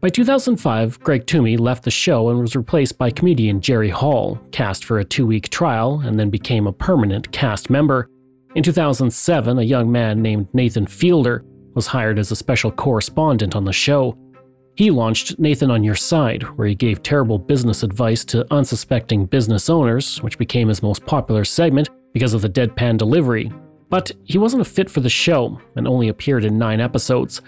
By 0.00 0.10
2005, 0.10 1.00
Greg 1.00 1.26
Thomey 1.26 1.58
left 1.58 1.84
the 1.84 1.90
show 1.90 2.28
and 2.28 2.40
was 2.40 2.54
replaced 2.54 2.98
by 2.98 3.10
comedian 3.10 3.60
Geri 3.60 3.88
Hall, 3.88 4.38
cast 4.52 4.84
for 4.84 4.98
a 4.98 5.04
two 5.04 5.26
week 5.26 5.48
trial 5.48 6.00
and 6.00 6.18
then 6.18 6.28
became 6.30 6.66
a 6.66 6.72
permanent 6.72 7.32
cast 7.32 7.70
member. 7.70 8.10
In 8.54 8.62
2007, 8.62 9.58
a 9.58 9.62
young 9.62 9.90
man 9.90 10.22
named 10.22 10.46
Nathan 10.52 10.86
Fielder 10.86 11.44
was 11.74 11.88
hired 11.88 12.20
as 12.20 12.30
a 12.30 12.36
special 12.36 12.70
correspondent 12.70 13.56
on 13.56 13.64
the 13.64 13.72
show. 13.72 14.16
He 14.76 14.92
launched 14.92 15.40
Nathan 15.40 15.72
on 15.72 15.82
Your 15.82 15.96
Side, 15.96 16.44
where 16.56 16.68
he 16.68 16.76
gave 16.76 17.02
terrible 17.02 17.36
business 17.36 17.82
advice 17.82 18.24
to 18.26 18.46
unsuspecting 18.52 19.26
business 19.26 19.68
owners, 19.68 20.22
which 20.22 20.38
became 20.38 20.68
his 20.68 20.84
most 20.84 21.04
popular 21.04 21.44
segment 21.44 21.90
because 22.12 22.32
of 22.32 22.42
the 22.42 22.48
deadpan 22.48 22.96
delivery, 22.96 23.52
but 23.90 24.12
he 24.22 24.38
wasn't 24.38 24.62
a 24.62 24.64
fit 24.64 24.88
for 24.88 25.00
the 25.00 25.08
show 25.08 25.60
and 25.74 25.88
only 25.88 26.08
appeared 26.08 26.44
in 26.44 26.56
nine 26.56 26.80
episodes. 26.80 27.42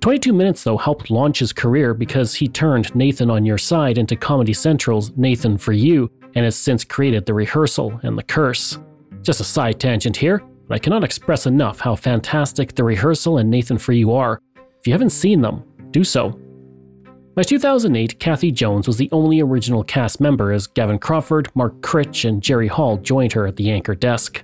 22 0.00 0.32
Minutes, 0.32 0.64
though, 0.64 0.76
helped 0.76 1.08
launch 1.08 1.38
his 1.38 1.52
career 1.52 1.94
because 1.94 2.34
he 2.34 2.48
turned 2.48 2.92
Nathan 2.96 3.30
on 3.30 3.46
Your 3.46 3.58
Side 3.58 3.96
into 3.96 4.16
Comedy 4.16 4.52
Central's 4.52 5.12
Nathan 5.16 5.56
for 5.56 5.72
You 5.72 6.10
and 6.34 6.44
has 6.44 6.56
since 6.56 6.82
created 6.82 7.26
The 7.26 7.34
Rehearsal 7.34 8.00
and 8.02 8.18
The 8.18 8.24
Curse. 8.24 8.78
Just 9.22 9.40
a 9.40 9.44
side 9.44 9.78
tangent 9.78 10.16
here, 10.16 10.42
but 10.66 10.74
I 10.74 10.78
cannot 10.78 11.04
express 11.04 11.46
enough 11.46 11.78
how 11.78 11.94
fantastic 11.94 12.74
The 12.74 12.82
Rehearsal 12.82 13.38
and 13.38 13.48
Nathan 13.48 13.78
for 13.78 13.92
You 13.92 14.12
are. 14.12 14.40
If 14.56 14.86
you 14.86 14.92
haven't 14.92 15.10
seen 15.10 15.40
them, 15.40 15.62
do 15.92 16.02
so. 16.02 16.38
By 17.34 17.44
2008, 17.44 18.18
Cathy 18.18 18.50
Jones 18.50 18.86
was 18.86 18.96
the 18.96 19.08
only 19.12 19.40
original 19.40 19.84
cast 19.84 20.20
member 20.20 20.52
as 20.52 20.66
Gavin 20.66 20.98
Crawford, 20.98 21.48
Mark 21.54 21.80
Critch, 21.80 22.24
and 22.24 22.42
Geri 22.42 22.66
Hall 22.68 22.96
joined 22.98 23.32
her 23.32 23.46
at 23.46 23.56
the 23.56 23.70
anchor 23.70 23.94
desk. 23.94 24.42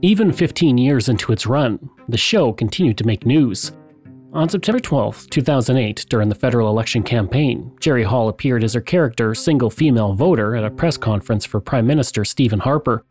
Even 0.00 0.32
15 0.32 0.78
years 0.78 1.08
into 1.08 1.32
its 1.32 1.46
run, 1.46 1.90
the 2.08 2.16
show 2.16 2.52
continued 2.52 2.96
to 2.98 3.06
make 3.06 3.26
news. 3.26 3.72
On 4.32 4.48
September 4.48 4.80
12, 4.80 5.28
2008, 5.28 6.06
during 6.08 6.28
the 6.28 6.34
federal 6.34 6.68
election 6.68 7.02
campaign, 7.02 7.72
Geri 7.80 8.04
Hall 8.04 8.28
appeared 8.28 8.64
as 8.64 8.74
her 8.74 8.80
character, 8.80 9.34
single 9.34 9.70
female 9.70 10.14
voter, 10.14 10.56
at 10.56 10.64
a 10.64 10.70
press 10.70 10.96
conference 10.96 11.44
for 11.44 11.60
Prime 11.60 11.86
Minister 11.86 12.24
Stephen 12.24 12.60
Harper. 12.60 13.04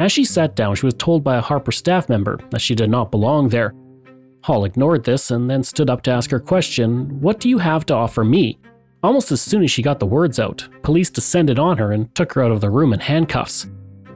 As 0.00 0.10
she 0.10 0.24
sat 0.24 0.56
down, 0.56 0.76
she 0.76 0.86
was 0.86 0.94
told 0.94 1.22
by 1.22 1.36
a 1.36 1.42
Harper 1.42 1.72
staff 1.72 2.08
member 2.08 2.40
that 2.48 2.62
she 2.62 2.74
did 2.74 2.88
not 2.88 3.10
belong 3.10 3.50
there. 3.50 3.74
Hall 4.42 4.64
ignored 4.64 5.04
this 5.04 5.30
and 5.30 5.50
then 5.50 5.62
stood 5.62 5.90
up 5.90 6.00
to 6.02 6.10
ask 6.10 6.30
her 6.30 6.40
question 6.40 7.20
What 7.20 7.38
do 7.38 7.50
you 7.50 7.58
have 7.58 7.84
to 7.86 7.94
offer 7.94 8.24
me? 8.24 8.58
Almost 9.02 9.30
as 9.30 9.42
soon 9.42 9.62
as 9.62 9.70
she 9.70 9.82
got 9.82 10.00
the 10.00 10.06
words 10.06 10.40
out, 10.40 10.66
police 10.82 11.10
descended 11.10 11.58
on 11.58 11.76
her 11.76 11.92
and 11.92 12.14
took 12.14 12.32
her 12.32 12.42
out 12.42 12.50
of 12.50 12.62
the 12.62 12.70
room 12.70 12.94
in 12.94 13.00
handcuffs. 13.00 13.68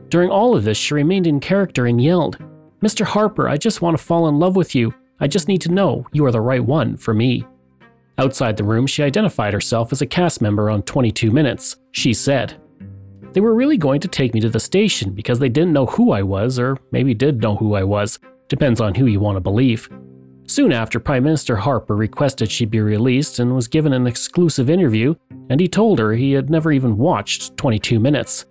During 0.09 0.31
all 0.31 0.57
of 0.57 0.65
this, 0.65 0.79
she 0.79 0.95
remained 0.95 1.27
in 1.27 1.39
character 1.39 1.85
and 1.85 2.03
yelled, 2.03 2.39
Mr. 2.83 3.05
Harper, 3.05 3.47
I 3.47 3.59
just 3.59 3.83
want 3.83 3.95
to 3.97 4.03
fall 4.03 4.27
in 4.29 4.39
love 4.39 4.57
with 4.57 4.75
you. 4.75 4.95
I 5.21 5.27
just 5.27 5.49
need 5.49 5.61
to 5.63 5.73
know 5.73 6.07
you 6.13 6.25
are 6.25 6.33
the 6.33 6.41
right 6.41 6.65
one 6.65 6.97
for 6.97 7.13
me. 7.13 7.45
Outside 8.17 8.57
the 8.57 8.65
room, 8.65 8.87
she 8.87 9.03
identified 9.03 9.53
herself 9.53 9.93
as 9.93 10.01
a 10.01 10.07
cast 10.07 10.41
member 10.41 10.71
on 10.71 10.83
22 10.83 11.31
Minutes. 11.31 11.77
She 11.93 12.15
said, 12.15 12.55
They 13.35 13.41
were 13.41 13.55
really 13.55 13.77
going 13.77 14.01
to 14.01 14.09
take 14.09 14.33
me 14.33 14.41
to 14.41 14.49
the 14.49 14.61
station 14.61 15.13
because 15.13 15.41
they 15.41 15.49
didn't 15.49 15.73
know 15.73 15.87
who 15.87 16.13
I 16.13 16.23
was, 16.23 16.57
or 16.57 16.79
maybe 16.93 17.15
did 17.15 17.43
know 17.43 17.57
who 17.57 17.75
I 17.75 17.83
was. 17.83 18.21
Depends 18.49 18.81
on 18.81 18.95
who 18.95 19.07
you 19.07 19.19
want 19.19 19.35
to 19.35 19.41
believe. 19.41 19.89
Soon 20.47 20.73
after, 20.73 21.01
Prime 21.01 21.25
Minister 21.25 21.57
Harper 21.57 21.97
requested 21.97 22.49
she 22.49 22.65
be 22.65 22.81
released 22.81 23.41
and 23.41 23.53
was 23.53 23.67
given 23.67 23.93
an 23.93 24.07
exclusive 24.07 24.71
interview, 24.71 25.17
and 25.51 25.61
he 25.61 25.67
told 25.67 25.99
her 25.99 26.13
he 26.13 26.31
had 26.31 26.49
never 26.49 26.71
even 26.71 26.97
watched 26.97 27.57
22 27.57 27.99
Minutes. 27.99 28.47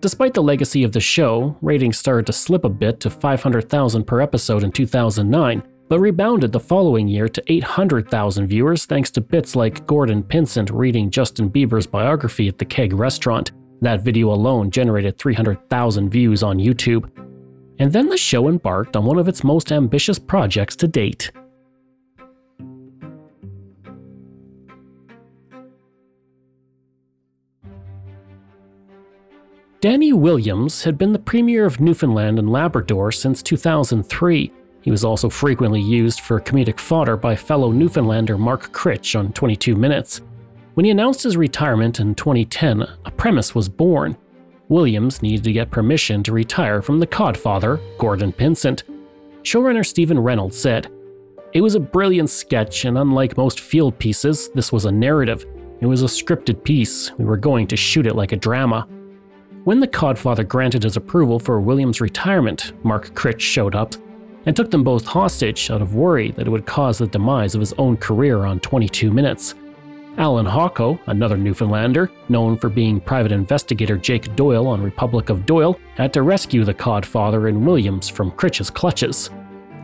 Despite 0.00 0.32
the 0.32 0.42
legacy 0.42 0.82
of 0.82 0.92
the 0.92 1.00
show, 1.00 1.58
ratings 1.60 1.98
started 1.98 2.24
to 2.26 2.32
slip 2.32 2.64
a 2.64 2.70
bit 2.70 3.00
to 3.00 3.10
500,000 3.10 4.04
per 4.04 4.22
episode 4.22 4.62
in 4.62 4.72
2009, 4.72 5.62
but 5.90 6.00
rebounded 6.00 6.52
the 6.52 6.60
following 6.60 7.06
year 7.06 7.28
to 7.28 7.52
800,000 7.52 8.46
viewers 8.46 8.86
thanks 8.86 9.10
to 9.10 9.20
bits 9.20 9.54
like 9.54 9.86
Gordon 9.86 10.22
Pinsent 10.22 10.70
reading 10.72 11.10
Justin 11.10 11.50
Bieber's 11.50 11.86
biography 11.86 12.48
at 12.48 12.56
the 12.56 12.64
Keg 12.64 12.94
restaurant. 12.94 13.50
That 13.80 14.02
video 14.02 14.32
alone 14.32 14.70
generated 14.70 15.18
300,000 15.18 16.10
views 16.10 16.42
on 16.42 16.58
YouTube. 16.58 17.10
And 17.78 17.92
then 17.92 18.08
the 18.08 18.16
show 18.18 18.48
embarked 18.48 18.94
on 18.94 19.06
one 19.06 19.18
of 19.18 19.26
its 19.26 19.42
most 19.42 19.72
ambitious 19.72 20.18
projects 20.18 20.76
to 20.76 20.88
date. 20.88 21.30
Danny 29.80 30.12
Williams 30.12 30.84
had 30.84 30.98
been 30.98 31.14
the 31.14 31.18
Premier 31.18 31.64
of 31.64 31.80
Newfoundland 31.80 32.38
and 32.38 32.52
Labrador 32.52 33.10
since 33.10 33.42
2003. 33.42 34.52
He 34.82 34.90
was 34.90 35.06
also 35.06 35.30
frequently 35.30 35.80
used 35.80 36.20
for 36.20 36.38
comedic 36.38 36.78
fodder 36.78 37.16
by 37.16 37.34
fellow 37.34 37.72
Newfoundlander 37.72 38.36
Mark 38.36 38.72
Critch 38.72 39.16
on 39.16 39.32
22 39.32 39.74
Minutes. 39.74 40.20
When 40.80 40.86
he 40.86 40.92
announced 40.92 41.24
his 41.24 41.36
retirement 41.36 42.00
in 42.00 42.14
2010, 42.14 42.80
a 43.04 43.10
premise 43.10 43.54
was 43.54 43.68
born. 43.68 44.16
Williams 44.70 45.20
needed 45.20 45.44
to 45.44 45.52
get 45.52 45.70
permission 45.70 46.22
to 46.22 46.32
retire 46.32 46.80
from 46.80 46.98
the 46.98 47.06
Codfather, 47.06 47.78
Gordon 47.98 48.32
Pinsent. 48.32 48.84
Showrunner 49.42 49.84
Stephen 49.84 50.18
Reynolds 50.18 50.58
said, 50.58 50.90
It 51.52 51.60
was 51.60 51.74
a 51.74 51.80
brilliant 51.80 52.30
sketch, 52.30 52.86
and 52.86 52.96
unlike 52.96 53.36
most 53.36 53.60
field 53.60 53.98
pieces, 53.98 54.48
this 54.54 54.72
was 54.72 54.86
a 54.86 54.90
narrative. 54.90 55.44
It 55.82 55.86
was 55.86 56.00
a 56.00 56.06
scripted 56.06 56.64
piece. 56.64 57.12
We 57.18 57.26
were 57.26 57.36
going 57.36 57.66
to 57.66 57.76
shoot 57.76 58.06
it 58.06 58.16
like 58.16 58.32
a 58.32 58.36
drama. 58.36 58.88
When 59.64 59.80
the 59.80 59.86
Codfather 59.86 60.48
granted 60.48 60.84
his 60.84 60.96
approval 60.96 61.38
for 61.38 61.60
Williams' 61.60 62.00
retirement, 62.00 62.72
Mark 62.86 63.14
Critch 63.14 63.42
showed 63.42 63.74
up 63.74 63.96
and 64.46 64.56
took 64.56 64.70
them 64.70 64.82
both 64.82 65.04
hostage 65.04 65.70
out 65.70 65.82
of 65.82 65.94
worry 65.94 66.30
that 66.30 66.46
it 66.46 66.50
would 66.50 66.64
cause 66.64 66.96
the 66.96 67.06
demise 67.06 67.54
of 67.54 67.60
his 67.60 67.74
own 67.74 67.98
career 67.98 68.46
on 68.46 68.60
22 68.60 69.10
Minutes. 69.10 69.54
Allan 70.16 70.46
Hawco, 70.46 70.98
another 71.06 71.36
Newfoundlander, 71.36 72.10
known 72.28 72.58
for 72.58 72.68
being 72.68 73.00
private 73.00 73.32
investigator 73.32 73.96
Jake 73.96 74.34
Doyle 74.34 74.66
on 74.66 74.82
Republic 74.82 75.30
of 75.30 75.46
Doyle, 75.46 75.78
had 75.94 76.12
to 76.12 76.22
rescue 76.22 76.64
the 76.64 76.74
Codfather 76.74 77.48
and 77.48 77.64
Williams 77.64 78.08
from 78.08 78.32
Critch's 78.32 78.70
clutches. 78.70 79.30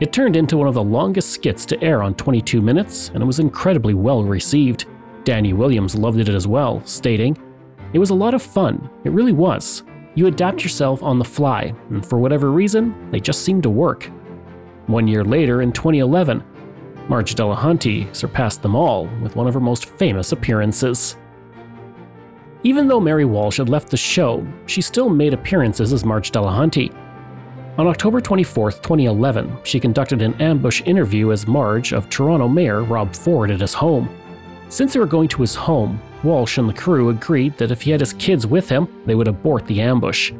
It 0.01 0.13
turned 0.13 0.37
into 0.37 0.57
one 0.57 0.69
of 0.69 0.75
the 0.75 0.83
longest 0.83 1.31
skits 1.31 1.65
to 1.67 1.83
air 1.83 2.03
on 2.03 2.15
22 2.15 2.61
Minutes, 2.61 3.11
and 3.15 3.23
it 3.23 3.27
was 3.27 3.39
incredibly 3.39 3.95
well 3.95 4.25
received. 4.25 4.87
Danny 5.25 5.53
Williams 5.53 5.95
loved 5.95 6.19
it 6.19 6.29
as 6.29 6.47
well, 6.47 6.85
stating, 6.85 7.37
it 7.93 7.99
was 7.99 8.11
a 8.11 8.15
lot 8.15 8.35
of 8.35 8.43
fun, 8.43 8.91
it 9.05 9.13
really 9.13 9.33
was. 9.33 9.85
You 10.17 10.27
adapt 10.27 10.63
yourself 10.63 11.03
on 11.03 11.19
the 11.19 11.25
fly, 11.25 11.73
and 11.91 12.05
for 12.05 12.19
whatever 12.19 12.51
reason, 12.51 13.11
they 13.11 13.21
just 13.21 13.43
seem 13.43 13.63
to 13.63 13.71
work. 13.71 14.11
One 14.87 15.07
year 15.07 15.25
later, 15.25 15.63
in 15.63 15.73
2011, 15.73 16.43
Marg 17.09 17.27
Delahunty 17.27 18.15
surpassed 18.15 18.63
them 18.63 18.75
all 18.75 19.07
with 19.23 19.37
one 19.37 19.47
of 19.47 19.55
her 19.55 19.61
most 19.61 19.87
famous 19.87 20.33
appearances. 20.33 21.17
Even 22.65 22.89
though 22.89 22.99
Mary 22.99 23.25
Walsh 23.25 23.59
had 23.59 23.69
left 23.69 23.91
the 23.91 23.97
show, 23.97 24.45
she 24.67 24.81
still 24.81 25.09
made 25.09 25.33
appearances 25.33 25.93
as 25.93 26.05
Marg 26.05 26.25
Delahunty. 26.25 26.93
On 27.79 27.87
October 27.87 28.21
24, 28.21 28.73
2011, 28.73 29.59
she 29.63 29.79
conducted 29.79 30.23
an 30.23 30.35
ambush 30.41 30.83
interview 30.87 31.31
as 31.31 31.47
Marg 31.47 31.93
of 31.93 32.09
Toronto 32.09 32.49
Mayor 32.49 32.83
Rob 32.83 33.15
Ford 33.15 33.51
at 33.51 33.61
his 33.61 33.75
home. 33.75 34.09
Since 34.69 34.93
they 34.95 34.99
were 34.99 35.07
going 35.07 35.29
to 35.29 35.43
his 35.43 35.55
home, 35.55 36.01
Walsh 36.25 36.59
and 36.59 36.69
the 36.69 36.75
crew 36.75 37.11
agreed 37.11 37.57
that 37.59 37.71
if 37.71 37.83
he 37.83 37.93
had 37.93 38.01
his 38.01 38.15
kids 38.15 38.47
with 38.47 38.69
him, 38.69 38.89
they 39.07 39.15
would 39.15 39.29
abort 39.29 39.65
the 39.67 39.81
ambush. 39.81 40.33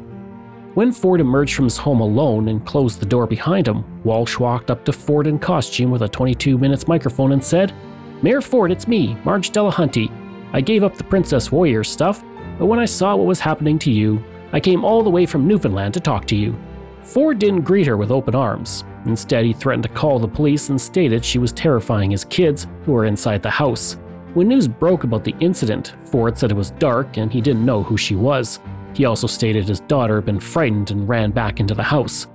When 0.77 0.91
Ford 0.91 1.21
emerged 1.21 1.55
from 1.55 1.65
his 1.65 1.75
home 1.75 2.01
alone 2.01 2.49
and 2.49 2.63
closed 2.63 2.99
the 2.99 3.05
door 3.07 3.25
behind 3.25 3.67
him, 3.67 3.83
Walsh 4.03 4.37
walked 4.37 4.69
up 4.69 4.85
to 4.85 4.93
Ford 4.93 5.25
in 5.25 5.39
costume 5.39 5.89
with 5.89 6.03
a 6.03 6.07
22 6.07 6.55
minutes 6.59 6.87
microphone 6.87 7.31
and 7.31 7.43
said, 7.43 7.73
Mayor 8.21 8.41
Ford, 8.41 8.71
it's 8.71 8.87
me, 8.87 9.17
Marg 9.25 9.41
Delahunty. 9.41 10.11
I 10.53 10.61
gave 10.61 10.83
up 10.83 10.95
the 10.95 11.03
Princess 11.03 11.51
Warrior 11.51 11.83
stuff, 11.83 12.23
but 12.59 12.67
when 12.67 12.77
I 12.77 12.85
saw 12.85 13.15
what 13.15 13.25
was 13.25 13.39
happening 13.39 13.79
to 13.79 13.91
you, 13.91 14.23
I 14.53 14.59
came 14.59 14.85
all 14.85 15.01
the 15.01 15.09
way 15.09 15.25
from 15.25 15.47
Newfoundland 15.47 15.95
to 15.95 15.99
talk 15.99 16.27
to 16.27 16.35
you. 16.35 16.55
Ford 17.01 17.39
didn't 17.39 17.61
greet 17.61 17.87
her 17.87 17.97
with 17.97 18.11
open 18.11 18.35
arms. 18.35 18.83
Instead, 19.07 19.45
he 19.45 19.53
threatened 19.53 19.81
to 19.81 19.89
call 19.89 20.19
the 20.19 20.27
police 20.27 20.69
and 20.69 20.79
stated 20.79 21.25
she 21.25 21.39
was 21.39 21.51
terrifying 21.53 22.11
his 22.11 22.23
kids, 22.23 22.67
who 22.85 22.91
were 22.91 23.05
inside 23.05 23.41
the 23.41 23.49
house. 23.49 23.97
When 24.35 24.47
news 24.47 24.67
broke 24.67 25.05
about 25.05 25.23
the 25.23 25.35
incident, 25.39 25.95
Ford 26.03 26.37
said 26.37 26.51
it 26.51 26.55
was 26.55 26.69
dark 26.69 27.17
and 27.17 27.33
he 27.33 27.41
didn't 27.41 27.65
know 27.65 27.81
who 27.81 27.97
she 27.97 28.13
was. 28.13 28.59
He 28.93 29.05
also 29.05 29.27
stated 29.27 29.67
his 29.67 29.79
daughter 29.81 30.15
had 30.15 30.25
been 30.25 30.39
frightened 30.39 30.91
and 30.91 31.07
ran 31.07 31.31
back 31.31 31.59
into 31.59 31.75
the 31.75 31.83
house. 31.83 32.27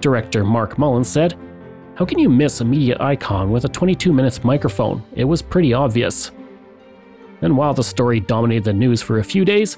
Director 0.00 0.44
Mark 0.44 0.78
Mullins 0.78 1.08
said, 1.08 1.38
How 1.94 2.04
can 2.04 2.18
you 2.18 2.28
miss 2.28 2.60
a 2.60 2.64
media 2.64 2.96
icon 3.00 3.50
with 3.50 3.64
a 3.64 3.68
22 3.68 4.12
minutes 4.12 4.42
microphone? 4.42 5.02
It 5.14 5.24
was 5.24 5.42
pretty 5.42 5.72
obvious. 5.72 6.30
And 7.42 7.56
while 7.56 7.74
the 7.74 7.84
story 7.84 8.20
dominated 8.20 8.64
the 8.64 8.72
news 8.72 9.02
for 9.02 9.18
a 9.18 9.24
few 9.24 9.44
days, 9.44 9.76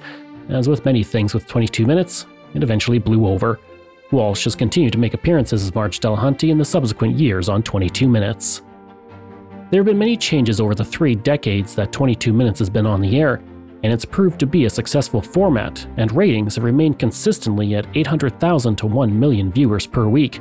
as 0.49 0.69
with 0.69 0.85
many 0.85 1.05
things 1.05 1.35
with 1.35 1.47
22 1.47 1.87
minutes, 1.87 2.27
it 2.55 2.63
eventually 2.63 2.99
blew 2.99 3.27
over. 3.27 3.59
Walsh 4.11 4.45
has 4.45 4.55
continued 4.55 4.93
to 4.93 4.99
make 4.99 5.15
appearances 5.15 5.63
as 5.63 5.75
Marg 5.75 5.93
Delahunty 5.93 6.51
in 6.51 6.59
the 6.59 6.65
subsequent 6.65 7.19
years 7.19 7.49
on 7.49 7.63
22 7.63 8.09
Minutes. 8.09 8.63
There 9.71 9.81
have 9.81 9.87
been 9.87 9.99
many 9.99 10.19
changes 10.19 10.61
over 10.61 10.75
the 10.75 10.85
three 10.85 11.15
decades 11.15 11.75
that 11.77 11.93
22 11.93 12.33
Minutes 12.33 12.59
has 12.59 12.69
been 12.69 12.85
on 12.85 13.01
the 13.01 13.19
air, 13.19 13.43
and 13.83 13.93
it's 13.93 14.05
proved 14.05 14.39
to 14.41 14.47
be 14.47 14.65
a 14.65 14.71
successful 14.71 15.21
format, 15.21 15.87
and 15.97 16.13
ratings 16.13 16.55
have 16.55 16.65
remained 16.65 16.99
consistently 16.99 17.75
at 17.75 17.87
800,000 17.95 18.77
to 18.77 18.87
1 18.87 19.19
million 19.19 19.53
viewers 19.53 19.87
per 19.87 20.07
week. 20.07 20.41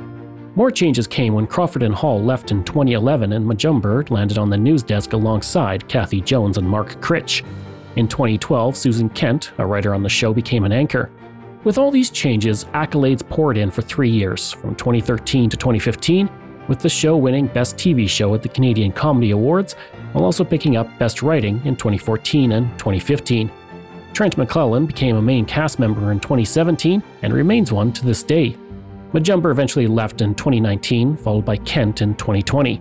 More 0.54 0.70
changes 0.70 1.06
came 1.06 1.32
when 1.32 1.46
Crawford 1.46 1.82
and 1.82 1.94
Hall 1.94 2.22
left 2.22 2.50
in 2.50 2.62
2011 2.62 3.32
and 3.32 3.46
Majumder 3.46 4.08
landed 4.10 4.36
on 4.36 4.50
the 4.50 4.56
news 4.56 4.82
desk 4.82 5.14
alongside 5.14 5.88
Cathy 5.88 6.20
Jones 6.20 6.58
and 6.58 6.68
Mark 6.68 7.00
Critch. 7.00 7.42
In 7.96 8.06
2012, 8.06 8.76
Susan 8.76 9.08
Kent, 9.10 9.52
a 9.58 9.66
writer 9.66 9.94
on 9.94 10.02
the 10.02 10.08
show, 10.08 10.34
became 10.34 10.64
an 10.64 10.72
anchor. 10.72 11.10
With 11.64 11.78
all 11.78 11.90
these 11.90 12.10
changes, 12.10 12.64
accolades 12.74 13.26
poured 13.26 13.56
in 13.56 13.70
for 13.70 13.82
three 13.82 14.10
years, 14.10 14.52
from 14.52 14.74
2013 14.74 15.48
to 15.48 15.56
2015, 15.56 16.28
with 16.68 16.80
the 16.80 16.88
show 16.88 17.16
winning 17.16 17.46
Best 17.46 17.76
TV 17.76 18.08
Show 18.08 18.34
at 18.34 18.42
the 18.42 18.48
Canadian 18.48 18.92
Comedy 18.92 19.30
Awards, 19.30 19.76
while 20.12 20.24
also 20.24 20.44
picking 20.44 20.76
up 20.76 20.86
Best 20.98 21.22
Writing 21.22 21.60
in 21.64 21.76
2014 21.76 22.52
and 22.52 22.66
2015. 22.78 23.50
Trent 24.12 24.36
McClellan 24.36 24.86
became 24.86 25.16
a 25.16 25.22
main 25.22 25.44
cast 25.44 25.78
member 25.78 26.12
in 26.12 26.20
2017 26.20 27.02
and 27.22 27.32
remains 27.32 27.72
one 27.72 27.92
to 27.92 28.04
this 28.04 28.22
day. 28.22 28.56
Majumder 29.12 29.50
eventually 29.50 29.86
left 29.86 30.20
in 30.20 30.34
2019, 30.34 31.16
followed 31.16 31.44
by 31.44 31.56
Kent 31.58 32.02
in 32.02 32.14
2020. 32.14 32.80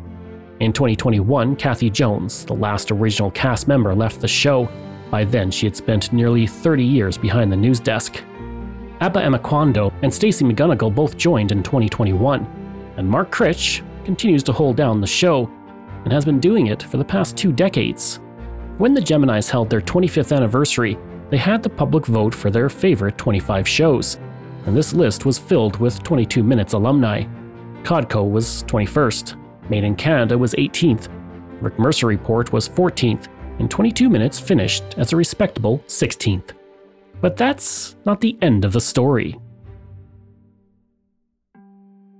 In 0.59 0.73
2021, 0.73 1.55
Cathy 1.55 1.89
Jones, 1.89 2.45
the 2.45 2.53
last 2.53 2.91
original 2.91 3.31
cast 3.31 3.67
member, 3.67 3.95
left 3.95 4.21
the 4.21 4.27
show. 4.27 4.69
By 5.09 5.23
then, 5.25 5.51
she 5.51 5.65
had 5.65 5.75
spent 5.75 6.13
nearly 6.13 6.47
30 6.47 6.83
years 6.83 7.17
behind 7.17 7.51
the 7.51 7.57
news 7.57 7.79
desk. 7.79 8.23
Aba 9.01 9.21
Amuquandoh 9.21 9.91
and 10.03 10.13
Stacey 10.13 10.45
McGunnigle 10.45 10.93
both 10.93 11.17
joined 11.17 11.51
in 11.51 11.63
2021 11.63 12.45
and 12.97 13.09
Mark 13.09 13.31
Critch 13.31 13.81
continues 14.05 14.43
to 14.43 14.53
hold 14.53 14.75
down 14.75 15.01
the 15.01 15.07
show 15.07 15.49
and 16.03 16.13
has 16.13 16.25
been 16.25 16.39
doing 16.39 16.67
it 16.67 16.83
for 16.83 16.97
the 16.97 17.05
past 17.05 17.37
two 17.37 17.51
decades. 17.51 18.19
When 18.77 18.93
the 18.93 19.01
Geminis 19.01 19.49
held 19.49 19.69
their 19.69 19.81
25th 19.81 20.35
anniversary, 20.35 20.97
they 21.29 21.37
had 21.37 21.63
the 21.63 21.69
public 21.69 22.05
vote 22.05 22.33
for 22.33 22.49
their 22.49 22.69
favorite 22.69 23.17
25 23.17 23.67
shows, 23.67 24.19
and 24.65 24.75
this 24.75 24.93
list 24.93 25.25
was 25.25 25.37
filled 25.37 25.77
with 25.77 26.03
22 26.03 26.43
Minutes 26.43 26.73
alumni. 26.73 27.23
Codco 27.83 28.29
was 28.29 28.63
21st, 28.63 29.37
Made 29.69 29.83
in 29.83 29.95
Canada 29.95 30.37
was 30.37 30.53
18th, 30.55 31.07
Rick 31.61 31.79
Mercer 31.79 32.07
Report 32.07 32.51
was 32.51 32.67
14th, 32.67 33.27
and 33.59 33.69
22 33.69 34.09
Minutes 34.09 34.39
finished 34.39 34.83
as 34.97 35.13
a 35.13 35.15
respectable 35.15 35.79
16th. 35.87 36.51
But 37.21 37.37
that's 37.37 37.95
not 38.05 38.19
the 38.19 38.37
end 38.41 38.65
of 38.65 38.73
the 38.73 38.81
story. 38.81 39.39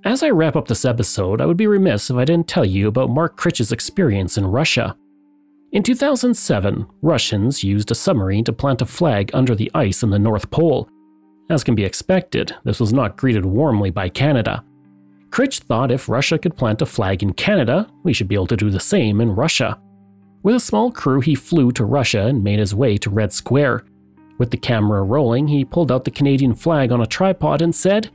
As 0.03 0.23
I 0.23 0.31
wrap 0.31 0.55
up 0.55 0.67
this 0.67 0.83
episode, 0.83 1.41
I 1.41 1.45
would 1.45 1.57
be 1.57 1.67
remiss 1.67 2.09
if 2.09 2.17
I 2.17 2.25
didn't 2.25 2.47
tell 2.47 2.65
you 2.65 2.87
about 2.87 3.11
Mark 3.11 3.37
Critch's 3.37 3.71
experience 3.71 4.35
in 4.35 4.47
Russia. 4.47 4.97
In 5.73 5.83
2007, 5.83 6.87
Russians 7.03 7.63
used 7.63 7.91
a 7.91 7.95
submarine 7.95 8.43
to 8.45 8.53
plant 8.53 8.81
a 8.81 8.85
flag 8.87 9.29
under 9.35 9.53
the 9.53 9.69
ice 9.75 10.01
in 10.01 10.09
the 10.09 10.17
North 10.17 10.49
Pole. 10.49 10.89
As 11.51 11.63
can 11.63 11.75
be 11.75 11.85
expected, 11.85 12.55
this 12.63 12.79
was 12.79 12.91
not 12.91 13.15
greeted 13.15 13.45
warmly 13.45 13.91
by 13.91 14.09
Canada. 14.09 14.63
Critch 15.29 15.59
thought 15.59 15.91
if 15.91 16.09
Russia 16.09 16.39
could 16.39 16.57
plant 16.57 16.81
a 16.81 16.85
flag 16.87 17.21
in 17.21 17.33
Canada, 17.33 17.87
we 18.03 18.11
should 18.11 18.27
be 18.27 18.35
able 18.35 18.47
to 18.47 18.57
do 18.57 18.71
the 18.71 18.79
same 18.79 19.21
in 19.21 19.35
Russia. 19.35 19.79
With 20.41 20.55
a 20.55 20.59
small 20.59 20.91
crew, 20.91 21.21
he 21.21 21.35
flew 21.35 21.71
to 21.73 21.85
Russia 21.85 22.25
and 22.25 22.43
made 22.43 22.57
his 22.57 22.73
way 22.73 22.97
to 22.97 23.11
Red 23.11 23.31
Square. 23.31 23.85
With 24.39 24.49
the 24.49 24.57
camera 24.57 25.03
rolling, 25.03 25.47
he 25.47 25.63
pulled 25.63 25.91
out 25.91 26.05
the 26.05 26.11
Canadian 26.11 26.55
flag 26.55 26.91
on 26.91 27.01
a 27.01 27.05
tripod 27.05 27.61
and 27.61 27.73
said, 27.73 28.09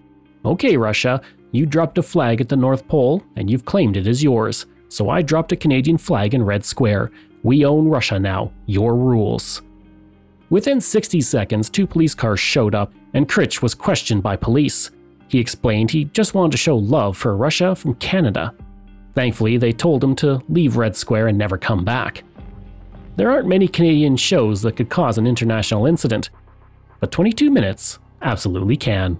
Okay, 0.45 0.76
Russia, 0.76 1.20
You 1.57 1.64
dropped 1.64 1.96
a 1.96 2.02
flag 2.02 2.42
at 2.42 2.50
the 2.50 2.57
North 2.57 2.86
Pole, 2.86 3.22
and 3.34 3.48
you've 3.48 3.64
claimed 3.64 3.96
it 3.96 4.07
as 4.07 4.22
yours. 4.22 4.66
So 4.88 5.09
I 5.09 5.22
dropped 5.22 5.52
a 5.52 5.57
Canadian 5.57 5.96
flag 5.96 6.34
in 6.34 6.42
Red 6.42 6.66
Square. 6.66 7.12
We 7.44 7.64
own 7.64 7.88
Russia 7.88 8.18
now. 8.18 8.52
Your 8.66 8.94
rules. 8.94 9.62
Within 10.50 10.82
60 10.82 11.22
seconds, 11.22 11.70
two 11.70 11.86
police 11.86 12.14
cars 12.14 12.40
showed 12.40 12.74
up, 12.74 12.92
and 13.14 13.26
Critch 13.26 13.62
was 13.62 13.74
questioned 13.74 14.22
by 14.22 14.36
police. 14.36 14.90
He 15.28 15.38
explained 15.38 15.90
he 15.90 16.04
just 16.04 16.34
wanted 16.34 16.52
to 16.52 16.59
show 16.59 16.76
love 16.76 17.16
for 17.16 17.34
Russia 17.34 17.74
from 17.74 17.94
Canada. 17.94 18.54
Thankfully, 19.14 19.57
they 19.57 19.72
told 19.72 20.04
him 20.04 20.14
to 20.16 20.42
leave 20.50 20.76
Red 20.76 20.94
Square 20.94 21.28
and 21.28 21.38
never 21.38 21.57
come 21.57 21.86
back. 21.86 22.22
There 23.16 23.30
aren't 23.30 23.48
many 23.48 23.66
Canadian 23.66 24.18
shows 24.18 24.61
that 24.61 24.76
could 24.76 24.90
cause 24.90 25.16
an 25.16 25.26
international 25.26 25.86
incident, 25.86 26.28
but 27.00 27.12
22 27.12 27.50
minutes 27.50 27.98
absolutely 28.20 28.76
can. 28.76 29.18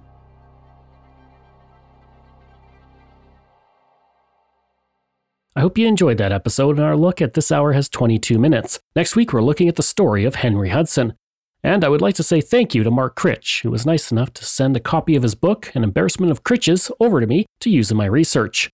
I 5.57 5.61
hope 5.61 5.75
you 5.75 5.87
enjoyed 5.87 6.19
that 6.19 6.31
episode, 6.31 6.77
and 6.77 6.85
our 6.85 6.95
look 6.95 7.19
at 7.19 7.33
This 7.33 7.51
Hour 7.51 7.73
has 7.73 7.89
22 7.89 8.37
minutes. 8.37 8.79
Next 8.95 9.15
week, 9.15 9.33
we're 9.33 9.41
looking 9.41 9.67
at 9.67 9.75
the 9.75 9.81
story 9.81 10.23
of 10.23 10.35
Henry 10.35 10.69
Hudson. 10.69 11.15
And 11.63 11.83
I 11.83 11.89
would 11.89 11.99
like 11.99 12.13
to 12.17 12.23
say 12.23 12.41
thank 12.41 12.75
you 12.75 12.83
to 12.83 12.91
Mark 12.91 13.15
Critch, 13.15 13.63
who 13.63 13.71
was 13.71 13.83
nice 13.83 14.11
enough 14.11 14.31
to 14.35 14.45
send 14.45 14.77
a 14.77 14.79
copy 14.79 15.15
of 15.15 15.23
his 15.23 15.33
book, 15.33 15.71
An 15.73 15.83
Embarrassment 15.83 16.31
of 16.31 16.43
Critches, 16.43 16.91
over 16.99 17.19
to 17.19 17.25
me 17.25 17.47
to 17.61 17.71
use 17.71 17.89
in 17.89 17.97
my 17.97 18.05
research. 18.05 18.69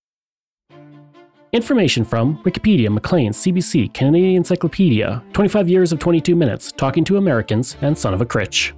Information 1.52 2.04
from 2.04 2.36
Wikipedia, 2.44 2.92
Maclean, 2.92 3.32
CBC, 3.32 3.94
Canadian 3.94 4.36
Encyclopedia, 4.36 5.24
25 5.32 5.70
years 5.70 5.90
of 5.90 6.00
22 6.00 6.36
minutes, 6.36 6.70
Talking 6.70 7.04
to 7.04 7.16
Americans, 7.16 7.78
and 7.80 7.96
Son 7.96 8.12
of 8.12 8.20
a 8.20 8.26
Critch. 8.26 8.74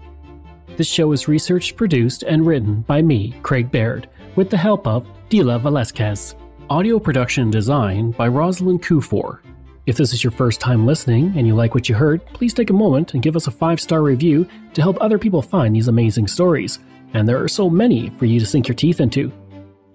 This 0.76 0.86
show 0.86 1.10
is 1.10 1.26
researched, 1.26 1.74
produced, 1.74 2.22
and 2.22 2.46
written 2.46 2.82
by 2.82 3.02
me, 3.02 3.34
Craig 3.42 3.68
Baird, 3.72 4.08
with 4.36 4.48
the 4.48 4.56
help 4.56 4.86
of 4.86 5.08
Dila 5.28 5.60
Velasquez. 5.60 6.36
Audio 6.68 6.98
production 6.98 7.48
design 7.48 8.10
by 8.10 8.26
Rosalind 8.26 8.82
Kufor. 8.82 9.38
If 9.86 9.96
this 9.96 10.12
is 10.12 10.24
your 10.24 10.32
first 10.32 10.60
time 10.60 10.84
listening 10.84 11.32
and 11.36 11.46
you 11.46 11.54
like 11.54 11.76
what 11.76 11.88
you 11.88 11.94
heard, 11.94 12.26
please 12.26 12.52
take 12.52 12.70
a 12.70 12.72
moment 12.72 13.14
and 13.14 13.22
give 13.22 13.36
us 13.36 13.46
a 13.46 13.52
five 13.52 13.80
star 13.80 14.02
review 14.02 14.48
to 14.74 14.82
help 14.82 15.00
other 15.00 15.16
people 15.16 15.40
find 15.42 15.76
these 15.76 15.86
amazing 15.86 16.26
stories. 16.26 16.80
And 17.14 17.28
there 17.28 17.40
are 17.40 17.46
so 17.46 17.70
many 17.70 18.10
for 18.18 18.24
you 18.26 18.40
to 18.40 18.46
sink 18.46 18.66
your 18.66 18.74
teeth 18.74 19.00
into. 19.00 19.30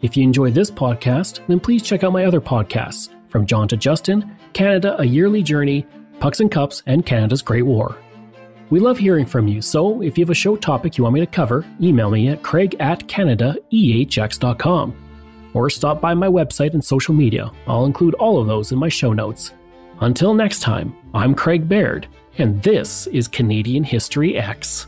If 0.02 0.16
you 0.16 0.24
enjoy 0.24 0.52
this 0.52 0.72
podcast, 0.72 1.46
then 1.48 1.60
please 1.60 1.84
check 1.84 2.06
out 2.06 2.14
my 2.14 2.24
other 2.24 2.40
podcasts 2.40 3.10
From 3.28 3.46
John 3.46 3.68
to 3.68 3.76
Justin, 3.76 4.38
Canada 4.54 4.96
A 4.98 5.04
Yearly 5.04 5.44
Journey, 5.44 5.86
Pucks 6.22 6.40
and 6.40 6.50
Cups, 6.50 6.84
and 6.86 7.06
Canada's 7.06 7.42
Great 7.42 7.66
War. 7.66 7.98
We 8.70 8.80
love 8.80 8.98
hearing 8.98 9.26
from 9.26 9.50
you, 9.50 9.62
so 9.62 10.02
if 10.02 10.18
you 10.18 10.24
have 10.24 10.30
a 10.30 10.34
show 10.34 10.56
topic 10.56 10.98
you 10.98 11.04
want 11.04 11.16
me 11.16 11.20
to 11.20 11.28
cover, 11.28 11.66
email 11.82 12.10
me 12.10 12.30
at 12.30 12.44
craig 12.44 12.78
at 12.80 13.10
canadaehx.com 13.10 15.01
or 15.54 15.70
stop 15.70 16.02
by 16.02 16.14
my 16.14 16.28
website 16.28 16.74
and 16.74 16.84
social 16.84 17.14
media. 17.14 17.52
I'll 17.68 17.86
include 17.86 18.14
all 18.16 18.40
of 18.40 18.48
those 18.48 18.72
in 18.72 18.80
my 18.80 18.90
show 18.90 19.14
notes. 19.14 19.54
Until 20.00 20.34
next 20.34 20.60
time, 20.60 20.96
I'm 21.14 21.36
Craig 21.36 21.68
Baird, 21.68 22.08
and 22.38 22.62
this 22.64 23.08
is 23.08 23.28
Canadian 23.28 23.84
History 23.84 24.34
Ehx. 24.34 24.88